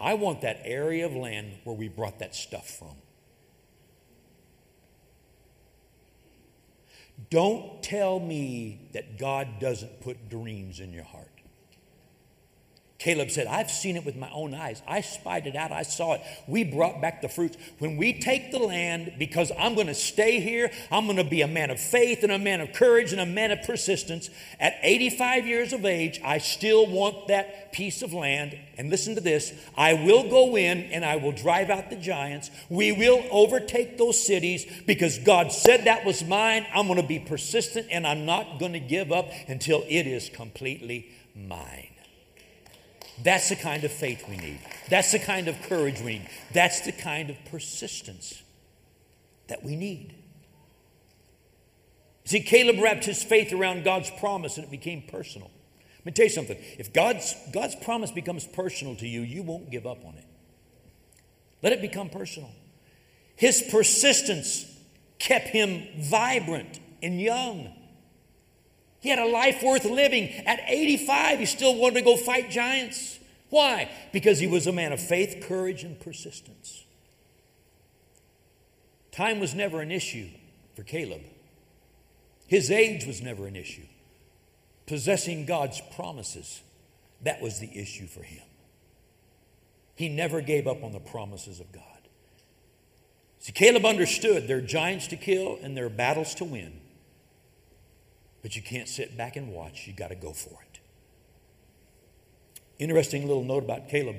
I 0.00 0.14
want 0.14 0.40
that 0.40 0.62
area 0.64 1.04
of 1.04 1.14
land 1.14 1.52
where 1.64 1.76
we 1.76 1.88
brought 1.88 2.18
that 2.20 2.34
stuff 2.34 2.66
from. 2.66 2.96
Don't 7.30 7.82
tell 7.82 8.20
me 8.20 8.88
that 8.92 9.18
God 9.18 9.60
doesn't 9.60 10.00
put 10.00 10.28
dreams 10.28 10.80
in 10.80 10.92
your 10.92 11.04
heart. 11.04 11.31
Caleb 13.02 13.32
said, 13.32 13.48
I've 13.48 13.68
seen 13.68 13.96
it 13.96 14.04
with 14.04 14.14
my 14.14 14.30
own 14.30 14.54
eyes. 14.54 14.80
I 14.86 15.00
spied 15.00 15.48
it 15.48 15.56
out. 15.56 15.72
I 15.72 15.82
saw 15.82 16.12
it. 16.12 16.20
We 16.46 16.62
brought 16.62 17.00
back 17.00 17.20
the 17.20 17.28
fruits. 17.28 17.56
When 17.80 17.96
we 17.96 18.20
take 18.20 18.52
the 18.52 18.60
land, 18.60 19.14
because 19.18 19.50
I'm 19.58 19.74
going 19.74 19.88
to 19.88 19.94
stay 19.94 20.38
here, 20.38 20.70
I'm 20.88 21.06
going 21.06 21.16
to 21.16 21.24
be 21.24 21.42
a 21.42 21.48
man 21.48 21.70
of 21.70 21.80
faith 21.80 22.22
and 22.22 22.30
a 22.30 22.38
man 22.38 22.60
of 22.60 22.72
courage 22.72 23.10
and 23.10 23.20
a 23.20 23.26
man 23.26 23.50
of 23.50 23.62
persistence. 23.64 24.30
At 24.60 24.74
85 24.84 25.48
years 25.48 25.72
of 25.72 25.84
age, 25.84 26.20
I 26.24 26.38
still 26.38 26.86
want 26.86 27.26
that 27.26 27.72
piece 27.72 28.02
of 28.02 28.12
land. 28.12 28.56
And 28.78 28.88
listen 28.88 29.16
to 29.16 29.20
this 29.20 29.52
I 29.76 29.94
will 29.94 30.30
go 30.30 30.56
in 30.56 30.78
and 30.92 31.04
I 31.04 31.16
will 31.16 31.32
drive 31.32 31.70
out 31.70 31.90
the 31.90 31.96
giants. 31.96 32.52
We 32.68 32.92
will 32.92 33.24
overtake 33.32 33.98
those 33.98 34.24
cities 34.24 34.64
because 34.86 35.18
God 35.18 35.50
said 35.50 35.86
that 35.86 36.04
was 36.04 36.22
mine. 36.22 36.68
I'm 36.72 36.86
going 36.86 37.02
to 37.02 37.06
be 37.06 37.18
persistent 37.18 37.88
and 37.90 38.06
I'm 38.06 38.26
not 38.26 38.60
going 38.60 38.74
to 38.74 38.80
give 38.80 39.10
up 39.10 39.28
until 39.48 39.82
it 39.88 40.06
is 40.06 40.28
completely 40.28 41.10
mine. 41.34 41.91
That's 43.22 43.48
the 43.48 43.56
kind 43.56 43.84
of 43.84 43.92
faith 43.92 44.28
we 44.28 44.36
need. 44.36 44.60
That's 44.88 45.12
the 45.12 45.18
kind 45.18 45.48
of 45.48 45.60
courage 45.62 46.00
we 46.00 46.18
need. 46.18 46.28
That's 46.52 46.80
the 46.80 46.92
kind 46.92 47.30
of 47.30 47.36
persistence 47.50 48.42
that 49.48 49.62
we 49.62 49.76
need. 49.76 50.14
See, 52.24 52.40
Caleb 52.40 52.80
wrapped 52.80 53.04
his 53.04 53.22
faith 53.22 53.52
around 53.52 53.84
God's 53.84 54.10
promise 54.10 54.56
and 54.56 54.64
it 54.64 54.70
became 54.70 55.02
personal. 55.02 55.50
Let 55.98 56.06
me 56.06 56.12
tell 56.12 56.26
you 56.26 56.30
something. 56.30 56.58
If 56.78 56.92
God's, 56.92 57.34
God's 57.52 57.76
promise 57.76 58.10
becomes 58.10 58.46
personal 58.46 58.96
to 58.96 59.06
you, 59.06 59.20
you 59.20 59.42
won't 59.42 59.70
give 59.70 59.86
up 59.86 60.04
on 60.04 60.14
it. 60.14 60.24
Let 61.62 61.72
it 61.72 61.80
become 61.80 62.08
personal. 62.08 62.50
His 63.36 63.62
persistence 63.70 64.66
kept 65.18 65.48
him 65.48 65.86
vibrant 65.98 66.80
and 67.02 67.20
young. 67.20 67.72
He 69.02 69.08
had 69.08 69.18
a 69.18 69.26
life 69.26 69.62
worth 69.62 69.84
living. 69.84 70.30
At 70.46 70.60
85, 70.66 71.40
he 71.40 71.46
still 71.46 71.74
wanted 71.74 71.96
to 71.96 72.02
go 72.02 72.16
fight 72.16 72.50
giants. 72.50 73.18
Why? 73.50 73.90
Because 74.12 74.38
he 74.38 74.46
was 74.46 74.66
a 74.68 74.72
man 74.72 74.92
of 74.92 75.00
faith, 75.00 75.44
courage, 75.46 75.82
and 75.82 75.98
persistence. 75.98 76.84
Time 79.10 79.40
was 79.40 79.54
never 79.54 79.80
an 79.80 79.90
issue 79.90 80.28
for 80.74 80.84
Caleb. 80.84 81.20
His 82.46 82.70
age 82.70 83.04
was 83.04 83.20
never 83.20 83.46
an 83.46 83.56
issue. 83.56 83.86
Possessing 84.86 85.46
God's 85.46 85.82
promises, 85.96 86.62
that 87.22 87.42
was 87.42 87.58
the 87.58 87.76
issue 87.76 88.06
for 88.06 88.22
him. 88.22 88.44
He 89.96 90.08
never 90.08 90.40
gave 90.40 90.66
up 90.66 90.84
on 90.84 90.92
the 90.92 91.00
promises 91.00 91.58
of 91.58 91.72
God. 91.72 91.82
See, 93.40 93.52
Caleb 93.52 93.84
understood 93.84 94.46
there 94.46 94.58
are 94.58 94.60
giants 94.60 95.08
to 95.08 95.16
kill 95.16 95.58
and 95.60 95.76
there 95.76 95.86
are 95.86 95.90
battles 95.90 96.36
to 96.36 96.44
win. 96.44 96.81
But 98.42 98.56
you 98.56 98.62
can't 98.62 98.88
sit 98.88 99.16
back 99.16 99.36
and 99.36 99.52
watch. 99.52 99.86
You 99.86 99.92
got 99.92 100.08
to 100.08 100.16
go 100.16 100.32
for 100.32 100.58
it. 100.62 100.80
Interesting 102.78 103.26
little 103.28 103.44
note 103.44 103.62
about 103.62 103.88
Caleb. 103.88 104.16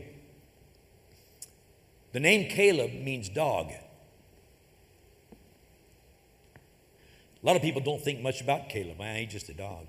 The 2.14 2.20
name 2.20 2.50
Caleb 2.50 2.94
means 2.94 3.28
dog. 3.28 3.72
A 7.44 7.46
lot 7.46 7.58
of 7.58 7.62
people 7.62 7.82
don't 7.82 8.02
think 8.02 8.22
much 8.22 8.40
about 8.40 8.70
Caleb. 8.70 8.98
Man, 9.00 9.18
he's 9.18 9.32
just 9.32 9.50
a 9.50 9.54
dog. 9.54 9.88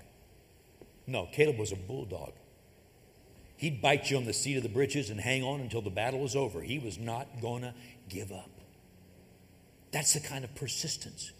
No, 1.07 1.29
Caleb 1.31 1.57
was 1.57 1.71
a 1.71 1.75
bulldog. 1.77 2.33
He'd 3.57 3.81
bite 3.81 4.11
you 4.11 4.17
on 4.17 4.25
the 4.25 4.33
seat 4.33 4.57
of 4.57 4.63
the 4.63 4.69
breeches 4.69 5.09
and 5.09 5.21
hang 5.21 5.43
on 5.43 5.61
until 5.61 5.81
the 5.81 5.89
battle 5.89 6.19
was 6.19 6.35
over. 6.35 6.61
He 6.61 6.79
was 6.79 6.99
not 6.99 7.41
going 7.41 7.61
to 7.61 7.73
give 8.09 8.31
up. 8.31 8.49
That's 9.91 10.13
the 10.13 10.19
kind 10.19 10.43
of 10.43 10.53
persistence 10.55 11.31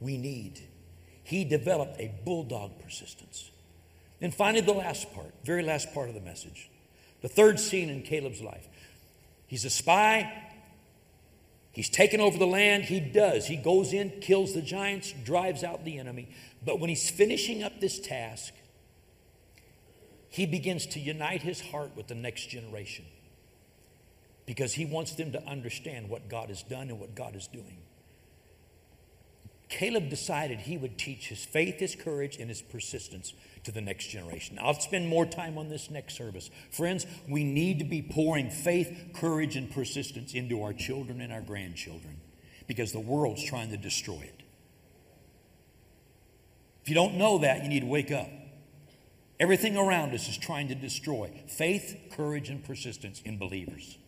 we 0.00 0.16
need 0.16 0.60
he 1.22 1.44
developed 1.44 2.00
a 2.00 2.12
bulldog 2.24 2.78
persistence. 2.82 3.50
And 4.20 4.34
finally, 4.34 4.60
the 4.60 4.72
last 4.72 5.12
part, 5.14 5.32
very 5.44 5.62
last 5.62 5.92
part 5.94 6.08
of 6.08 6.14
the 6.14 6.20
message, 6.20 6.68
the 7.22 7.28
third 7.28 7.58
scene 7.58 7.88
in 7.88 8.02
Caleb's 8.02 8.40
life. 8.40 8.66
He's 9.46 9.64
a 9.64 9.70
spy. 9.70 10.32
He's 11.72 11.88
taken 11.88 12.20
over 12.20 12.38
the 12.38 12.46
land. 12.46 12.84
He 12.84 13.00
does. 13.00 13.46
He 13.46 13.56
goes 13.56 13.92
in, 13.92 14.20
kills 14.20 14.54
the 14.54 14.62
giants, 14.62 15.12
drives 15.24 15.64
out 15.64 15.84
the 15.84 15.98
enemy. 15.98 16.28
But 16.64 16.80
when 16.80 16.88
he's 16.88 17.08
finishing 17.08 17.62
up 17.62 17.80
this 17.80 17.98
task, 17.98 18.52
he 20.28 20.46
begins 20.46 20.86
to 20.86 21.00
unite 21.00 21.42
his 21.42 21.60
heart 21.60 21.96
with 21.96 22.06
the 22.06 22.14
next 22.14 22.46
generation 22.46 23.04
because 24.46 24.72
he 24.72 24.84
wants 24.84 25.14
them 25.14 25.32
to 25.32 25.44
understand 25.46 26.08
what 26.08 26.28
God 26.28 26.48
has 26.48 26.62
done 26.62 26.88
and 26.88 27.00
what 27.00 27.14
God 27.14 27.36
is 27.36 27.46
doing. 27.46 27.78
Caleb 29.70 30.10
decided 30.10 30.60
he 30.60 30.76
would 30.76 30.98
teach 30.98 31.28
his 31.28 31.44
faith, 31.44 31.78
his 31.78 31.94
courage, 31.94 32.36
and 32.38 32.48
his 32.48 32.60
persistence 32.60 33.32
to 33.64 33.70
the 33.70 33.80
next 33.80 34.08
generation. 34.08 34.58
I'll 34.60 34.74
spend 34.74 35.08
more 35.08 35.24
time 35.24 35.56
on 35.56 35.68
this 35.68 35.90
next 35.90 36.16
service. 36.16 36.50
Friends, 36.70 37.06
we 37.28 37.44
need 37.44 37.78
to 37.78 37.84
be 37.84 38.02
pouring 38.02 38.50
faith, 38.50 39.12
courage, 39.14 39.54
and 39.54 39.70
persistence 39.70 40.34
into 40.34 40.62
our 40.62 40.72
children 40.72 41.20
and 41.20 41.32
our 41.32 41.40
grandchildren 41.40 42.20
because 42.66 42.92
the 42.92 43.00
world's 43.00 43.44
trying 43.44 43.70
to 43.70 43.76
destroy 43.76 44.20
it. 44.20 44.42
If 46.82 46.88
you 46.88 46.94
don't 46.94 47.14
know 47.14 47.38
that, 47.38 47.62
you 47.62 47.68
need 47.68 47.80
to 47.80 47.86
wake 47.86 48.10
up. 48.10 48.28
Everything 49.38 49.76
around 49.76 50.12
us 50.14 50.28
is 50.28 50.36
trying 50.36 50.68
to 50.68 50.74
destroy 50.74 51.30
faith, 51.46 51.96
courage, 52.10 52.50
and 52.50 52.64
persistence 52.64 53.22
in 53.24 53.38
believers. 53.38 53.98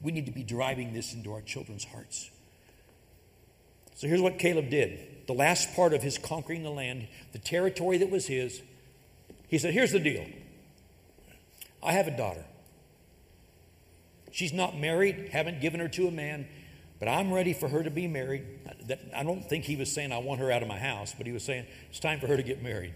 We 0.00 0.12
need 0.12 0.26
to 0.26 0.32
be 0.32 0.44
driving 0.44 0.94
this 0.94 1.12
into 1.12 1.32
our 1.32 1.42
children's 1.42 1.84
hearts. 1.84 2.30
So 3.98 4.06
here's 4.06 4.20
what 4.20 4.38
Caleb 4.38 4.70
did. 4.70 5.26
The 5.26 5.32
last 5.32 5.74
part 5.74 5.92
of 5.92 6.04
his 6.04 6.18
conquering 6.18 6.62
the 6.62 6.70
land, 6.70 7.08
the 7.32 7.40
territory 7.40 7.98
that 7.98 8.10
was 8.10 8.28
his, 8.28 8.62
he 9.48 9.58
said, 9.58 9.74
Here's 9.74 9.90
the 9.90 9.98
deal 9.98 10.24
I 11.82 11.92
have 11.92 12.06
a 12.06 12.16
daughter. 12.16 12.44
She's 14.30 14.52
not 14.52 14.78
married, 14.78 15.30
haven't 15.32 15.60
given 15.60 15.80
her 15.80 15.88
to 15.88 16.06
a 16.06 16.12
man, 16.12 16.46
but 17.00 17.08
I'm 17.08 17.32
ready 17.32 17.52
for 17.52 17.66
her 17.68 17.82
to 17.82 17.90
be 17.90 18.06
married. 18.06 18.44
I 19.16 19.24
don't 19.24 19.48
think 19.48 19.64
he 19.64 19.74
was 19.74 19.92
saying, 19.92 20.12
I 20.12 20.18
want 20.18 20.38
her 20.38 20.52
out 20.52 20.62
of 20.62 20.68
my 20.68 20.78
house, 20.78 21.12
but 21.18 21.26
he 21.26 21.32
was 21.32 21.42
saying, 21.42 21.66
It's 21.90 21.98
time 21.98 22.20
for 22.20 22.28
her 22.28 22.36
to 22.36 22.42
get 22.44 22.62
married. 22.62 22.94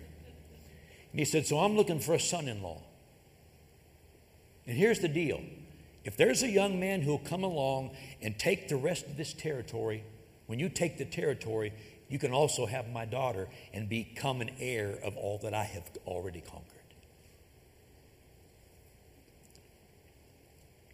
And 1.11 1.19
he 1.19 1.25
said, 1.25 1.49
So 1.49 1.59
I'm 1.59 1.77
looking 1.77 1.99
for 1.99 2.15
a 2.15 2.21
son 2.21 2.47
in 2.47 2.63
law. 2.63 2.81
And 4.69 4.79
here's 4.79 5.01
the 5.01 5.09
deal 5.09 5.41
if 6.05 6.17
there's 6.17 6.45
a 6.45 6.49
young 6.49 6.79
man 6.79 7.03
who'll 7.03 7.19
come 7.19 7.43
along 7.43 7.91
and 8.21 8.39
take 8.39 8.69
the 8.69 8.77
rest 8.77 9.07
of 9.07 9.17
this 9.17 9.33
territory, 9.33 10.05
when 10.53 10.59
you 10.59 10.69
take 10.69 10.99
the 10.99 11.07
territory, 11.07 11.73
you 12.11 12.19
can 12.19 12.31
also 12.31 12.67
have 12.67 12.87
my 12.91 13.07
daughter 13.07 13.49
and 13.73 13.89
become 13.89 14.43
an 14.43 14.51
heir 14.61 14.99
of 15.03 15.17
all 15.17 15.39
that 15.39 15.55
I 15.55 15.65
have 15.65 15.91
already 16.07 16.43
conquered. 16.43 16.67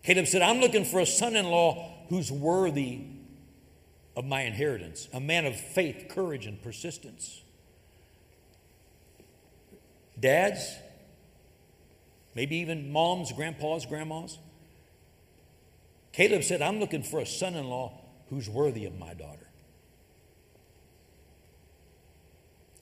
Caleb 0.04 0.28
said, 0.28 0.42
I'm 0.42 0.60
looking 0.60 0.84
for 0.84 1.00
a 1.00 1.06
son 1.06 1.34
in 1.34 1.46
law 1.46 1.92
who's 2.08 2.30
worthy 2.30 3.00
of 4.14 4.26
my 4.26 4.42
inheritance, 4.42 5.08
a 5.12 5.18
man 5.18 5.44
of 5.44 5.56
faith, 5.56 6.06
courage, 6.08 6.46
and 6.46 6.62
persistence. 6.62 7.42
Dads, 10.20 10.72
maybe 12.36 12.58
even 12.58 12.92
moms, 12.92 13.32
grandpas, 13.32 13.86
grandmas. 13.86 14.38
Caleb 16.12 16.44
said, 16.44 16.62
I'm 16.62 16.78
looking 16.78 17.02
for 17.02 17.18
a 17.18 17.26
son 17.26 17.54
in 17.54 17.68
law 17.68 18.00
who's 18.30 18.48
worthy 18.48 18.84
of 18.84 18.96
my 18.96 19.14
daughter. 19.14 19.47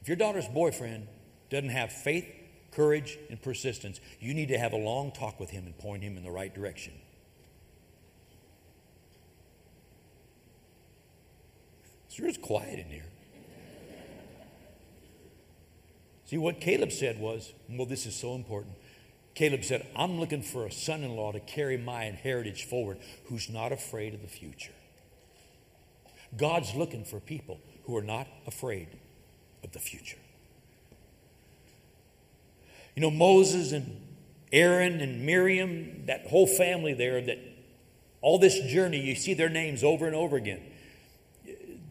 If 0.06 0.10
your 0.10 0.18
daughter's 0.18 0.46
boyfriend 0.46 1.08
doesn't 1.50 1.70
have 1.70 1.90
faith, 1.90 2.32
courage, 2.70 3.18
and 3.28 3.42
persistence, 3.42 3.98
you 4.20 4.34
need 4.34 4.46
to 4.50 4.56
have 4.56 4.72
a 4.72 4.76
long 4.76 5.10
talk 5.10 5.40
with 5.40 5.50
him 5.50 5.66
and 5.66 5.76
point 5.76 6.04
him 6.04 6.16
in 6.16 6.22
the 6.22 6.30
right 6.30 6.54
direction. 6.54 6.92
Sure, 12.08 12.28
it's 12.28 12.38
quiet 12.38 12.78
in 12.78 12.84
here. 12.84 13.06
See, 16.26 16.38
what 16.38 16.60
Caleb 16.60 16.92
said 16.92 17.18
was, 17.18 17.52
well, 17.68 17.84
this 17.84 18.06
is 18.06 18.14
so 18.14 18.36
important. 18.36 18.76
Caleb 19.34 19.64
said, 19.64 19.88
I'm 19.96 20.20
looking 20.20 20.42
for 20.42 20.66
a 20.66 20.70
son 20.70 21.02
in 21.02 21.16
law 21.16 21.32
to 21.32 21.40
carry 21.40 21.78
my 21.78 22.04
heritage 22.04 22.66
forward 22.66 22.98
who's 23.24 23.50
not 23.50 23.72
afraid 23.72 24.14
of 24.14 24.22
the 24.22 24.28
future. 24.28 24.70
God's 26.36 26.76
looking 26.76 27.04
for 27.04 27.18
people 27.18 27.58
who 27.86 27.96
are 27.96 28.02
not 28.02 28.28
afraid 28.46 28.86
of 29.64 29.72
the 29.72 29.78
future. 29.78 30.18
You 32.94 33.02
know, 33.02 33.10
Moses 33.10 33.72
and 33.72 34.00
Aaron 34.52 35.00
and 35.00 35.26
Miriam, 35.26 36.06
that 36.06 36.26
whole 36.26 36.46
family 36.46 36.94
there, 36.94 37.20
that 37.20 37.38
all 38.22 38.38
this 38.38 38.58
journey, 38.60 39.00
you 39.00 39.14
see 39.14 39.34
their 39.34 39.48
names 39.48 39.84
over 39.84 40.06
and 40.06 40.14
over 40.14 40.36
again. 40.36 40.62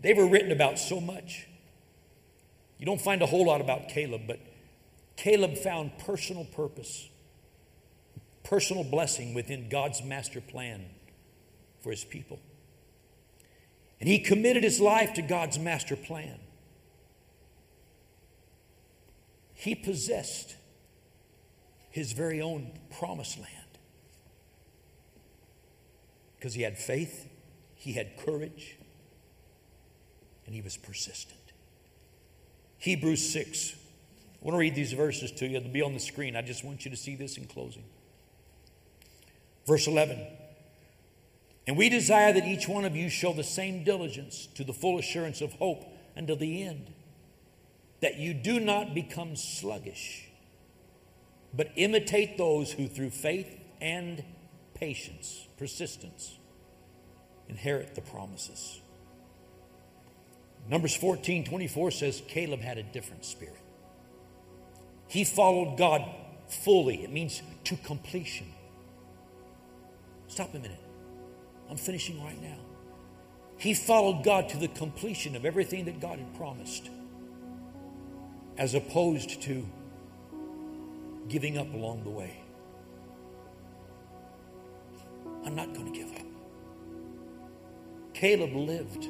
They 0.01 0.13
were 0.13 0.27
written 0.27 0.51
about 0.51 0.79
so 0.79 0.99
much. 0.99 1.47
You 2.77 2.85
don't 2.85 3.01
find 3.01 3.21
a 3.21 3.25
whole 3.25 3.45
lot 3.45 3.61
about 3.61 3.89
Caleb, 3.89 4.23
but 4.27 4.39
Caleb 5.15 5.57
found 5.57 5.97
personal 5.99 6.45
purpose, 6.45 7.07
personal 8.43 8.83
blessing 8.83 9.33
within 9.33 9.69
God's 9.69 10.03
master 10.03 10.41
plan 10.41 10.85
for 11.81 11.91
his 11.91 12.03
people. 12.03 12.39
And 13.99 14.09
he 14.09 14.19
committed 14.19 14.63
his 14.63 14.81
life 14.81 15.13
to 15.13 15.21
God's 15.21 15.57
master 15.57 15.95
plan. 15.95 16.39
He 19.65 19.73
possessed 19.73 20.55
his 21.89 22.11
very 22.11 22.39
own 22.39 22.71
promised 22.99 23.39
land 23.39 23.49
because 26.37 26.53
he 26.53 26.61
had 26.61 26.77
faith, 26.77 27.27
he 27.73 27.93
had 27.93 28.15
courage, 28.15 28.77
and 30.45 30.53
he 30.53 30.61
was 30.61 30.77
persistent. 30.77 31.39
Hebrews 32.77 33.27
6. 33.33 33.73
I 33.73 34.45
want 34.45 34.53
to 34.53 34.59
read 34.59 34.75
these 34.75 34.93
verses 34.93 35.31
to 35.31 35.47
you. 35.47 35.59
They'll 35.59 35.71
be 35.71 35.81
on 35.81 35.95
the 35.95 35.99
screen. 35.99 36.35
I 36.35 36.43
just 36.43 36.63
want 36.63 36.85
you 36.85 36.91
to 36.91 36.97
see 36.97 37.15
this 37.15 37.35
in 37.35 37.45
closing. 37.45 37.85
Verse 39.65 39.87
11. 39.87 40.27
And 41.65 41.75
we 41.75 41.89
desire 41.89 42.31
that 42.33 42.45
each 42.45 42.67
one 42.67 42.85
of 42.85 42.95
you 42.95 43.09
show 43.09 43.33
the 43.33 43.43
same 43.43 43.83
diligence 43.83 44.45
to 44.53 44.63
the 44.63 44.73
full 44.73 44.99
assurance 44.99 45.41
of 45.41 45.53
hope 45.53 45.85
until 46.15 46.35
the 46.35 46.61
end, 46.61 46.93
that 48.01 48.17
you 48.17 48.33
do 48.33 48.59
not 48.59 48.93
become 48.93 49.35
sluggish, 49.35 50.27
but 51.53 51.71
imitate 51.75 52.37
those 52.37 52.71
who 52.71 52.87
through 52.87 53.09
faith 53.09 53.47
and 53.81 54.23
patience, 54.73 55.47
persistence, 55.57 56.37
inherit 57.47 57.95
the 57.95 58.01
promises. 58.01 58.81
Numbers 60.69 60.95
14 60.95 61.45
24 61.45 61.91
says 61.91 62.21
Caleb 62.27 62.61
had 62.61 62.77
a 62.77 62.83
different 62.83 63.25
spirit. 63.25 63.61
He 65.07 65.23
followed 65.23 65.77
God 65.77 66.03
fully, 66.47 67.03
it 67.03 67.11
means 67.11 67.41
to 67.65 67.77
completion. 67.77 68.47
Stop 70.27 70.53
a 70.53 70.59
minute. 70.59 70.79
I'm 71.69 71.77
finishing 71.77 72.23
right 72.23 72.41
now. 72.41 72.57
He 73.57 73.73
followed 73.73 74.23
God 74.23 74.49
to 74.49 74.57
the 74.57 74.67
completion 74.67 75.35
of 75.35 75.45
everything 75.45 75.85
that 75.85 75.99
God 75.99 76.19
had 76.19 76.35
promised, 76.35 76.89
as 78.57 78.73
opposed 78.73 79.41
to 79.43 79.65
giving 81.27 81.57
up 81.57 81.73
along 81.73 82.03
the 82.03 82.09
way. 82.09 82.37
I'm 85.45 85.55
not 85.55 85.73
going 85.73 85.91
to 85.91 85.97
give 85.97 86.11
up. 86.13 86.25
Caleb 88.13 88.53
lived 88.53 89.07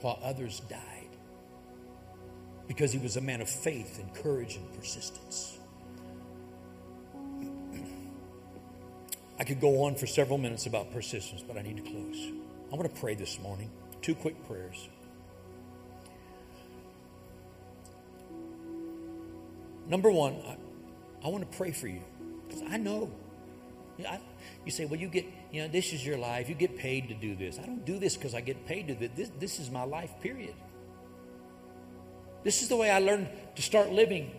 while 0.00 0.18
others 0.22 0.60
died 0.60 1.08
because 2.68 2.92
he 2.92 2.98
was 2.98 3.16
a 3.16 3.20
man 3.20 3.40
of 3.40 3.48
faith 3.50 3.98
and 3.98 4.14
courage 4.14 4.56
and 4.56 4.72
persistence. 4.74 5.58
I 9.38 9.44
could 9.44 9.60
go 9.60 9.82
on 9.84 9.96
for 9.96 10.06
several 10.06 10.38
minutes 10.38 10.66
about 10.66 10.92
persistence, 10.92 11.42
but 11.42 11.56
I 11.56 11.62
need 11.62 11.76
to 11.76 11.82
close. 11.82 12.32
I 12.72 12.76
want 12.76 12.94
to 12.94 13.00
pray 13.00 13.14
this 13.14 13.40
morning. 13.40 13.70
Two 14.00 14.14
quick 14.14 14.46
prayers. 14.46 14.88
Number 19.88 20.10
one, 20.10 20.36
I, 20.46 20.56
I 21.26 21.28
want 21.28 21.50
to 21.50 21.56
pray 21.56 21.72
for 21.72 21.88
you 21.88 22.02
because 22.46 22.62
I 22.70 22.76
know. 22.76 23.10
I, 24.08 24.20
you 24.64 24.72
say, 24.72 24.84
well, 24.84 24.98
you 24.98 25.08
get, 25.08 25.26
you 25.52 25.62
know, 25.62 25.68
this 25.68 25.92
is 25.92 26.04
your 26.04 26.18
life. 26.18 26.48
You 26.48 26.54
get 26.54 26.76
paid 26.76 27.08
to 27.08 27.14
do 27.14 27.36
this. 27.36 27.58
I 27.58 27.66
don't 27.66 27.84
do 27.84 27.98
this 27.98 28.16
because 28.16 28.34
I 28.34 28.40
get 28.40 28.66
paid 28.66 28.88
to 28.88 28.94
do 28.94 29.08
this. 29.14 29.30
This 29.38 29.60
is 29.60 29.70
my 29.70 29.84
life, 29.84 30.10
period. 30.20 30.54
This 32.42 32.62
is 32.62 32.68
the 32.68 32.76
way 32.76 32.90
I 32.90 32.98
learned 32.98 33.28
to 33.54 33.62
start 33.62 33.92
living 33.92 34.32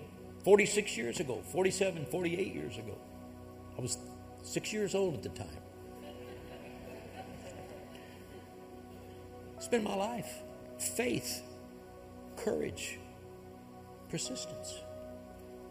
46 0.44 0.98
years 0.98 1.20
ago, 1.20 1.42
47, 1.52 2.06
48 2.08 2.54
years 2.54 2.78
ago. 2.78 2.98
I 3.78 3.82
was 3.82 3.98
six 4.44 4.74
years 4.74 4.94
old 4.94 5.14
at 5.14 5.24
the 5.24 5.30
time. 5.30 5.48
It's 9.56 9.68
been 9.70 9.84
my 9.84 9.96
life. 9.96 10.42
Faith, 10.78 11.42
courage, 12.36 13.00
persistence. 14.10 14.82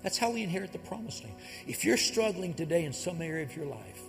That's 0.03 0.19
how 0.19 0.31
we 0.31 0.43
inherit 0.43 0.73
the 0.73 0.79
promised 0.79 1.23
land. 1.25 1.37
If 1.67 1.85
you're 1.85 1.97
struggling 1.97 2.55
today 2.55 2.85
in 2.85 2.93
some 2.93 3.23
area 3.23 3.45
of 3.45 3.57
your 3.57 3.67
life, 3.67 4.03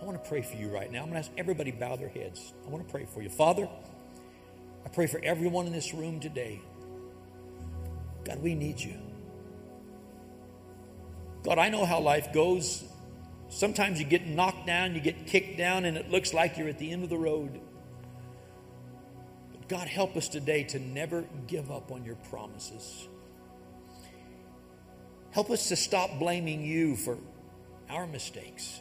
I 0.00 0.04
want 0.04 0.22
to 0.22 0.28
pray 0.28 0.42
for 0.42 0.56
you 0.56 0.68
right 0.68 0.90
now. 0.90 1.02
I'm 1.02 1.10
going 1.10 1.22
to 1.22 1.28
ask 1.28 1.30
everybody 1.36 1.70
bow 1.72 1.96
their 1.96 2.08
heads. 2.08 2.52
I 2.64 2.70
want 2.70 2.86
to 2.86 2.90
pray 2.90 3.06
for 3.12 3.22
you. 3.22 3.28
Father, 3.28 3.68
I 4.84 4.88
pray 4.88 5.06
for 5.06 5.20
everyone 5.22 5.66
in 5.66 5.72
this 5.72 5.92
room 5.92 6.20
today. 6.20 6.60
God, 8.24 8.42
we 8.42 8.54
need 8.54 8.80
you. 8.80 8.94
God, 11.42 11.58
I 11.58 11.68
know 11.68 11.84
how 11.84 12.00
life 12.00 12.32
goes. 12.32 12.84
Sometimes 13.48 13.98
you 14.00 14.04
get 14.04 14.26
knocked 14.26 14.66
down, 14.66 14.94
you 14.94 15.00
get 15.00 15.26
kicked 15.26 15.56
down, 15.56 15.84
and 15.84 15.96
it 15.96 16.10
looks 16.10 16.34
like 16.34 16.58
you're 16.58 16.68
at 16.68 16.78
the 16.78 16.90
end 16.90 17.04
of 17.04 17.10
the 17.10 17.16
road. 17.16 17.60
But 19.52 19.68
God, 19.68 19.88
help 19.88 20.16
us 20.16 20.28
today 20.28 20.64
to 20.64 20.78
never 20.78 21.24
give 21.46 21.70
up 21.70 21.92
on 21.92 22.04
your 22.04 22.16
promises. 22.16 23.08
Help 25.36 25.50
us 25.50 25.68
to 25.68 25.76
stop 25.76 26.18
blaming 26.18 26.62
you 26.62 26.96
for 26.96 27.18
our 27.90 28.06
mistakes. 28.06 28.80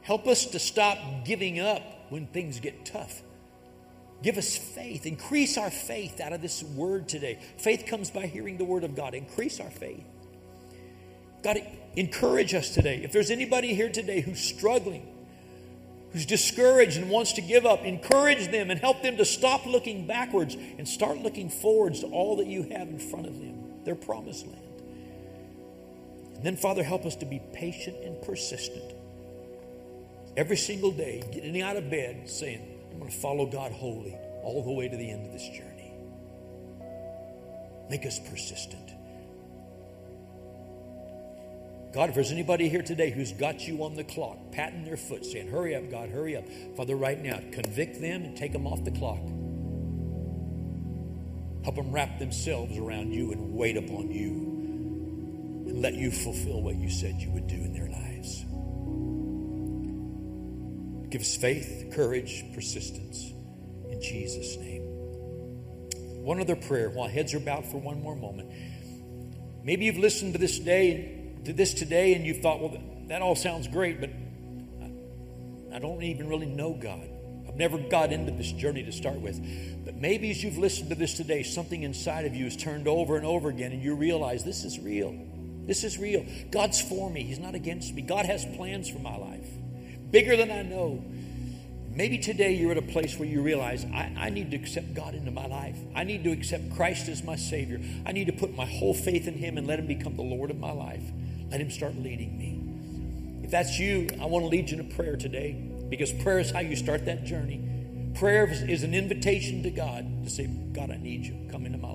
Help 0.00 0.26
us 0.26 0.46
to 0.46 0.58
stop 0.58 0.96
giving 1.22 1.60
up 1.60 1.82
when 2.08 2.26
things 2.28 2.60
get 2.60 2.86
tough. 2.86 3.20
Give 4.22 4.38
us 4.38 4.56
faith. 4.56 5.04
Increase 5.04 5.58
our 5.58 5.68
faith 5.68 6.18
out 6.18 6.32
of 6.32 6.40
this 6.40 6.62
word 6.62 7.10
today. 7.10 7.38
Faith 7.58 7.84
comes 7.84 8.08
by 8.08 8.24
hearing 8.24 8.56
the 8.56 8.64
word 8.64 8.84
of 8.84 8.96
God. 8.96 9.12
Increase 9.12 9.60
our 9.60 9.68
faith. 9.68 10.02
God, 11.42 11.58
encourage 11.94 12.54
us 12.54 12.70
today. 12.70 13.02
If 13.04 13.12
there's 13.12 13.30
anybody 13.30 13.74
here 13.74 13.90
today 13.90 14.22
who's 14.22 14.40
struggling, 14.40 15.06
who's 16.12 16.24
discouraged 16.24 16.96
and 16.96 17.10
wants 17.10 17.34
to 17.34 17.42
give 17.42 17.66
up, 17.66 17.84
encourage 17.84 18.50
them 18.50 18.70
and 18.70 18.80
help 18.80 19.02
them 19.02 19.18
to 19.18 19.26
stop 19.26 19.66
looking 19.66 20.06
backwards 20.06 20.54
and 20.54 20.88
start 20.88 21.18
looking 21.18 21.50
forwards 21.50 22.00
to 22.00 22.06
all 22.06 22.36
that 22.36 22.46
you 22.46 22.62
have 22.62 22.88
in 22.88 22.98
front 22.98 23.26
of 23.26 23.38
them, 23.38 23.84
their 23.84 23.94
promised 23.94 24.46
land. 24.46 24.65
And 26.36 26.44
then, 26.44 26.56
Father, 26.56 26.82
help 26.82 27.06
us 27.06 27.16
to 27.16 27.26
be 27.26 27.40
patient 27.52 27.96
and 28.04 28.20
persistent 28.22 28.92
every 30.36 30.56
single 30.56 30.90
day, 30.90 31.22
getting 31.32 31.62
out 31.62 31.76
of 31.76 31.90
bed 31.90 32.28
saying, 32.28 32.60
I'm 32.92 32.98
going 32.98 33.10
to 33.10 33.16
follow 33.16 33.46
God 33.46 33.72
wholly 33.72 34.16
all 34.42 34.62
the 34.62 34.72
way 34.72 34.88
to 34.88 34.96
the 34.96 35.10
end 35.10 35.26
of 35.26 35.32
this 35.32 35.48
journey. 35.48 35.92
Make 37.88 38.04
us 38.04 38.18
persistent. 38.18 38.90
God, 41.94 42.10
if 42.10 42.14
there's 42.14 42.32
anybody 42.32 42.68
here 42.68 42.82
today 42.82 43.10
who's 43.10 43.32
got 43.32 43.66
you 43.66 43.82
on 43.84 43.94
the 43.94 44.04
clock, 44.04 44.36
patting 44.52 44.84
their 44.84 44.98
foot, 44.98 45.24
saying, 45.24 45.48
Hurry 45.48 45.74
up, 45.74 45.90
God, 45.90 46.10
hurry 46.10 46.36
up. 46.36 46.44
Father, 46.76 46.94
right 46.94 47.18
now, 47.18 47.40
convict 47.52 48.00
them 48.00 48.24
and 48.24 48.36
take 48.36 48.52
them 48.52 48.66
off 48.66 48.84
the 48.84 48.90
clock. 48.90 49.22
Help 51.64 51.76
them 51.76 51.90
wrap 51.90 52.18
themselves 52.18 52.76
around 52.76 53.12
you 53.12 53.32
and 53.32 53.54
wait 53.54 53.78
upon 53.78 54.10
you 54.10 54.55
and 55.76 55.82
let 55.82 55.94
you 55.94 56.10
fulfill 56.10 56.62
what 56.62 56.74
you 56.74 56.88
said 56.88 57.20
you 57.20 57.30
would 57.32 57.46
do 57.46 57.56
in 57.56 57.74
their 57.74 57.90
lives. 57.90 58.46
Give 61.10 61.20
us 61.20 61.36
faith, 61.36 61.92
courage, 61.92 62.46
persistence. 62.54 63.34
In 63.90 64.00
Jesus' 64.00 64.56
name. 64.56 64.84
One 66.24 66.40
other 66.40 66.56
prayer 66.56 66.88
while 66.88 67.10
heads 67.10 67.34
are 67.34 67.40
bowed 67.40 67.66
for 67.66 67.76
one 67.76 68.00
more 68.00 68.16
moment. 68.16 68.50
Maybe 69.64 69.84
you've 69.84 69.98
listened 69.98 70.32
to 70.32 70.38
this 70.38 70.58
day, 70.58 71.34
to 71.44 71.52
this 71.52 71.74
today, 71.74 72.14
and 72.14 72.24
you've 72.24 72.40
thought, 72.40 72.58
well, 72.58 72.82
that 73.08 73.20
all 73.20 73.36
sounds 73.36 73.68
great, 73.68 74.00
but 74.00 74.08
I 75.74 75.78
don't 75.78 76.02
even 76.02 76.26
really 76.26 76.46
know 76.46 76.72
God. 76.72 77.06
I've 77.46 77.56
never 77.56 77.76
got 77.76 78.12
into 78.12 78.32
this 78.32 78.50
journey 78.50 78.82
to 78.84 78.92
start 78.92 79.20
with. 79.20 79.38
But 79.84 79.96
maybe 79.96 80.30
as 80.30 80.42
you've 80.42 80.56
listened 80.56 80.88
to 80.88 80.94
this 80.94 81.18
today, 81.18 81.42
something 81.42 81.82
inside 81.82 82.24
of 82.24 82.34
you 82.34 82.44
has 82.44 82.56
turned 82.56 82.88
over 82.88 83.18
and 83.18 83.26
over 83.26 83.50
again, 83.50 83.72
and 83.72 83.82
you 83.82 83.94
realize 83.94 84.42
this 84.42 84.64
is 84.64 84.80
real. 84.80 85.25
This 85.66 85.82
is 85.84 85.98
real. 85.98 86.24
God's 86.50 86.80
for 86.80 87.10
me, 87.10 87.22
He's 87.24 87.38
not 87.38 87.54
against 87.54 87.92
me. 87.94 88.02
God 88.02 88.26
has 88.26 88.44
plans 88.56 88.88
for 88.88 88.98
my 88.98 89.16
life, 89.16 89.46
bigger 90.10 90.36
than 90.36 90.50
I 90.50 90.62
know. 90.62 91.04
Maybe 91.90 92.18
today 92.18 92.54
you're 92.54 92.72
at 92.72 92.78
a 92.78 92.82
place 92.82 93.18
where 93.18 93.26
you 93.26 93.40
realize 93.40 93.84
I, 93.86 94.12
I, 94.18 94.28
need 94.28 94.50
to 94.50 94.56
accept 94.58 94.92
God 94.92 95.14
into 95.14 95.30
my 95.30 95.46
life. 95.46 95.78
I 95.94 96.04
need 96.04 96.24
to 96.24 96.30
accept 96.30 96.76
Christ 96.76 97.08
as 97.08 97.24
my 97.24 97.36
Savior. 97.36 97.80
I 98.04 98.12
need 98.12 98.26
to 98.26 98.34
put 98.34 98.54
my 98.54 98.66
whole 98.66 98.92
faith 98.92 99.26
in 99.26 99.32
Him 99.32 99.56
and 99.56 99.66
let 99.66 99.78
Him 99.78 99.86
become 99.86 100.14
the 100.14 100.22
Lord 100.22 100.50
of 100.50 100.58
my 100.58 100.72
life. 100.72 101.02
Let 101.50 101.60
Him 101.60 101.70
start 101.70 101.96
leading 101.96 102.36
me. 102.36 103.44
If 103.44 103.50
that's 103.50 103.78
you, 103.78 104.08
I 104.20 104.26
want 104.26 104.44
to 104.44 104.48
lead 104.48 104.68
you 104.68 104.78
in 104.78 104.90
a 104.90 104.94
prayer 104.94 105.16
today 105.16 105.52
because 105.88 106.12
prayer 106.12 106.38
is 106.38 106.50
how 106.50 106.60
you 106.60 106.76
start 106.76 107.06
that 107.06 107.24
journey. 107.24 107.62
Prayer 108.14 108.46
is 108.46 108.82
an 108.82 108.92
invitation 108.92 109.62
to 109.62 109.70
God 109.70 110.24
to 110.24 110.30
say, 110.30 110.46
God, 110.46 110.90
I 110.90 110.98
need 110.98 111.24
you. 111.24 111.48
Come 111.50 111.64
into 111.64 111.78
my. 111.78 111.85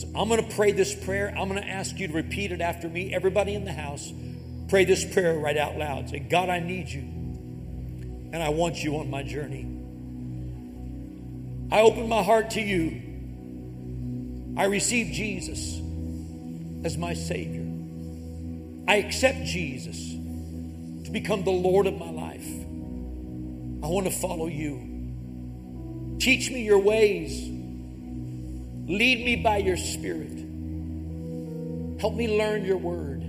So 0.00 0.08
I'm 0.16 0.30
going 0.30 0.42
to 0.42 0.56
pray 0.56 0.72
this 0.72 0.94
prayer. 0.94 1.28
I'm 1.28 1.46
going 1.50 1.60
to 1.60 1.68
ask 1.68 1.98
you 1.98 2.08
to 2.08 2.14
repeat 2.14 2.52
it 2.52 2.62
after 2.62 2.88
me. 2.88 3.12
Everybody 3.12 3.54
in 3.54 3.66
the 3.66 3.72
house, 3.72 4.10
pray 4.68 4.86
this 4.86 5.04
prayer 5.04 5.38
right 5.38 5.58
out 5.58 5.76
loud. 5.76 6.08
Say, 6.08 6.20
God, 6.20 6.48
I 6.48 6.58
need 6.58 6.88
you 6.88 7.02
and 8.32 8.36
I 8.36 8.48
want 8.48 8.82
you 8.82 8.96
on 8.96 9.10
my 9.10 9.22
journey. 9.22 9.66
I 11.70 11.82
open 11.82 12.08
my 12.08 12.22
heart 12.22 12.52
to 12.52 12.62
you. 12.62 13.02
I 14.56 14.64
receive 14.64 15.12
Jesus 15.12 15.78
as 16.82 16.96
my 16.96 17.12
Savior. 17.12 17.66
I 18.88 18.96
accept 18.96 19.44
Jesus 19.44 19.98
to 19.98 21.10
become 21.10 21.44
the 21.44 21.50
Lord 21.50 21.86
of 21.86 21.98
my 21.98 22.10
life. 22.10 22.48
I 23.84 23.86
want 23.86 24.06
to 24.06 24.12
follow 24.12 24.46
you. 24.46 26.16
Teach 26.20 26.50
me 26.50 26.62
your 26.62 26.78
ways. 26.78 27.59
Lead 28.90 29.24
me 29.24 29.36
by 29.36 29.58
your 29.58 29.76
Spirit. 29.76 30.32
Help 32.00 32.14
me 32.14 32.36
learn 32.36 32.64
your 32.64 32.76
word 32.76 33.20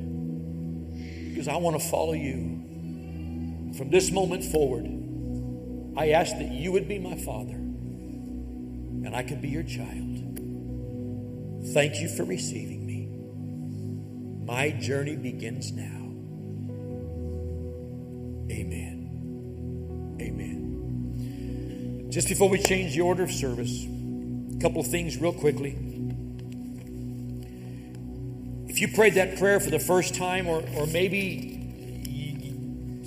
because 1.29 1.47
I 1.47 1.57
want 1.57 1.79
to 1.79 1.87
follow 1.87 2.13
you. 2.13 3.73
From 3.77 3.91
this 3.91 4.09
moment 4.09 4.43
forward, 4.45 4.87
I 5.95 6.13
ask 6.13 6.35
that 6.35 6.49
you 6.49 6.71
would 6.71 6.87
be 6.87 6.97
my 6.97 7.15
father 7.15 7.53
and 7.53 9.15
I 9.15 9.21
could 9.21 9.39
be 9.39 9.49
your 9.49 9.61
child. 9.61 10.39
Thank 11.75 12.01
you 12.01 12.09
for 12.09 12.23
receiving 12.23 12.83
me. 12.87 13.05
My 14.43 14.71
journey 14.71 15.15
begins 15.15 15.71
now. 15.73 16.07
Amen. 18.51 20.17
Amen. 20.19 22.07
Just 22.09 22.29
before 22.29 22.49
we 22.49 22.57
change 22.57 22.95
the 22.95 23.01
order 23.01 23.21
of 23.21 23.31
service, 23.31 23.85
couple 24.61 24.81
of 24.81 24.87
things 24.87 25.17
real 25.17 25.33
quickly. 25.33 25.77
If 28.67 28.79
you 28.79 28.87
prayed 28.87 29.15
that 29.15 29.37
prayer 29.37 29.59
for 29.59 29.69
the 29.69 29.79
first 29.79 30.15
time, 30.15 30.47
or, 30.47 30.63
or 30.75 30.87
maybe 30.87 31.61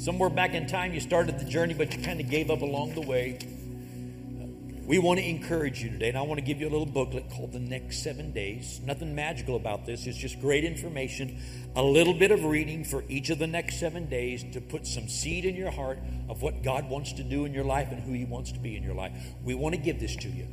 Somewhere 0.04 0.28
back 0.28 0.52
in 0.52 0.66
time, 0.66 0.92
you 0.92 1.00
started 1.00 1.38
the 1.38 1.46
journey, 1.46 1.72
but 1.72 1.96
you 1.96 2.02
kind 2.02 2.20
of 2.20 2.28
gave 2.28 2.50
up 2.50 2.60
along 2.60 2.92
the 2.92 3.00
way. 3.00 3.38
Uh, 3.40 4.44
we 4.84 4.98
want 4.98 5.18
to 5.18 5.26
encourage 5.26 5.82
you 5.82 5.88
today, 5.88 6.10
and 6.10 6.18
I 6.18 6.20
want 6.20 6.38
to 6.40 6.44
give 6.44 6.60
you 6.60 6.68
a 6.68 6.72
little 6.72 6.84
booklet 6.84 7.30
called 7.30 7.52
The 7.52 7.58
Next 7.58 8.02
Seven 8.02 8.30
Days. 8.30 8.82
Nothing 8.84 9.14
magical 9.14 9.56
about 9.56 9.86
this, 9.86 10.06
it's 10.06 10.18
just 10.18 10.38
great 10.42 10.62
information. 10.62 11.40
A 11.74 11.82
little 11.82 12.12
bit 12.12 12.32
of 12.32 12.44
reading 12.44 12.84
for 12.84 13.02
each 13.08 13.30
of 13.30 13.38
the 13.38 13.46
next 13.46 13.80
seven 13.80 14.04
days 14.10 14.44
to 14.52 14.60
put 14.60 14.86
some 14.86 15.08
seed 15.08 15.46
in 15.46 15.56
your 15.56 15.70
heart 15.70 15.98
of 16.28 16.42
what 16.42 16.62
God 16.62 16.90
wants 16.90 17.14
to 17.14 17.22
do 17.22 17.46
in 17.46 17.54
your 17.54 17.64
life 17.64 17.88
and 17.90 18.02
who 18.02 18.12
He 18.12 18.26
wants 18.26 18.52
to 18.52 18.58
be 18.58 18.76
in 18.76 18.82
your 18.82 18.94
life. 18.94 19.12
We 19.42 19.54
want 19.54 19.74
to 19.74 19.80
give 19.80 20.00
this 20.00 20.16
to 20.16 20.28
you. 20.28 20.46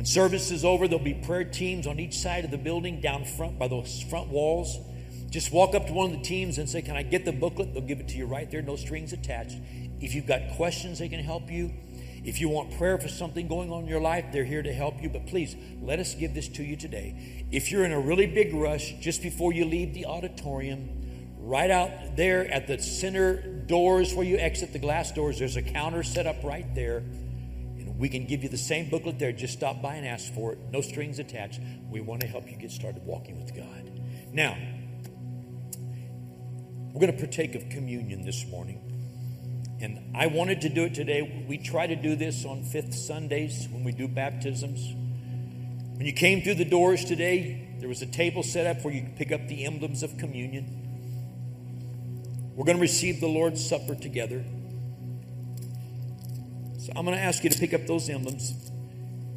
When 0.00 0.06
service 0.06 0.50
is 0.50 0.64
over, 0.64 0.88
there'll 0.88 1.04
be 1.04 1.12
prayer 1.12 1.44
teams 1.44 1.86
on 1.86 2.00
each 2.00 2.20
side 2.20 2.46
of 2.46 2.50
the 2.50 2.56
building 2.56 3.02
down 3.02 3.26
front 3.26 3.58
by 3.58 3.68
those 3.68 4.00
front 4.00 4.28
walls. 4.28 4.78
Just 5.28 5.52
walk 5.52 5.74
up 5.74 5.88
to 5.88 5.92
one 5.92 6.10
of 6.10 6.16
the 6.16 6.24
teams 6.24 6.56
and 6.56 6.66
say, 6.66 6.80
Can 6.80 6.96
I 6.96 7.02
get 7.02 7.26
the 7.26 7.32
booklet? 7.32 7.74
They'll 7.74 7.82
give 7.82 8.00
it 8.00 8.08
to 8.08 8.16
you 8.16 8.24
right 8.24 8.50
there, 8.50 8.62
no 8.62 8.76
strings 8.76 9.12
attached. 9.12 9.58
If 10.00 10.14
you've 10.14 10.26
got 10.26 10.56
questions, 10.56 11.00
they 11.00 11.10
can 11.10 11.20
help 11.20 11.50
you. 11.50 11.70
If 12.24 12.40
you 12.40 12.48
want 12.48 12.78
prayer 12.78 12.96
for 12.96 13.08
something 13.08 13.46
going 13.46 13.70
on 13.70 13.82
in 13.82 13.88
your 13.90 14.00
life, 14.00 14.24
they're 14.32 14.42
here 14.42 14.62
to 14.62 14.72
help 14.72 15.02
you. 15.02 15.10
But 15.10 15.26
please, 15.26 15.54
let 15.82 15.98
us 15.98 16.14
give 16.14 16.32
this 16.32 16.48
to 16.48 16.62
you 16.62 16.76
today. 16.76 17.44
If 17.50 17.70
you're 17.70 17.84
in 17.84 17.92
a 17.92 18.00
really 18.00 18.26
big 18.26 18.54
rush, 18.54 18.94
just 19.00 19.20
before 19.20 19.52
you 19.52 19.66
leave 19.66 19.92
the 19.92 20.06
auditorium, 20.06 20.88
right 21.40 21.70
out 21.70 22.16
there 22.16 22.50
at 22.50 22.66
the 22.66 22.78
center 22.78 23.42
doors 23.66 24.14
where 24.14 24.24
you 24.24 24.38
exit 24.38 24.72
the 24.72 24.78
glass 24.78 25.12
doors, 25.12 25.38
there's 25.38 25.56
a 25.56 25.62
counter 25.62 26.02
set 26.02 26.26
up 26.26 26.42
right 26.42 26.74
there. 26.74 27.02
We 28.00 28.08
can 28.08 28.24
give 28.24 28.42
you 28.42 28.48
the 28.48 28.56
same 28.56 28.88
booklet 28.88 29.18
there. 29.18 29.30
Just 29.30 29.52
stop 29.52 29.82
by 29.82 29.96
and 29.96 30.06
ask 30.06 30.32
for 30.32 30.54
it. 30.54 30.58
No 30.72 30.80
strings 30.80 31.18
attached. 31.18 31.60
We 31.90 32.00
want 32.00 32.22
to 32.22 32.26
help 32.26 32.50
you 32.50 32.56
get 32.56 32.70
started 32.70 33.04
walking 33.04 33.38
with 33.38 33.54
God. 33.54 33.92
Now, 34.32 34.56
we're 36.94 37.00
going 37.00 37.12
to 37.12 37.18
partake 37.18 37.54
of 37.54 37.68
communion 37.68 38.24
this 38.24 38.46
morning. 38.46 38.80
And 39.82 40.16
I 40.16 40.28
wanted 40.28 40.62
to 40.62 40.70
do 40.70 40.84
it 40.84 40.94
today. 40.94 41.44
We 41.46 41.58
try 41.58 41.86
to 41.86 41.94
do 41.94 42.16
this 42.16 42.46
on 42.46 42.64
fifth 42.64 42.94
Sundays 42.94 43.68
when 43.70 43.84
we 43.84 43.92
do 43.92 44.08
baptisms. 44.08 44.94
When 45.98 46.06
you 46.06 46.14
came 46.14 46.40
through 46.40 46.54
the 46.54 46.64
doors 46.64 47.04
today, 47.04 47.68
there 47.80 47.88
was 47.90 48.00
a 48.00 48.06
table 48.06 48.42
set 48.42 48.66
up 48.66 48.82
where 48.82 48.94
you 48.94 49.02
could 49.02 49.16
pick 49.16 49.30
up 49.30 49.46
the 49.46 49.66
emblems 49.66 50.02
of 50.02 50.16
communion. 50.16 50.78
We're 52.56 52.64
going 52.64 52.78
to 52.78 52.82
receive 52.82 53.20
the 53.20 53.28
Lord's 53.28 53.62
Supper 53.62 53.94
together. 53.94 54.42
So 56.80 56.94
I'm 56.96 57.04
going 57.04 57.16
to 57.16 57.22
ask 57.22 57.44
you 57.44 57.50
to 57.50 57.58
pick 57.58 57.74
up 57.74 57.86
those 57.86 58.08
emblems. 58.08 58.70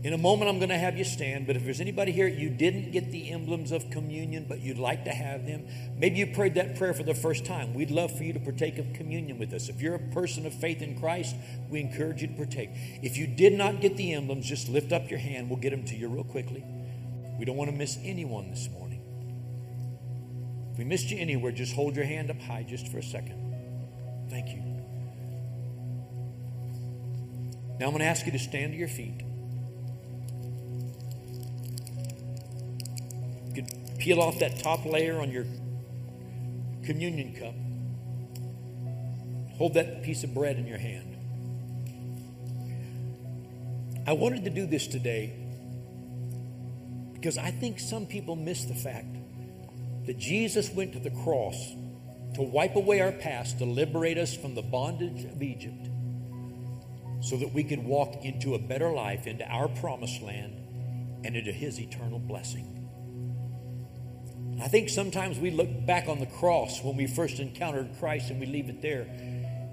In 0.03 0.13
a 0.13 0.17
moment, 0.17 0.49
I'm 0.49 0.59
going 0.59 0.69
to 0.69 0.77
have 0.77 0.97
you 0.97 1.03
stand, 1.03 1.45
but 1.45 1.57
if 1.57 1.65
there's 1.65 1.81
anybody 1.81 2.13
here, 2.13 2.27
you 2.27 2.49
didn't 2.49 2.91
get 2.91 3.11
the 3.11 3.31
emblems 3.31 3.73
of 3.73 3.89
communion, 3.89 4.45
but 4.47 4.61
you'd 4.61 4.77
like 4.77 5.03
to 5.05 5.11
have 5.11 5.45
them, 5.45 5.67
maybe 5.97 6.17
you 6.17 6.27
prayed 6.27 6.55
that 6.55 6.77
prayer 6.77 6.93
for 6.93 7.03
the 7.03 7.13
first 7.13 7.45
time. 7.45 7.73
We'd 7.73 7.91
love 7.91 8.15
for 8.17 8.23
you 8.23 8.31
to 8.31 8.39
partake 8.39 8.77
of 8.77 8.93
communion 8.93 9.39
with 9.39 9.53
us. 9.53 9.67
If 9.67 9.81
you're 9.81 9.95
a 9.95 9.99
person 9.99 10.45
of 10.45 10.53
faith 10.53 10.81
in 10.81 10.97
Christ, 10.99 11.35
we 11.69 11.81
encourage 11.81 12.21
you 12.21 12.27
to 12.29 12.33
partake. 12.33 12.69
If 13.01 13.17
you 13.17 13.27
did 13.27 13.53
not 13.53 13.81
get 13.81 13.97
the 13.97 14.13
emblems, 14.13 14.45
just 14.45 14.69
lift 14.69 14.93
up 14.93 15.09
your 15.09 15.19
hand. 15.19 15.49
We'll 15.49 15.59
get 15.59 15.71
them 15.71 15.83
to 15.85 15.95
you 15.95 16.07
real 16.07 16.23
quickly. 16.23 16.63
We 17.37 17.45
don't 17.45 17.57
want 17.57 17.71
to 17.71 17.75
miss 17.75 17.97
anyone 18.03 18.51
this 18.51 18.69
morning. 18.69 19.01
If 20.71 20.77
we 20.77 20.85
missed 20.85 21.11
you 21.11 21.17
anywhere, 21.17 21.51
just 21.51 21.75
hold 21.75 21.95
your 21.95 22.05
hand 22.05 22.31
up 22.31 22.39
high 22.41 22.63
just 22.63 22.87
for 22.87 22.99
a 22.99 23.03
second. 23.03 24.27
Thank 24.29 24.49
you. 24.49 24.72
Now 27.79 27.87
I'm 27.87 27.91
going 27.91 27.99
to 27.99 28.05
ask 28.05 28.25
you 28.25 28.31
to 28.31 28.39
stand 28.39 28.73
to 28.73 28.77
your 28.77 28.87
feet. 28.87 29.21
Peel 33.99 34.19
off 34.19 34.39
that 34.39 34.59
top 34.59 34.85
layer 34.85 35.19
on 35.21 35.31
your 35.31 35.45
communion 36.83 37.33
cup. 37.33 37.55
Hold 39.57 39.75
that 39.75 40.03
piece 40.03 40.23
of 40.23 40.33
bread 40.33 40.57
in 40.57 40.67
your 40.67 40.77
hand. 40.77 41.09
I 44.05 44.13
wanted 44.13 44.43
to 44.43 44.49
do 44.49 44.65
this 44.65 44.87
today 44.87 45.33
because 47.13 47.37
I 47.37 47.51
think 47.51 47.79
some 47.79 48.05
people 48.05 48.35
miss 48.35 48.65
the 48.65 48.75
fact 48.75 49.15
that 50.05 50.17
Jesus 50.17 50.69
went 50.71 50.91
to 50.93 50.99
the 50.99 51.11
cross 51.11 51.55
to 52.35 52.41
wipe 52.41 52.75
away 52.75 52.99
our 52.99 53.13
past, 53.13 53.59
to 53.59 53.65
liberate 53.65 54.17
us 54.17 54.35
from 54.35 54.55
the 54.55 54.61
bondage 54.61 55.23
of 55.23 55.41
Egypt, 55.41 55.87
so 57.23 57.37
that 57.37 57.53
we 57.53 57.63
could 57.63 57.83
walk 57.83 58.25
into 58.25 58.53
a 58.53 58.59
better 58.59 58.91
life, 58.91 59.27
into 59.27 59.47
our 59.47 59.69
promised 59.69 60.21
land, 60.21 60.53
and 61.23 61.37
into 61.37 61.53
His 61.53 61.79
eternal 61.79 62.19
blessing. 62.19 62.69
I 64.61 64.67
think 64.67 64.89
sometimes 64.89 65.39
we 65.39 65.49
look 65.49 65.85
back 65.85 66.07
on 66.07 66.19
the 66.19 66.25
cross 66.25 66.83
when 66.83 66.97
we 66.97 67.07
first 67.07 67.39
encountered 67.39 67.89
Christ 67.97 68.29
and 68.29 68.39
we 68.39 68.45
leave 68.45 68.69
it 68.69 68.81
there. 68.81 69.07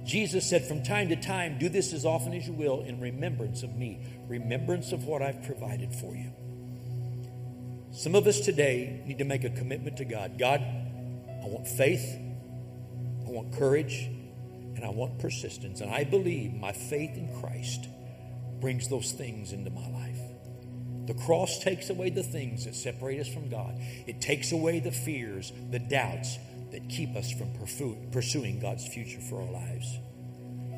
Jesus 0.04 0.48
said, 0.48 0.64
From 0.66 0.82
time 0.82 1.08
to 1.08 1.16
time, 1.16 1.58
do 1.58 1.68
this 1.68 1.92
as 1.92 2.06
often 2.06 2.32
as 2.32 2.46
you 2.46 2.52
will 2.52 2.82
in 2.82 3.00
remembrance 3.00 3.62
of 3.62 3.74
me, 3.74 4.00
remembrance 4.28 4.92
of 4.92 5.04
what 5.04 5.20
I've 5.20 5.42
provided 5.42 5.92
for 5.94 6.14
you. 6.14 6.32
Some 7.92 8.14
of 8.14 8.26
us 8.26 8.40
today 8.40 9.02
need 9.06 9.18
to 9.18 9.24
make 9.24 9.42
a 9.42 9.50
commitment 9.50 9.96
to 9.96 10.04
God. 10.04 10.38
God, 10.38 10.60
I 10.60 11.46
want 11.46 11.66
faith, 11.66 12.16
I 13.26 13.30
want 13.30 13.52
courage, 13.52 14.08
and 14.80 14.88
I 14.88 14.94
want 14.94 15.18
persistence. 15.18 15.82
And 15.82 15.90
I 15.90 16.04
believe 16.04 16.54
my 16.54 16.72
faith 16.72 17.14
in 17.14 17.28
Christ 17.42 17.86
brings 18.60 18.88
those 18.88 19.12
things 19.12 19.52
into 19.52 19.70
my 19.70 19.86
life. 19.88 20.18
The 21.06 21.12
cross 21.12 21.58
takes 21.58 21.90
away 21.90 22.08
the 22.08 22.22
things 22.22 22.64
that 22.64 22.74
separate 22.74 23.20
us 23.20 23.28
from 23.28 23.50
God. 23.50 23.74
It 24.06 24.22
takes 24.22 24.52
away 24.52 24.80
the 24.80 24.90
fears, 24.90 25.52
the 25.70 25.78
doubts 25.78 26.38
that 26.72 26.88
keep 26.88 27.14
us 27.14 27.30
from 27.30 27.52
pursuing 28.10 28.58
God's 28.58 28.88
future 28.88 29.20
for 29.20 29.42
our 29.42 29.50
lives. 29.50 29.98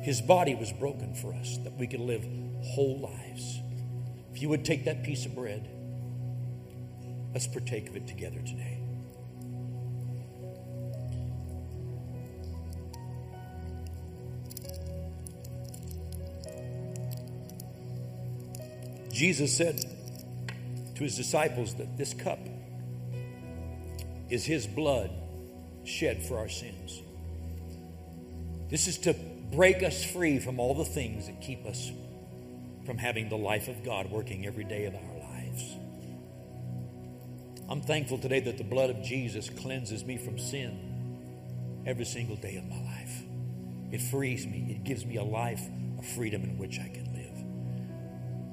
His 0.01 0.19
body 0.21 0.53
was 0.53 0.73
broken 0.73 1.15
for 1.15 1.33
us 1.33 1.57
that 1.63 1.77
we 1.77 1.87
could 1.87 2.01
live 2.01 2.25
whole 2.61 2.99
lives. 2.99 3.61
If 4.33 4.41
you 4.41 4.49
would 4.49 4.65
take 4.65 4.83
that 4.83 5.03
piece 5.03 5.25
of 5.25 5.33
bread, 5.33 5.69
let's 7.31 7.47
partake 7.47 7.87
of 7.87 7.95
it 7.95 8.07
together 8.07 8.39
today. 8.39 8.82
Jesus 19.23 19.55
said 19.55 19.79
to 20.95 21.03
his 21.05 21.15
disciples 21.15 21.75
that 21.75 21.97
this 21.97 22.13
cup 22.13 22.39
is 24.29 24.43
his 24.43 24.67
blood 24.67 25.11
shed 25.85 26.21
for 26.23 26.39
our 26.39 26.49
sins. 26.49 27.01
This 28.69 28.87
is 28.87 28.97
to 28.97 29.15
break 29.53 29.81
us 29.81 30.03
free 30.03 30.39
from 30.39 30.59
all 30.59 30.75
the 30.75 30.83
things 30.83 31.27
that 31.27 31.39
keep 31.39 31.65
us 31.65 31.89
from 32.85 32.97
having 32.97 33.29
the 33.29 33.37
life 33.37 33.69
of 33.69 33.81
God 33.85 34.11
working 34.11 34.45
every 34.45 34.65
day 34.65 34.87
of 34.87 34.93
our 34.93 35.17
lives. 35.31 35.77
I'm 37.69 37.81
thankful 37.81 38.17
today 38.17 38.41
that 38.41 38.57
the 38.57 38.65
blood 38.65 38.89
of 38.89 39.01
Jesus 39.03 39.49
cleanses 39.49 40.03
me 40.03 40.17
from 40.17 40.37
sin 40.37 41.83
every 41.85 42.03
single 42.03 42.35
day 42.35 42.57
of 42.57 42.65
my 42.65 42.81
life. 42.81 43.23
It 43.89 44.01
frees 44.01 44.45
me, 44.45 44.67
it 44.69 44.83
gives 44.83 45.05
me 45.05 45.15
a 45.15 45.23
life 45.23 45.65
of 45.97 46.05
freedom 46.05 46.43
in 46.43 46.57
which 46.57 46.77
I 46.77 46.89
can 46.89 47.02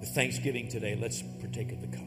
With 0.01 0.09
Thanksgiving 0.09 0.68
today, 0.68 0.96
let's 0.98 1.20
partake 1.20 1.72
of 1.72 1.82
the 1.82 1.86
cup. 1.88 2.07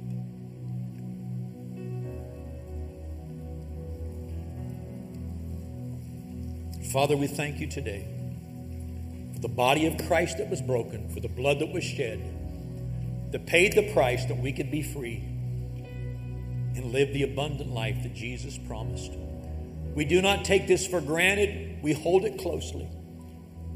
Father, 6.91 7.15
we 7.15 7.27
thank 7.27 7.59
you 7.59 7.67
today 7.67 8.07
for 9.33 9.39
the 9.39 9.47
body 9.47 9.85
of 9.85 10.07
Christ 10.07 10.39
that 10.39 10.49
was 10.49 10.59
broken, 10.61 11.07
for 11.09 11.19
the 11.19 11.27
blood 11.27 11.59
that 11.59 11.71
was 11.71 11.83
shed, 11.83 12.19
that 13.31 13.45
paid 13.45 13.73
the 13.73 13.93
price 13.93 14.25
that 14.25 14.37
we 14.37 14.51
could 14.51 14.71
be 14.71 14.81
free 14.81 15.17
and 16.75 16.85
live 16.91 17.13
the 17.13 17.23
abundant 17.23 17.71
life 17.71 18.01
that 18.01 18.15
Jesus 18.15 18.57
promised. 18.57 19.11
We 19.93 20.05
do 20.05 20.19
not 20.19 20.45
take 20.45 20.67
this 20.67 20.87
for 20.87 20.99
granted, 20.99 21.83
we 21.83 21.93
hold 21.93 22.25
it 22.25 22.39
closely. 22.39 22.89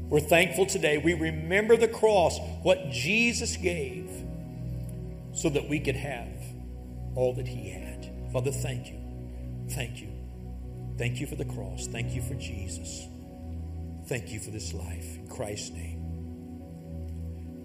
We're 0.08 0.20
thankful 0.20 0.66
today. 0.66 0.98
We 0.98 1.14
remember 1.14 1.76
the 1.76 1.88
cross, 1.88 2.38
what 2.62 2.90
Jesus 2.90 3.56
gave, 3.56 4.08
so 5.32 5.50
that 5.50 5.68
we 5.68 5.80
could 5.80 5.96
have 5.96 6.28
all 7.14 7.34
that 7.34 7.46
He 7.46 7.68
had. 7.68 8.10
Father, 8.32 8.50
thank 8.50 8.88
you. 8.88 8.98
Thank 9.70 10.00
you. 10.00 10.08
Thank 10.96 11.20
you 11.20 11.26
for 11.26 11.36
the 11.36 11.44
cross. 11.44 11.86
Thank 11.86 12.14
you 12.14 12.22
for 12.22 12.34
Jesus. 12.34 13.06
Thank 14.06 14.32
you 14.32 14.40
for 14.40 14.50
this 14.50 14.72
life. 14.72 15.16
In 15.16 15.28
Christ's 15.28 15.70
name, 15.70 16.02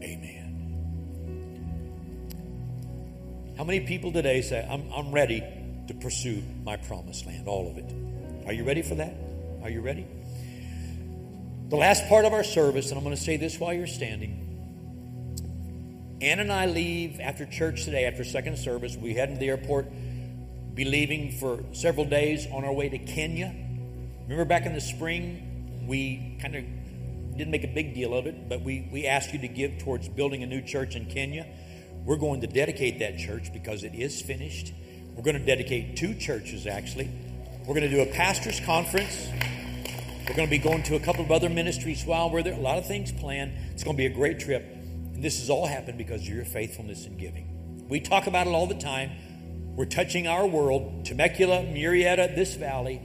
amen. 0.03 0.53
How 3.57 3.63
many 3.63 3.79
people 3.81 4.11
today 4.11 4.41
say, 4.41 4.67
I'm, 4.69 4.91
I'm 4.91 5.11
ready 5.11 5.41
to 5.87 5.93
pursue 5.93 6.43
my 6.63 6.75
promised 6.75 7.25
land? 7.25 7.47
All 7.47 7.69
of 7.69 7.77
it. 7.77 7.93
Are 8.45 8.53
you 8.53 8.65
ready 8.65 8.81
for 8.81 8.95
that? 8.95 9.15
Are 9.61 9.69
you 9.69 9.79
ready? 9.81 10.05
The 11.73 11.79
last 11.79 12.07
part 12.07 12.23
of 12.25 12.33
our 12.33 12.43
service, 12.43 12.89
and 12.89 12.99
I'm 12.99 13.03
going 13.03 13.15
to 13.15 13.21
say 13.21 13.35
this 13.35 13.59
while 13.59 13.73
you're 13.73 13.87
standing. 13.87 14.37
Ann 16.21 16.39
and 16.39 16.51
I 16.51 16.67
leave 16.67 17.19
after 17.19 17.47
church 17.47 17.85
today, 17.85 18.05
after 18.05 18.23
second 18.23 18.59
service. 18.59 18.95
We 18.95 19.15
head 19.15 19.29
into 19.29 19.39
the 19.39 19.49
airport 19.49 19.87
be 20.75 20.85
leaving 20.85 21.31
for 21.31 21.63
several 21.71 22.05
days 22.05 22.45
on 22.51 22.63
our 22.63 22.71
way 22.71 22.89
to 22.89 22.99
Kenya. 22.99 23.55
Remember 24.21 24.45
back 24.45 24.67
in 24.67 24.75
the 24.75 24.81
spring, 24.81 25.87
we 25.87 26.37
kind 26.39 26.55
of 26.55 26.63
didn't 27.39 27.49
make 27.49 27.63
a 27.63 27.73
big 27.73 27.95
deal 27.95 28.13
of 28.13 28.27
it, 28.27 28.47
but 28.47 28.61
we, 28.61 28.87
we 28.91 29.07
asked 29.07 29.33
you 29.33 29.39
to 29.39 29.47
give 29.47 29.79
towards 29.79 30.07
building 30.07 30.43
a 30.43 30.45
new 30.45 30.61
church 30.61 30.95
in 30.95 31.07
Kenya. 31.07 31.47
We're 32.05 32.17
going 32.17 32.41
to 32.41 32.47
dedicate 32.47 32.99
that 32.99 33.17
church 33.17 33.51
because 33.51 33.83
it 33.83 33.95
is 33.95 34.21
finished. 34.21 34.75
We're 35.15 35.23
going 35.23 35.39
to 35.39 35.43
dedicate 35.43 35.97
two 35.97 36.13
churches, 36.13 36.67
actually. 36.67 37.09
We're 37.61 37.73
going 37.73 37.89
to 37.89 37.95
do 37.95 38.01
a 38.01 38.13
pastor's 38.13 38.59
conference. 38.59 39.27
We're 40.27 40.35
going 40.35 40.47
to 40.47 40.51
be 40.51 40.57
going 40.57 40.83
to 40.83 40.95
a 40.95 41.01
couple 41.01 41.25
of 41.25 41.31
other 41.31 41.49
ministries 41.49 42.05
while 42.05 42.29
we're 42.29 42.43
there. 42.43 42.53
A 42.53 42.57
lot 42.57 42.77
of 42.77 42.87
things 42.87 43.11
planned. 43.11 43.51
It's 43.73 43.83
going 43.83 43.97
to 43.97 44.01
be 44.01 44.05
a 44.05 44.09
great 44.09 44.39
trip. 44.39 44.63
And 44.63 45.21
this 45.21 45.39
has 45.39 45.49
all 45.49 45.67
happened 45.67 45.97
because 45.97 46.21
of 46.21 46.29
your 46.29 46.45
faithfulness 46.45 47.05
in 47.05 47.17
giving. 47.17 47.85
We 47.89 47.99
talk 47.99 48.25
about 48.25 48.47
it 48.47 48.51
all 48.51 48.65
the 48.65 48.73
time. 48.73 49.11
We're 49.75 49.83
touching 49.83 50.25
our 50.25 50.47
world, 50.47 51.05
Temecula, 51.05 51.63
Murrieta, 51.63 52.35
this 52.35 52.55
valley, 52.55 53.01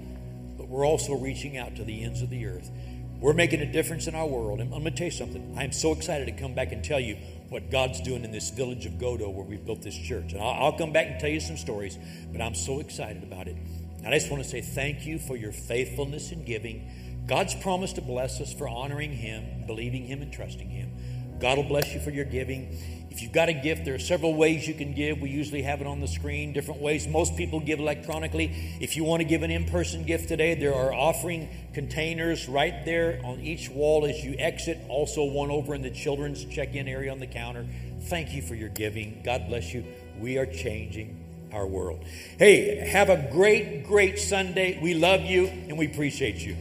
but 0.57 0.69
we're 0.69 0.87
also 0.87 1.15
reaching 1.15 1.57
out 1.57 1.75
to 1.77 1.85
the 1.85 2.05
ends 2.05 2.23
of 2.23 2.31
the 2.31 2.47
earth. 2.47 2.71
We're 3.19 3.33
making 3.33 3.63
a 3.63 3.73
difference 3.73 4.07
in 4.07 4.15
our 4.15 4.27
world. 4.27 4.61
And 4.61 4.73
I'm 4.73 4.83
going 4.83 4.93
to 4.93 4.97
tell 4.97 5.07
you 5.07 5.11
something. 5.11 5.57
I'm 5.59 5.73
so 5.73 5.93
excited 5.93 6.27
to 6.27 6.41
come 6.41 6.55
back 6.55 6.71
and 6.71 6.85
tell 6.85 7.01
you 7.01 7.17
what 7.49 7.69
God's 7.69 8.01
doing 8.01 8.23
in 8.23 8.31
this 8.31 8.51
village 8.51 8.87
of 8.87 8.93
Godo 8.93 9.33
where 9.33 9.45
we 9.45 9.57
built 9.57 9.83
this 9.83 9.99
church. 9.99 10.35
And 10.35 10.41
I'll, 10.41 10.67
I'll 10.67 10.79
come 10.79 10.93
back 10.93 11.09
and 11.09 11.19
tell 11.19 11.31
you 11.31 11.41
some 11.41 11.57
stories, 11.57 11.99
but 12.31 12.41
I'm 12.41 12.55
so 12.55 12.79
excited 12.79 13.25
about 13.25 13.49
it. 13.49 13.57
And 14.05 14.15
I 14.15 14.19
just 14.19 14.31
want 14.31 14.45
to 14.45 14.49
say 14.49 14.61
thank 14.61 15.05
you 15.05 15.19
for 15.19 15.37
your 15.37 15.51
faithfulness 15.51 16.31
in 16.31 16.45
giving. 16.45 16.89
God's 17.29 17.55
promised 17.55 17.97
to 17.97 18.01
bless 18.01 18.41
us 18.41 18.55
for 18.55 18.67
honoring 18.67 19.13
Him, 19.13 19.67
believing 19.67 20.07
Him, 20.07 20.23
and 20.23 20.33
trusting 20.33 20.71
Him. 20.71 20.91
God 21.39 21.59
will 21.59 21.65
bless 21.65 21.93
you 21.93 22.01
for 22.01 22.11
your 22.11 22.25
giving. 22.25 22.77
If 23.11 23.23
you've 23.23 23.33
got 23.33 23.51
a 23.51 23.53
gift, 23.53 23.85
there 23.85 23.95
are 23.95 23.99
several 23.99 24.35
ways 24.35 24.67
you 24.67 24.73
can 24.73 24.95
give. 24.95 25.21
We 25.21 25.29
usually 25.29 25.63
have 25.63 25.83
it 25.83 25.87
on 25.87 26.01
the 26.01 26.09
screen, 26.09 26.55
different 26.55 26.81
ways. 26.81 27.07
Most 27.07 27.37
people 27.37 27.61
give 27.61 27.81
electronically. 27.81 28.79
If 28.81 28.97
you 28.97 29.05
want 29.05 29.21
to 29.21 29.29
give 29.29 29.43
an 29.43 29.51
in 29.51 29.67
person 29.67 30.05
gift 30.05 30.29
today, 30.29 30.55
there 30.55 30.75
are 30.75 30.93
offering 30.93 31.49
containers 31.75 32.49
right 32.49 32.85
there 32.85 33.21
on 33.23 33.41
each 33.41 33.69
wall 33.69 34.07
as 34.07 34.25
you 34.25 34.35
exit. 34.39 34.79
Also, 34.89 35.25
one 35.25 35.51
over 35.51 35.75
in 35.75 35.83
the 35.83 35.91
children's 35.91 36.45
check 36.47 36.75
in 36.75 36.89
area 36.89 37.13
on 37.13 37.21
the 37.21 37.27
counter. 37.27 37.67
Thank 38.05 38.33
you 38.33 38.41
for 38.41 38.55
your 38.55 38.71
giving. 38.71 39.21
God 39.23 39.49
bless 39.49 39.75
you. 39.75 39.85
We 40.19 40.39
are 40.39 40.47
changing 40.47 41.25
our 41.53 41.67
world. 41.67 42.05
Hey, 42.39 42.77
have 42.89 43.11
a 43.11 43.29
great, 43.31 43.87
great 43.87 44.19
Sunday. 44.19 44.81
We 44.81 44.95
love 44.95 45.21
you 45.21 45.47
and 45.47 45.77
we 45.77 45.87
appreciate 45.87 46.37
you. 46.37 46.57